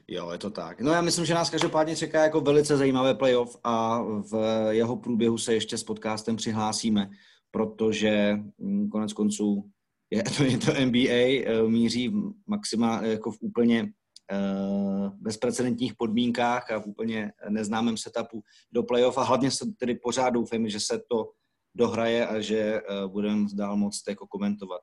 Jo, 0.07 0.31
je 0.31 0.37
to 0.37 0.49
tak. 0.49 0.81
No 0.81 0.91
já 0.91 1.01
myslím, 1.01 1.25
že 1.25 1.33
nás 1.33 1.49
každopádně 1.49 1.95
čeká 1.95 2.23
jako 2.23 2.41
velice 2.41 2.77
zajímavé 2.77 3.15
playoff 3.15 3.57
a 3.63 4.01
v 4.01 4.67
jeho 4.69 4.97
průběhu 4.97 5.37
se 5.37 5.53
ještě 5.53 5.77
s 5.77 5.83
podcastem 5.83 6.35
přihlásíme 6.35 7.09
protože 7.51 8.37
mm, 8.57 8.89
konec 8.89 9.13
konců 9.13 9.71
je 10.09 10.23
to, 10.23 10.43
je 10.43 10.57
to 10.57 10.71
NBA, 10.85 11.43
eh, 11.45 11.63
míří 11.67 12.13
maximálně 12.47 13.09
jako 13.09 13.31
v 13.31 13.37
úplně 13.41 13.83
uh, 13.83 15.09
bezprecedentních 15.13 15.95
podmínkách 15.95 16.71
a 16.71 16.79
v 16.79 16.87
úplně 16.87 17.31
neznámém 17.49 17.97
setupu 17.97 18.43
do 18.71 18.83
playoff 18.83 19.17
a 19.17 19.23
hlavně 19.23 19.51
se 19.51 19.65
tedy 19.77 19.95
pořád 19.95 20.29
doufám, 20.29 20.69
že 20.69 20.79
se 20.79 20.99
to 21.11 21.31
dohraje 21.75 22.27
a 22.27 22.39
že 22.39 22.81
budeme 23.07 23.47
dál 23.53 23.77
moc 23.77 24.03
jako 24.09 24.27
komentovat 24.27 24.81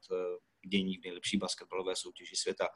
dění 0.70 0.96
v 0.96 1.04
nejlepší 1.04 1.36
basketbalové 1.36 1.96
soutěži 1.96 2.36
světa. 2.36 2.68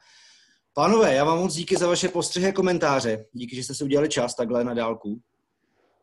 Pánové, 0.73 1.15
já 1.15 1.23
vám 1.23 1.39
moc 1.39 1.53
díky 1.53 1.77
za 1.77 1.87
vaše 1.87 2.09
postřehy 2.09 2.47
a 2.47 2.51
komentáře. 2.51 3.25
Díky, 3.33 3.55
že 3.55 3.63
jste 3.63 3.73
si 3.73 3.83
udělali 3.83 4.09
čas 4.09 4.35
takhle 4.35 4.63
na 4.63 4.73
dálku. 4.73 5.21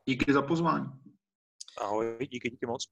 Díky 0.09 0.33
za 0.33 0.43
pozvání. 0.43 0.87
Ahoj, 1.81 2.17
díky, 2.21 2.51
díky 2.51 2.67
moc. 2.67 2.85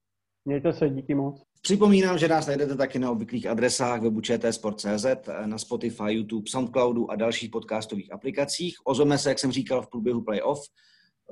Mějte 0.45 0.73
se, 0.73 0.89
díky 0.89 1.15
moc. 1.15 1.43
Připomínám, 1.63 2.19
že 2.19 2.29
nás 2.29 2.47
najdete 2.47 2.77
taky 2.77 2.99
na 2.99 3.11
obvyklých 3.11 3.47
adresách 3.47 4.03
webu 4.03 4.21
čtsport.cz, 4.21 5.07
na 5.47 5.59
Spotify, 5.59 6.13
YouTube, 6.13 6.51
Soundcloudu 6.51 7.11
a 7.11 7.17
dalších 7.17 7.51
podcastových 7.51 8.13
aplikacích. 8.13 8.77
Ozveme 8.85 9.19
se, 9.19 9.29
jak 9.29 9.39
jsem 9.39 9.53
říkal, 9.53 9.83
v 9.83 9.91
průběhu 9.91 10.23
playoff. 10.23 10.61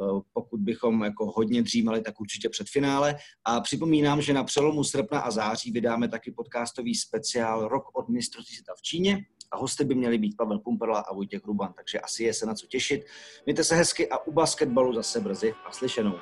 Eh, 0.01 0.21
pokud 0.33 0.61
bychom 0.61 1.03
jako 1.05 1.27
hodně 1.27 1.63
dřímali, 1.63 2.03
tak 2.03 2.21
určitě 2.21 2.49
před 2.49 2.67
finále. 2.69 3.17
A 3.45 3.61
připomínám, 3.61 4.23
že 4.23 4.33
na 4.33 4.45
přelomu 4.45 4.85
srpna 4.85 5.21
a 5.21 5.31
září 5.31 5.71
vydáme 5.71 6.09
taky 6.09 6.33
podcastový 6.33 6.95
speciál 6.95 7.69
Rok 7.69 7.85
od 7.99 8.09
mistrovství 8.09 8.55
světa 8.55 8.73
v 8.79 8.83
Číně. 8.83 9.25
A 9.53 9.57
hosty 9.57 9.85
by 9.85 9.95
měli 9.95 10.19
být 10.19 10.37
Pavel 10.37 10.59
Pumperla 10.59 11.01
a 11.01 11.15
Vojtěch 11.15 11.45
Ruban, 11.45 11.73
takže 11.77 12.01
asi 12.01 12.25
je 12.25 12.35
se 12.35 12.47
na 12.47 12.55
co 12.55 12.67
těšit. 12.67 13.05
Mějte 13.47 13.65
se 13.65 13.75
hezky 13.75 14.09
a 14.09 14.19
u 14.27 14.33
basketbalu 14.33 14.95
zase 14.95 15.21
brzy 15.21 15.55
a 15.67 15.73
slyšenou. 15.73 16.15